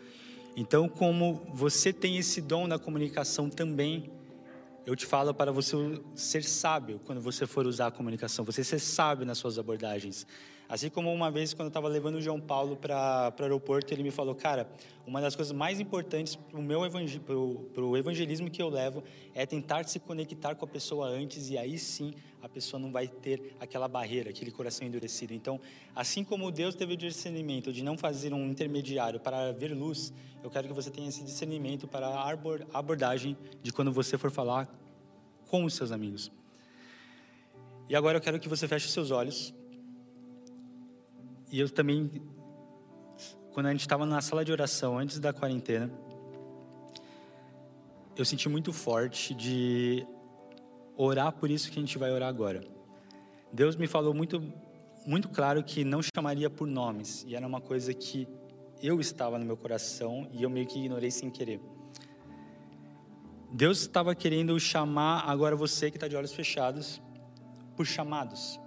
Então, 0.55 0.89
como 0.89 1.45
você 1.53 1.93
tem 1.93 2.17
esse 2.17 2.41
dom 2.41 2.67
na 2.67 2.77
comunicação 2.77 3.49
também, 3.49 4.11
eu 4.85 4.95
te 4.95 5.05
falo 5.05 5.33
para 5.33 5.51
você 5.51 5.75
ser 6.15 6.43
sábio 6.43 6.99
quando 7.05 7.21
você 7.21 7.47
for 7.47 7.65
usar 7.65 7.87
a 7.87 7.91
comunicação, 7.91 8.43
você 8.43 8.63
ser 8.63 8.79
sábio 8.79 9.25
nas 9.25 9.37
suas 9.37 9.57
abordagens. 9.57 10.25
Assim 10.71 10.89
como 10.89 11.13
uma 11.13 11.29
vez, 11.29 11.53
quando 11.53 11.65
eu 11.65 11.67
estava 11.67 11.89
levando 11.89 12.15
o 12.15 12.21
João 12.21 12.39
Paulo 12.39 12.77
para 12.77 13.33
o 13.37 13.43
aeroporto, 13.43 13.93
ele 13.93 14.03
me 14.03 14.09
falou: 14.09 14.33
Cara, 14.33 14.71
uma 15.05 15.19
das 15.19 15.35
coisas 15.35 15.51
mais 15.51 15.81
importantes 15.81 16.37
para 16.37 16.57
o 16.57 16.63
meu 16.63 16.85
evangel 16.85 17.19
pro, 17.73 17.97
evangelismo 17.97 18.49
que 18.49 18.61
eu 18.61 18.69
levo 18.69 19.03
é 19.35 19.45
tentar 19.45 19.83
se 19.83 19.99
conectar 19.99 20.55
com 20.55 20.63
a 20.63 20.67
pessoa 20.69 21.07
antes, 21.07 21.49
e 21.49 21.57
aí 21.57 21.77
sim 21.77 22.13
a 22.41 22.47
pessoa 22.47 22.79
não 22.79 22.89
vai 22.89 23.05
ter 23.05 23.53
aquela 23.59 23.85
barreira, 23.89 24.29
aquele 24.29 24.49
coração 24.49 24.87
endurecido. 24.87 25.33
Então, 25.33 25.59
assim 25.93 26.23
como 26.23 26.49
Deus 26.49 26.73
teve 26.73 26.93
o 26.93 26.97
discernimento 26.97 27.73
de 27.73 27.83
não 27.83 27.97
fazer 27.97 28.33
um 28.33 28.47
intermediário 28.47 29.19
para 29.19 29.51
ver 29.51 29.73
luz, 29.73 30.13
eu 30.41 30.49
quero 30.49 30.69
que 30.69 30.73
você 30.73 30.89
tenha 30.89 31.09
esse 31.09 31.21
discernimento 31.21 31.85
para 31.85 32.07
a 32.07 32.31
abordagem 32.73 33.35
de 33.61 33.73
quando 33.73 33.91
você 33.91 34.17
for 34.17 34.31
falar 34.31 34.73
com 35.49 35.65
os 35.65 35.73
seus 35.73 35.91
amigos. 35.91 36.31
E 37.89 37.95
agora 37.95 38.19
eu 38.19 38.21
quero 38.21 38.39
que 38.39 38.47
você 38.47 38.69
feche 38.69 38.87
seus 38.87 39.11
olhos. 39.11 39.53
E 41.51 41.59
eu 41.59 41.69
também, 41.69 42.09
quando 43.51 43.65
a 43.65 43.71
gente 43.71 43.81
estava 43.81 44.05
na 44.05 44.21
sala 44.21 44.45
de 44.45 44.53
oração 44.53 44.97
antes 44.97 45.19
da 45.19 45.33
quarentena, 45.33 45.91
eu 48.15 48.23
senti 48.23 48.47
muito 48.47 48.71
forte 48.71 49.33
de 49.33 50.07
orar 50.95 51.33
por 51.33 51.51
isso 51.51 51.69
que 51.69 51.77
a 51.77 51.81
gente 51.81 51.97
vai 51.97 52.09
orar 52.09 52.29
agora. 52.29 52.63
Deus 53.51 53.75
me 53.75 53.85
falou 53.85 54.13
muito, 54.13 54.41
muito 55.05 55.27
claro 55.27 55.61
que 55.61 55.83
não 55.83 55.99
chamaria 56.01 56.49
por 56.49 56.65
nomes, 56.65 57.25
e 57.27 57.35
era 57.35 57.45
uma 57.45 57.59
coisa 57.59 57.93
que 57.93 58.29
eu 58.81 59.01
estava 59.01 59.37
no 59.37 59.45
meu 59.45 59.57
coração 59.57 60.29
e 60.31 60.43
eu 60.43 60.49
meio 60.49 60.65
que 60.65 60.79
ignorei 60.79 61.11
sem 61.11 61.29
querer. 61.29 61.59
Deus 63.51 63.81
estava 63.81 64.15
querendo 64.15 64.57
chamar 64.57 65.29
agora 65.29 65.53
você 65.53 65.91
que 65.91 65.97
está 65.97 66.07
de 66.07 66.15
olhos 66.15 66.31
fechados 66.31 67.01
por 67.75 67.85
chamados 67.85 68.57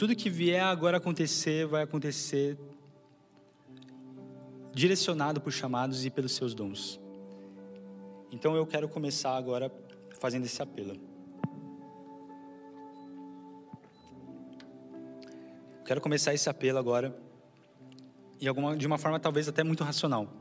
tudo 0.00 0.16
que 0.16 0.30
vier 0.30 0.62
agora 0.62 0.96
acontecer, 0.96 1.66
vai 1.66 1.82
acontecer 1.82 2.56
direcionado 4.72 5.42
por 5.42 5.52
chamados 5.52 6.06
e 6.06 6.08
pelos 6.08 6.32
seus 6.32 6.54
dons. 6.54 6.98
Então 8.32 8.56
eu 8.56 8.66
quero 8.66 8.88
começar 8.88 9.36
agora 9.36 9.70
fazendo 10.18 10.46
esse 10.46 10.62
apelo. 10.62 10.98
Quero 15.84 16.00
começar 16.00 16.32
esse 16.32 16.48
apelo 16.48 16.78
agora 16.78 17.14
e 18.40 18.48
alguma, 18.48 18.74
de 18.74 18.86
uma 18.86 18.96
forma 18.96 19.20
talvez 19.20 19.48
até 19.48 19.62
muito 19.62 19.84
racional. 19.84 20.32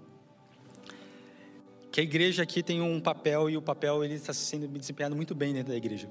Que 1.91 1.99
a 1.99 2.03
igreja 2.03 2.43
aqui 2.43 2.63
tem 2.63 2.79
um 2.79 3.01
papel 3.01 3.49
e 3.49 3.57
o 3.57 3.61
papel 3.61 4.05
ele 4.05 4.13
está 4.13 4.31
sendo 4.31 4.69
desempenhado 4.69 5.17
muito 5.17 5.35
bem 5.35 5.53
dentro 5.53 5.73
da 5.73 5.77
igreja. 5.77 6.09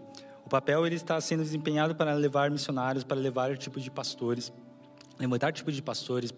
O 0.48 0.50
papel 0.50 0.86
ele 0.86 0.94
está 0.94 1.20
sendo 1.20 1.42
desempenhado 1.42 1.94
para 1.94 2.14
levar 2.14 2.50
missionários, 2.50 3.04
para 3.04 3.18
levar 3.18 3.54
tipos 3.58 3.82
de 3.84 3.90
pastores, 3.90 4.50
levantar 5.18 5.52
tipos 5.52 5.74
de 5.74 5.82
pastores, 5.82 6.32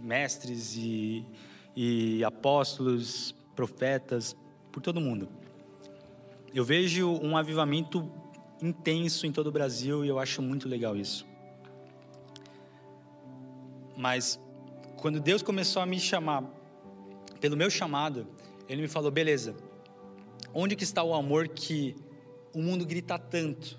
mestres 0.00 0.76
e, 0.76 1.26
e 1.74 2.22
apóstolos, 2.22 3.34
profetas, 3.56 4.36
por 4.70 4.80
todo 4.80 5.00
mundo. 5.00 5.28
Eu 6.54 6.64
vejo 6.64 7.18
um 7.20 7.36
avivamento 7.36 8.08
intenso 8.62 9.26
em 9.26 9.32
todo 9.32 9.48
o 9.48 9.50
Brasil 9.50 10.04
e 10.04 10.08
eu 10.08 10.20
acho 10.20 10.40
muito 10.40 10.68
legal 10.68 10.96
isso. 10.96 11.26
Mas 13.96 14.38
quando 14.98 15.18
Deus 15.18 15.42
começou 15.42 15.82
a 15.82 15.86
me 15.86 15.98
chamar 15.98 16.44
pelo 17.40 17.56
meu 17.56 17.68
chamado, 17.68 18.24
ele 18.68 18.82
me 18.82 18.88
falou: 18.88 19.10
"Beleza. 19.10 19.56
Onde 20.54 20.76
que 20.76 20.84
está 20.84 21.02
o 21.02 21.12
amor 21.12 21.48
que 21.48 21.96
o 22.54 22.60
mundo 22.60 22.84
grita 22.84 23.18
tanto 23.18 23.78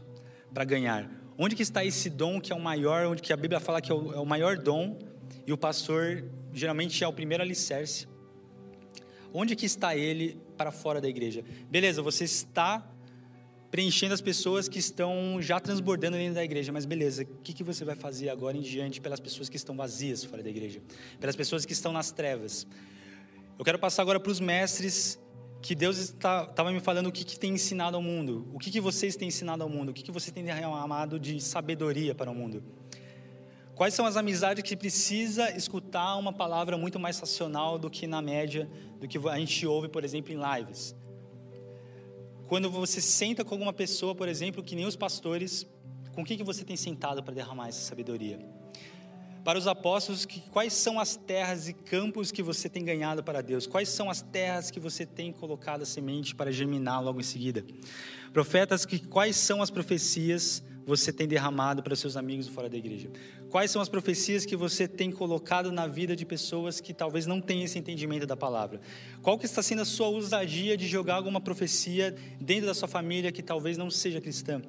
para 0.54 0.64
ganhar? 0.64 1.10
Onde 1.38 1.56
que 1.56 1.64
está 1.64 1.84
esse 1.84 2.10
dom 2.10 2.40
que 2.40 2.52
é 2.52 2.56
o 2.56 2.60
maior, 2.60 3.08
onde 3.08 3.22
que 3.22 3.34
a 3.34 3.38
Bíblia 3.38 3.60
fala 3.60 3.82
que 3.82 3.92
é 3.92 3.96
o, 3.96 4.14
é 4.14 4.20
o 4.20 4.26
maior 4.26 4.58
dom 4.58 5.00
e 5.46 5.52
o 5.52 5.58
pastor 5.58 6.24
geralmente 6.54 7.04
é 7.04 7.08
o 7.08 7.14
primeiro 7.14 7.44
alicerce? 7.44 8.08
Onde 9.34 9.56
que 9.56 9.66
está 9.66 9.96
ele 9.96 10.40
para 10.56 10.72
fora 10.72 11.02
da 11.02 11.10
igreja? 11.10 11.44
Beleza, 11.70 12.02
você 12.02 12.24
está 12.24 12.88
preenchendo 13.72 14.14
as 14.14 14.22
pessoas 14.22 14.68
que 14.68 14.78
estão 14.78 15.42
já 15.42 15.60
transbordando 15.60 16.16
dentro 16.16 16.36
da 16.36 16.44
igreja, 16.44 16.72
mas 16.72 16.86
beleza, 16.86 17.24
o 17.24 17.26
que, 17.42 17.54
que 17.54 17.64
você 17.64 17.84
vai 17.84 17.96
fazer 17.96 18.30
agora 18.30 18.56
em 18.56 18.62
diante 18.62 19.02
pelas 19.02 19.20
pessoas 19.20 19.50
que 19.50 19.58
estão 19.58 19.76
vazias 19.76 20.24
fora 20.24 20.44
da 20.44 20.50
igreja? 20.52 20.80
Pelas 21.20 21.36
pessoas 21.36 21.66
que 21.66 21.74
estão 21.74 21.92
nas 21.92 22.12
trevas? 22.12 22.68
Eu 23.58 23.66
quero 23.66 23.80
passar 23.80 24.04
agora 24.04 24.20
para 24.20 24.32
os 24.32 24.40
mestres 24.40 25.20
que 25.64 25.74
Deus 25.74 25.98
estava 25.98 26.72
me 26.74 26.82
falando 26.82 27.08
o 27.08 27.12
que, 27.12 27.24
que, 27.24 27.40
tem 27.40 27.54
ensinado 27.54 27.96
ao 27.96 28.04
mundo, 28.04 28.46
o 28.54 28.60
que, 28.60 28.70
que 28.70 28.82
vocês 28.82 29.16
têm 29.16 29.30
ensinado 29.30 29.64
ao 29.64 29.70
mundo, 29.70 29.90
o 29.90 29.94
que, 29.94 30.04
que 30.04 30.12
você 30.12 30.30
tem 30.30 30.44
derramado 30.44 31.18
de 31.18 31.40
sabedoria 31.40 32.14
para 32.14 32.30
o 32.30 32.36
mundo. 32.36 32.62
Quais 33.74 33.94
são 33.94 34.06
as 34.06 34.18
amizades 34.18 34.62
que 34.62 34.76
precisa 34.76 35.50
escutar 35.56 36.18
uma 36.18 36.34
palavra 36.34 36.78
muito 36.78 37.00
mais 37.00 37.18
racional 37.18 37.80
do 37.80 37.90
que 37.90 38.06
na 38.06 38.22
média, 38.22 38.70
do 39.00 39.08
que 39.08 39.18
a 39.18 39.40
gente 39.40 39.66
ouve, 39.66 39.88
por 39.88 40.04
exemplo, 40.04 40.34
em 40.34 40.38
lives? 40.38 40.94
Quando 42.50 42.70
você 42.70 43.00
senta 43.00 43.46
com 43.46 43.56
alguma 43.56 43.72
pessoa, 43.72 44.14
por 44.14 44.28
exemplo, 44.28 44.62
que 44.62 44.76
nem 44.76 44.86
os 44.86 44.98
pastores, 44.98 45.66
com 46.14 46.24
o 46.24 46.26
que, 46.26 46.36
que 46.36 46.44
você 46.44 46.66
tem 46.66 46.76
sentado 46.76 47.24
para 47.24 47.34
derramar 47.34 47.70
essa 47.70 47.80
sabedoria? 47.80 48.38
Para 49.44 49.60
os 49.60 49.68
apóstolos 49.68 50.26
que, 50.26 50.40
quais 50.40 50.74
são 50.74 51.00
as 51.00 51.16
terras 51.16 51.68
e 51.68 51.74
campos 51.74 52.32
que 52.32 52.42
você 52.42 52.70
tem 52.70 52.84
ganhado 52.84 53.24
para 53.24 53.42
Deus, 53.42 53.68
quais 53.68 53.90
são 53.90 54.10
as 54.10 54.22
terras 54.22 54.72
que 54.72 54.80
você 54.80 55.06
tem 55.06 55.32
colocado 55.32 55.82
a 55.82 55.86
semente 55.86 56.34
para 56.34 56.52
germinar 56.52 57.04
logo 57.04 57.20
em 57.20 57.24
seguida. 57.24 57.66
Profetas, 58.32 58.86
que, 58.86 59.00
quais 59.00 59.36
são 59.36 59.62
as 59.62 59.70
profecias 59.70 60.64
você 60.86 61.14
tem 61.14 61.28
derramado 61.28 61.82
para 61.82 61.96
seus 61.96 62.18
amigos 62.18 62.48
fora 62.48 62.70
da 62.70 62.78
igreja? 62.78 63.10
Quais 63.50 63.72
são 63.72 63.82
as 63.82 63.88
profecias 63.88 64.46
que 64.46 64.56
você 64.56 64.88
tem 64.88 65.12
colocado 65.12 65.72
na 65.72 65.88
vida 65.88 66.16
de 66.16 66.26
pessoas 66.26 66.82
que 66.82 66.94
talvez 66.94 67.26
não 67.26 67.40
tenham 67.40 67.66
esse 67.66 67.78
entendimento 67.78 68.26
da 68.26 68.36
palavra? 68.36 68.82
Qual 69.22 69.38
que 69.38 69.46
está 69.46 69.62
sendo 69.62 69.82
a 69.82 69.86
sua 69.86 70.08
ousadia 70.08 70.76
de 70.76 70.88
jogar 70.88 71.16
alguma 71.16 71.40
profecia 71.40 72.16
dentro 72.40 72.66
da 72.66 72.74
sua 72.74 72.88
família 72.88 73.32
que 73.32 73.44
talvez 73.44 73.78
não 73.78 73.90
seja 73.90 74.20
cristã? 74.20 74.62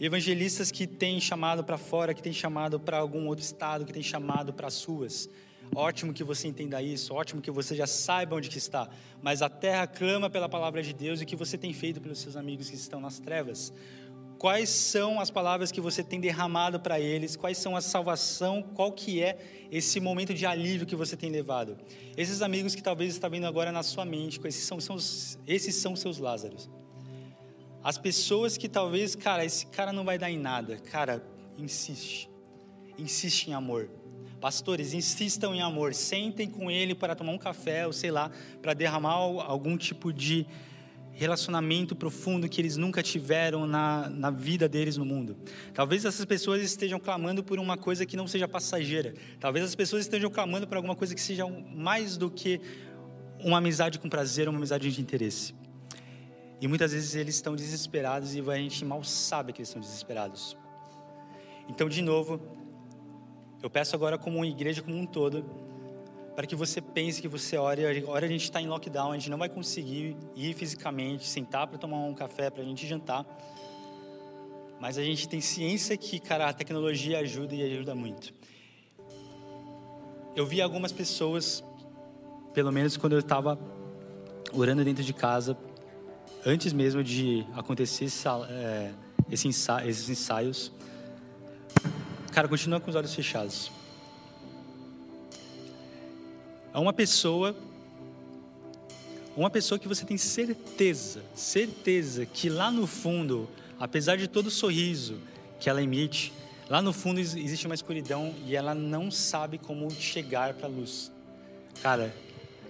Evangelistas 0.00 0.70
que 0.70 0.86
têm 0.86 1.20
chamado 1.20 1.64
para 1.64 1.76
fora, 1.76 2.14
que 2.14 2.22
têm 2.22 2.32
chamado 2.32 2.78
para 2.78 2.98
algum 2.98 3.26
outro 3.26 3.44
estado, 3.44 3.84
que 3.84 3.92
têm 3.92 4.02
chamado 4.02 4.52
para 4.52 4.68
as 4.68 4.84
ruas. 4.84 5.28
Ótimo 5.74 6.12
que 6.12 6.24
você 6.24 6.48
entenda 6.48 6.80
isso, 6.80 7.14
ótimo 7.14 7.42
que 7.42 7.50
você 7.50 7.74
já 7.74 7.86
saiba 7.86 8.36
onde 8.36 8.48
que 8.48 8.58
está. 8.58 8.88
Mas 9.20 9.42
a 9.42 9.48
terra 9.48 9.86
clama 9.86 10.30
pela 10.30 10.48
palavra 10.48 10.82
de 10.82 10.92
Deus 10.92 11.20
e 11.20 11.24
o 11.24 11.26
que 11.26 11.36
você 11.36 11.58
tem 11.58 11.72
feito 11.72 12.00
pelos 12.00 12.18
seus 12.20 12.36
amigos 12.36 12.70
que 12.70 12.76
estão 12.76 13.00
nas 13.00 13.18
trevas. 13.18 13.72
Quais 14.38 14.68
são 14.68 15.20
as 15.20 15.32
palavras 15.32 15.72
que 15.72 15.80
você 15.80 16.02
tem 16.02 16.20
derramado 16.20 16.78
para 16.78 17.00
eles? 17.00 17.34
Quais 17.34 17.58
são 17.58 17.76
a 17.76 17.80
salvação? 17.80 18.62
Qual 18.62 18.92
que 18.92 19.20
é 19.20 19.36
esse 19.68 19.98
momento 19.98 20.32
de 20.32 20.46
alívio 20.46 20.86
que 20.86 20.94
você 20.94 21.16
tem 21.16 21.28
levado? 21.28 21.76
Esses 22.16 22.40
amigos 22.40 22.74
que 22.74 22.82
talvez 22.82 23.12
está 23.12 23.28
vindo 23.28 23.48
agora 23.48 23.72
na 23.72 23.82
sua 23.82 24.04
mente, 24.04 24.40
esses 24.44 24.62
são, 24.62 24.80
são, 24.80 24.96
esses 25.44 25.74
são 25.74 25.96
seus 25.96 26.18
Lázaros. 26.18 26.70
As 27.82 27.96
pessoas 27.96 28.56
que 28.56 28.68
talvez, 28.68 29.14
cara, 29.14 29.44
esse 29.44 29.66
cara 29.66 29.92
não 29.92 30.04
vai 30.04 30.18
dar 30.18 30.30
em 30.30 30.38
nada. 30.38 30.76
Cara, 30.76 31.22
insiste. 31.56 32.28
Insiste 32.98 33.48
em 33.48 33.54
amor. 33.54 33.88
Pastores, 34.40 34.92
insistam 34.92 35.54
em 35.54 35.62
amor. 35.62 35.94
Sentem 35.94 36.48
com 36.48 36.70
ele 36.70 36.94
para 36.94 37.14
tomar 37.14 37.32
um 37.32 37.38
café, 37.38 37.86
ou 37.86 37.92
sei 37.92 38.10
lá, 38.10 38.30
para 38.60 38.74
derramar 38.74 39.12
algum 39.12 39.76
tipo 39.76 40.12
de 40.12 40.46
relacionamento 41.18 41.96
profundo 41.96 42.48
que 42.48 42.60
eles 42.60 42.76
nunca 42.76 43.02
tiveram 43.02 43.66
na, 43.66 44.08
na 44.08 44.30
vida 44.30 44.68
deles 44.68 44.96
no 44.96 45.04
mundo. 45.04 45.36
Talvez 45.74 46.04
essas 46.04 46.24
pessoas 46.24 46.62
estejam 46.62 47.00
clamando 47.00 47.42
por 47.42 47.58
uma 47.58 47.76
coisa 47.76 48.06
que 48.06 48.16
não 48.16 48.28
seja 48.28 48.46
passageira. 48.46 49.14
Talvez 49.40 49.64
as 49.64 49.74
pessoas 49.74 50.02
estejam 50.02 50.30
clamando 50.30 50.68
por 50.68 50.76
alguma 50.76 50.94
coisa 50.94 51.16
que 51.16 51.20
seja 51.20 51.44
mais 51.74 52.16
do 52.16 52.30
que 52.30 52.60
uma 53.40 53.58
amizade 53.58 53.98
com 53.98 54.08
prazer, 54.08 54.48
uma 54.48 54.58
amizade 54.58 54.92
de 54.92 55.00
interesse. 55.00 55.52
E 56.60 56.66
muitas 56.66 56.92
vezes 56.92 57.14
eles 57.14 57.36
estão 57.36 57.54
desesperados 57.54 58.34
e 58.34 58.40
a 58.40 58.56
gente 58.56 58.84
mal 58.84 59.04
sabe 59.04 59.52
que 59.52 59.60
eles 59.60 59.68
estão 59.68 59.80
desesperados. 59.80 60.56
Então, 61.68 61.88
de 61.88 62.02
novo, 62.02 62.40
eu 63.62 63.70
peço 63.70 63.94
agora 63.94 64.18
como 64.18 64.44
igreja 64.44 64.82
como 64.82 64.96
um 64.96 65.06
todo, 65.06 65.44
para 66.34 66.46
que 66.46 66.56
você 66.56 66.80
pense, 66.80 67.20
que 67.20 67.28
você 67.28 67.56
ore. 67.56 67.84
Agora 67.84 68.24
a 68.24 68.28
gente 68.28 68.44
está 68.44 68.60
em 68.60 68.68
lockdown, 68.68 69.12
a 69.12 69.14
gente 69.14 69.30
não 69.30 69.38
vai 69.38 69.48
conseguir 69.48 70.16
ir 70.34 70.54
fisicamente, 70.54 71.26
sentar 71.26 71.66
para 71.66 71.78
tomar 71.78 71.98
um 71.98 72.14
café, 72.14 72.50
para 72.50 72.62
a 72.62 72.64
gente 72.64 72.86
jantar. 72.86 73.26
Mas 74.80 74.96
a 74.96 75.02
gente 75.02 75.28
tem 75.28 75.40
ciência 75.40 75.96
que, 75.96 76.20
cara, 76.20 76.48
a 76.48 76.52
tecnologia 76.52 77.18
ajuda 77.18 77.54
e 77.54 77.62
ajuda 77.62 77.94
muito. 77.94 78.32
Eu 80.36 80.46
vi 80.46 80.62
algumas 80.62 80.92
pessoas, 80.92 81.64
pelo 82.54 82.70
menos 82.70 82.96
quando 82.96 83.14
eu 83.14 83.18
estava 83.18 83.58
orando 84.52 84.84
dentro 84.84 85.02
de 85.02 85.12
casa, 85.12 85.56
antes 86.44 86.72
mesmo 86.72 87.02
de 87.02 87.46
acontecer 87.54 88.08
é, 88.48 88.92
esses 89.30 90.08
ensaios, 90.08 90.72
cara, 92.32 92.48
continua 92.48 92.80
com 92.80 92.90
os 92.90 92.96
olhos 92.96 93.14
fechados. 93.14 93.70
a 96.78 96.80
uma 96.80 96.92
pessoa, 96.92 97.56
uma 99.36 99.50
pessoa 99.50 99.80
que 99.80 99.88
você 99.88 100.04
tem 100.04 100.16
certeza, 100.16 101.24
certeza 101.34 102.24
que 102.24 102.48
lá 102.48 102.70
no 102.70 102.86
fundo, 102.86 103.48
apesar 103.80 104.16
de 104.16 104.28
todo 104.28 104.46
o 104.46 104.50
sorriso 104.50 105.18
que 105.58 105.68
ela 105.68 105.82
emite, 105.82 106.32
lá 106.68 106.80
no 106.80 106.92
fundo 106.92 107.18
existe 107.18 107.66
uma 107.66 107.74
escuridão 107.74 108.32
e 108.46 108.54
ela 108.54 108.76
não 108.76 109.10
sabe 109.10 109.58
como 109.58 109.90
chegar 109.90 110.54
para 110.54 110.66
a 110.66 110.70
luz. 110.70 111.10
Cara, 111.82 112.14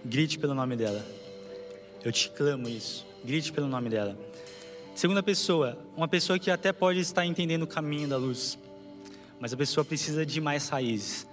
grite 0.03 0.39
pelo 0.39 0.55
nome 0.55 0.75
dela. 0.75 1.05
Eu 2.03 2.11
te 2.11 2.31
clamo 2.31 2.66
isso. 2.66 3.08
Grite 3.25 3.53
pelo 3.53 3.66
nome 3.66 3.89
dela. 3.89 4.16
Segunda 4.95 5.23
pessoa, 5.23 5.79
uma 5.97 6.09
pessoa 6.09 6.39
que 6.39 6.51
até 6.51 6.73
pode 6.73 7.01
estar 7.01 7.25
entendendo 7.25 7.62
o 7.62 7.66
caminho 7.66 8.09
da 8.09 8.16
luz, 8.16 8.59
mas 9.39 9.53
a 9.53 9.57
pessoa 9.57 9.85
precisa 9.85 10.27
de 10.27 10.41
mais 10.41 10.69
raízes. 10.69 11.27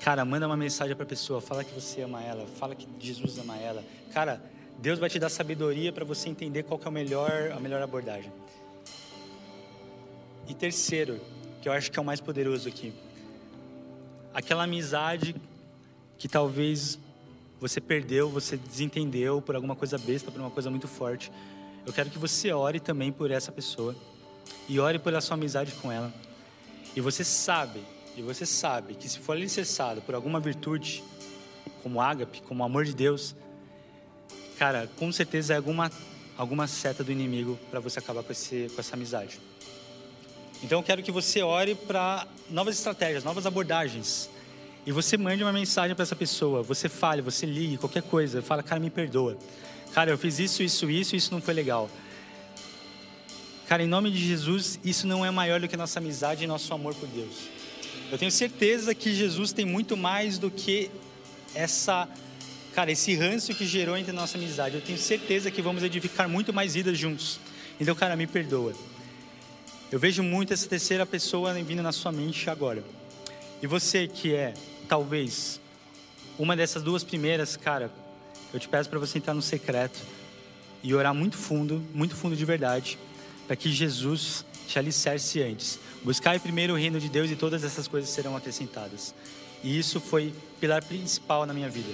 Cara, 0.00 0.24
manda 0.24 0.46
uma 0.46 0.56
mensagem 0.56 0.96
para 0.96 1.04
a 1.04 1.08
pessoa, 1.08 1.40
fala 1.40 1.62
que 1.62 1.72
você 1.72 2.02
ama 2.02 2.22
ela, 2.22 2.46
fala 2.46 2.74
que 2.74 2.88
Jesus 2.98 3.38
ama 3.38 3.56
ela. 3.56 3.84
Cara, 4.12 4.42
Deus 4.78 4.98
vai 4.98 5.08
te 5.08 5.18
dar 5.18 5.28
sabedoria 5.28 5.92
para 5.92 6.04
você 6.04 6.28
entender 6.28 6.64
qual 6.64 6.80
é 6.84 6.88
o 6.88 6.92
melhor, 6.92 7.52
a 7.54 7.60
melhor 7.60 7.82
abordagem. 7.82 8.32
E 10.48 10.54
terceiro, 10.54 11.20
que 11.60 11.68
eu 11.68 11.72
acho 11.72 11.90
que 11.90 11.98
é 11.98 12.02
o 12.02 12.04
mais 12.04 12.20
poderoso 12.20 12.68
aqui, 12.68 12.92
aquela 14.34 14.64
amizade 14.64 15.36
que 16.18 16.28
talvez 16.28 16.98
você 17.62 17.80
perdeu, 17.80 18.28
você 18.28 18.56
desentendeu 18.56 19.40
por 19.40 19.54
alguma 19.54 19.76
coisa 19.76 19.96
besta, 19.96 20.32
por 20.32 20.40
uma 20.40 20.50
coisa 20.50 20.68
muito 20.68 20.88
forte. 20.88 21.30
Eu 21.86 21.92
quero 21.92 22.10
que 22.10 22.18
você 22.18 22.52
ore 22.52 22.80
também 22.80 23.12
por 23.12 23.30
essa 23.30 23.52
pessoa 23.52 23.94
e 24.68 24.80
ore 24.80 24.98
pela 24.98 25.20
sua 25.20 25.34
amizade 25.34 25.70
com 25.74 25.90
ela. 25.92 26.12
E 26.96 27.00
você 27.00 27.22
sabe 27.22 27.80
e 28.16 28.20
você 28.20 28.44
sabe 28.44 28.94
que 28.94 29.08
se 29.08 29.20
for 29.20 29.36
alicerçado 29.36 30.02
por 30.02 30.12
alguma 30.12 30.40
virtude, 30.40 31.04
como 31.84 32.00
ágape, 32.00 32.42
como 32.42 32.64
amor 32.64 32.84
de 32.84 32.96
Deus, 32.96 33.32
cara, 34.58 34.90
com 34.98 35.12
certeza 35.12 35.54
é 35.54 35.56
alguma, 35.56 35.88
alguma 36.36 36.66
seta 36.66 37.04
do 37.04 37.12
inimigo 37.12 37.56
para 37.70 37.78
você 37.78 38.00
acabar 38.00 38.24
com, 38.24 38.32
esse, 38.32 38.66
com 38.74 38.80
essa 38.80 38.96
amizade. 38.96 39.38
Então 40.64 40.80
eu 40.80 40.82
quero 40.82 41.00
que 41.00 41.12
você 41.12 41.42
ore 41.42 41.76
para 41.76 42.26
novas 42.50 42.76
estratégias, 42.76 43.22
novas 43.22 43.46
abordagens. 43.46 44.28
E 44.84 44.90
você 44.90 45.16
mande 45.16 45.42
uma 45.42 45.52
mensagem 45.52 45.94
para 45.94 46.02
essa 46.02 46.16
pessoa. 46.16 46.62
Você 46.62 46.88
fale, 46.88 47.22
você 47.22 47.46
ligue, 47.46 47.78
qualquer 47.78 48.02
coisa. 48.02 48.42
Fala, 48.42 48.62
cara, 48.62 48.80
me 48.80 48.90
perdoa. 48.90 49.38
Cara, 49.92 50.10
eu 50.10 50.18
fiz 50.18 50.38
isso, 50.38 50.62
isso, 50.62 50.90
isso, 50.90 51.14
isso 51.14 51.32
não 51.32 51.40
foi 51.40 51.54
legal. 51.54 51.88
Cara, 53.68 53.82
em 53.82 53.86
nome 53.86 54.10
de 54.10 54.18
Jesus, 54.18 54.80
isso 54.84 55.06
não 55.06 55.24
é 55.24 55.30
maior 55.30 55.60
do 55.60 55.68
que 55.68 55.76
nossa 55.76 56.00
amizade 56.00 56.42
e 56.42 56.46
nosso 56.46 56.74
amor 56.74 56.94
por 56.94 57.08
Deus. 57.08 57.48
Eu 58.10 58.18
tenho 58.18 58.30
certeza 58.30 58.94
que 58.94 59.14
Jesus 59.14 59.52
tem 59.52 59.64
muito 59.64 59.96
mais 59.96 60.36
do 60.36 60.50
que 60.50 60.90
essa, 61.54 62.08
cara, 62.74 62.90
esse 62.90 63.14
ranço 63.14 63.54
que 63.54 63.64
gerou 63.64 63.96
entre 63.96 64.12
nossa 64.12 64.36
amizade. 64.36 64.74
Eu 64.74 64.82
tenho 64.82 64.98
certeza 64.98 65.50
que 65.50 65.62
vamos 65.62 65.82
edificar 65.82 66.28
muito 66.28 66.52
mais 66.52 66.74
vidas 66.74 66.98
juntos. 66.98 67.38
Então, 67.80 67.94
cara, 67.94 68.16
me 68.16 68.26
perdoa. 68.26 68.74
Eu 69.90 69.98
vejo 69.98 70.22
muito 70.22 70.52
essa 70.52 70.68
terceira 70.68 71.06
pessoa 71.06 71.54
vindo 71.54 71.82
na 71.82 71.92
sua 71.92 72.10
mente 72.10 72.50
agora. 72.50 72.82
E 73.62 73.66
você 73.66 74.08
que 74.08 74.34
é, 74.34 74.54
talvez, 74.92 75.58
uma 76.38 76.54
dessas 76.54 76.82
duas 76.82 77.02
primeiras, 77.02 77.56
cara, 77.56 77.90
eu 78.52 78.60
te 78.60 78.68
peço 78.68 78.90
para 78.90 78.98
você 78.98 79.16
entrar 79.16 79.32
no 79.32 79.40
secreto 79.40 79.98
e 80.82 80.94
orar 80.94 81.14
muito 81.14 81.38
fundo, 81.38 81.82
muito 81.94 82.14
fundo 82.14 82.36
de 82.36 82.44
verdade, 82.44 82.98
para 83.46 83.56
que 83.56 83.72
Jesus 83.72 84.44
te 84.68 84.78
alicerce 84.78 85.42
antes. 85.42 85.78
Buscai 86.04 86.38
primeiro 86.38 86.74
o 86.74 86.76
reino 86.76 87.00
de 87.00 87.08
Deus 87.08 87.30
e 87.30 87.36
todas 87.36 87.64
essas 87.64 87.88
coisas 87.88 88.10
serão 88.10 88.36
acrescentadas. 88.36 89.14
E 89.64 89.78
isso 89.78 89.98
foi 89.98 90.34
pilar 90.60 90.84
principal 90.84 91.46
na 91.46 91.54
minha 91.54 91.70
vida. 91.70 91.88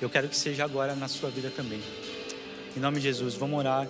Eu 0.00 0.08
quero 0.08 0.26
que 0.26 0.36
seja 0.36 0.64
agora 0.64 0.94
na 0.94 1.06
sua 1.06 1.28
vida 1.28 1.52
também. 1.54 1.82
Em 2.74 2.80
nome 2.80 2.96
de 2.96 3.02
Jesus, 3.02 3.34
vamos 3.34 3.58
orar 3.58 3.86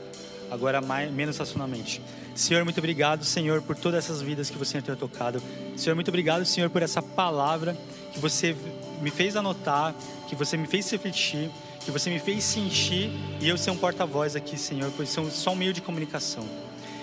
agora 0.51 0.81
mais, 0.81 1.13
menos 1.13 1.39
racionalmente. 1.39 2.03
Senhor, 2.35 2.65
muito 2.65 2.79
obrigado, 2.79 3.25
Senhor, 3.25 3.63
por 3.63 3.77
todas 3.77 4.05
essas 4.05 4.21
vidas 4.21 4.51
que 4.51 4.59
você 4.59 4.83
tem 4.83 4.97
tocado. 4.97 5.41
Senhor, 5.77 5.95
muito 5.95 6.09
obrigado, 6.09 6.45
Senhor, 6.45 6.69
por 6.69 6.83
essa 6.83 7.01
palavra 7.01 7.77
que 8.19 8.23
você 8.23 8.57
me 9.01 9.11
fez 9.11 9.37
anotar, 9.37 9.95
que 10.29 10.35
você 10.35 10.57
me 10.57 10.67
fez 10.67 10.91
refletir, 10.91 11.51
que 11.85 11.91
você 11.91 12.11
me 12.11 12.19
fez 12.19 12.43
sentir 12.43 13.11
e 13.41 13.49
eu 13.49 13.57
ser 13.57 13.71
um 13.71 13.77
porta-voz 13.77 14.35
aqui, 14.35 14.59
Senhor, 14.59 14.93
pois 14.97 15.09
são 15.09 15.31
só 15.31 15.53
um 15.53 15.55
meio 15.55 15.73
de 15.73 15.81
comunicação. 15.81 16.45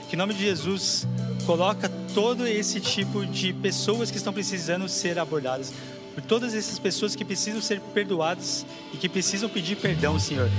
Que 0.10 0.16
em 0.16 0.20
nome 0.20 0.34
de 0.34 0.42
Jesus, 0.42 1.08
coloca 1.46 1.90
todo 2.14 2.46
esse 2.46 2.82
tipo 2.82 3.26
de 3.26 3.54
pessoas 3.54 4.12
que 4.12 4.18
estão 4.18 4.34
precisando 4.34 4.90
ser 4.90 5.18
abordadas, 5.18 5.74
por 6.14 6.22
todas 6.22 6.54
essas 6.54 6.78
pessoas 6.78 7.16
que 7.16 7.24
precisam 7.24 7.62
ser 7.62 7.80
perdoadas 7.94 8.66
e 8.94 8.98
que 8.98 9.08
precisam 9.08 9.50
pedir 9.50 9.78
perdão, 9.78 10.20
Senhor. 10.20 10.50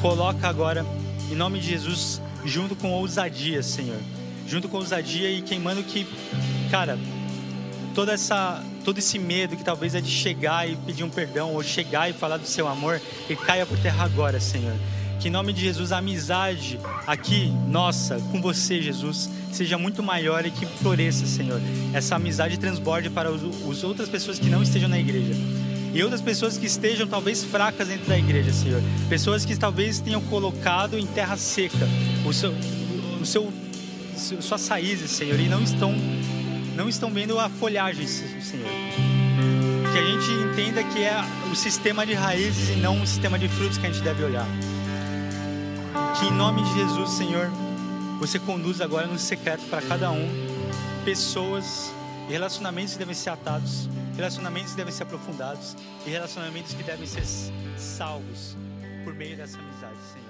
Coloca 0.00 0.48
agora, 0.48 0.86
em 1.30 1.34
nome 1.34 1.58
de 1.58 1.66
Jesus, 1.70 2.20
junto 2.44 2.76
com 2.76 2.92
ousadia, 2.92 3.62
Senhor. 3.62 3.98
Junto 4.46 4.68
com 4.68 4.76
ousadia 4.76 5.30
e 5.30 5.42
queimando 5.42 5.82
que, 5.82 6.06
cara, 6.70 6.96
toda 7.94 8.12
essa, 8.12 8.64
todo 8.86 8.98
esse 8.98 9.18
medo 9.18 9.56
que 9.56 9.64
talvez 9.64 9.96
é 9.96 10.00
de 10.00 10.08
chegar 10.08 10.70
e 10.70 10.76
pedir 10.76 11.02
um 11.02 11.10
perdão 11.10 11.52
ou 11.52 11.60
chegar 11.60 12.08
e 12.08 12.12
falar 12.12 12.36
do 12.36 12.46
seu 12.46 12.68
amor, 12.68 13.02
e 13.28 13.34
caia 13.34 13.66
por 13.66 13.76
terra 13.76 14.04
agora, 14.04 14.38
Senhor. 14.38 14.76
Que 15.18 15.26
em 15.26 15.30
nome 15.30 15.52
de 15.52 15.60
Jesus 15.60 15.90
a 15.90 15.98
amizade 15.98 16.78
aqui, 17.04 17.52
nossa, 17.66 18.20
com 18.30 18.40
você, 18.40 18.80
Jesus, 18.80 19.28
seja 19.50 19.76
muito 19.76 20.04
maior 20.04 20.46
e 20.46 20.52
que 20.52 20.64
floresça, 20.64 21.26
Senhor. 21.26 21.60
Essa 21.92 22.14
amizade 22.14 22.58
transborde 22.58 23.10
para 23.10 23.28
os, 23.28 23.82
outras 23.82 24.08
pessoas 24.08 24.38
que 24.38 24.48
não 24.48 24.62
estejam 24.62 24.88
na 24.88 25.00
igreja. 25.00 25.34
E 25.92 26.00
outras 26.04 26.22
pessoas 26.22 26.56
que 26.56 26.66
estejam 26.66 27.08
talvez 27.08 27.42
fracas 27.42 27.88
dentro 27.88 28.06
da 28.06 28.16
igreja, 28.16 28.52
Senhor. 28.52 28.80
Pessoas 29.08 29.44
que 29.44 29.56
talvez 29.56 29.98
tenham 29.98 30.20
colocado 30.20 30.96
em 30.96 31.06
terra 31.06 31.36
seca 31.36 31.88
o 32.24 32.32
seu, 32.32 32.54
o 33.20 33.26
seu, 33.26 33.52
suas 34.40 34.68
raízes, 34.68 35.10
Senhor, 35.10 35.40
e 35.40 35.48
não 35.48 35.60
estão, 35.60 35.92
não 36.76 36.88
estão 36.90 37.10
vendo 37.10 37.40
a 37.40 37.48
folhagem, 37.48 38.06
Senhor. 38.06 38.68
Que 39.92 39.98
a 39.98 40.04
gente 40.04 40.30
entenda 40.30 40.84
que 40.84 41.02
é 41.02 41.16
o 41.50 41.56
sistema 41.56 42.04
de 42.04 42.12
raízes 42.12 42.68
e 42.68 42.76
não 42.76 43.00
o 43.00 43.06
sistema 43.06 43.38
de 43.38 43.48
frutos 43.48 43.78
que 43.78 43.86
a 43.86 43.90
gente 43.90 44.04
deve 44.04 44.22
olhar. 44.22 44.46
Que 46.20 46.26
em 46.26 46.32
nome 46.32 46.62
de 46.62 46.74
Jesus, 46.74 47.10
Senhor, 47.12 47.50
você 48.20 48.38
conduz 48.38 48.82
agora 48.82 49.06
no 49.06 49.18
secreto 49.18 49.64
para 49.70 49.80
cada 49.80 50.10
um 50.10 50.28
pessoas 51.04 51.92
e 52.28 52.32
relacionamentos 52.32 52.92
que 52.92 52.98
devem 52.98 53.14
ser 53.14 53.30
atados, 53.30 53.88
relacionamentos 54.14 54.72
que 54.72 54.76
devem 54.76 54.92
ser 54.92 55.04
aprofundados 55.04 55.76
e 56.04 56.10
relacionamentos 56.10 56.74
que 56.74 56.82
devem 56.82 57.06
ser 57.06 57.24
salvos 57.78 58.56
por 59.02 59.14
meio 59.14 59.36
dessa 59.36 59.58
amizade, 59.58 59.96
Senhor. 60.12 60.25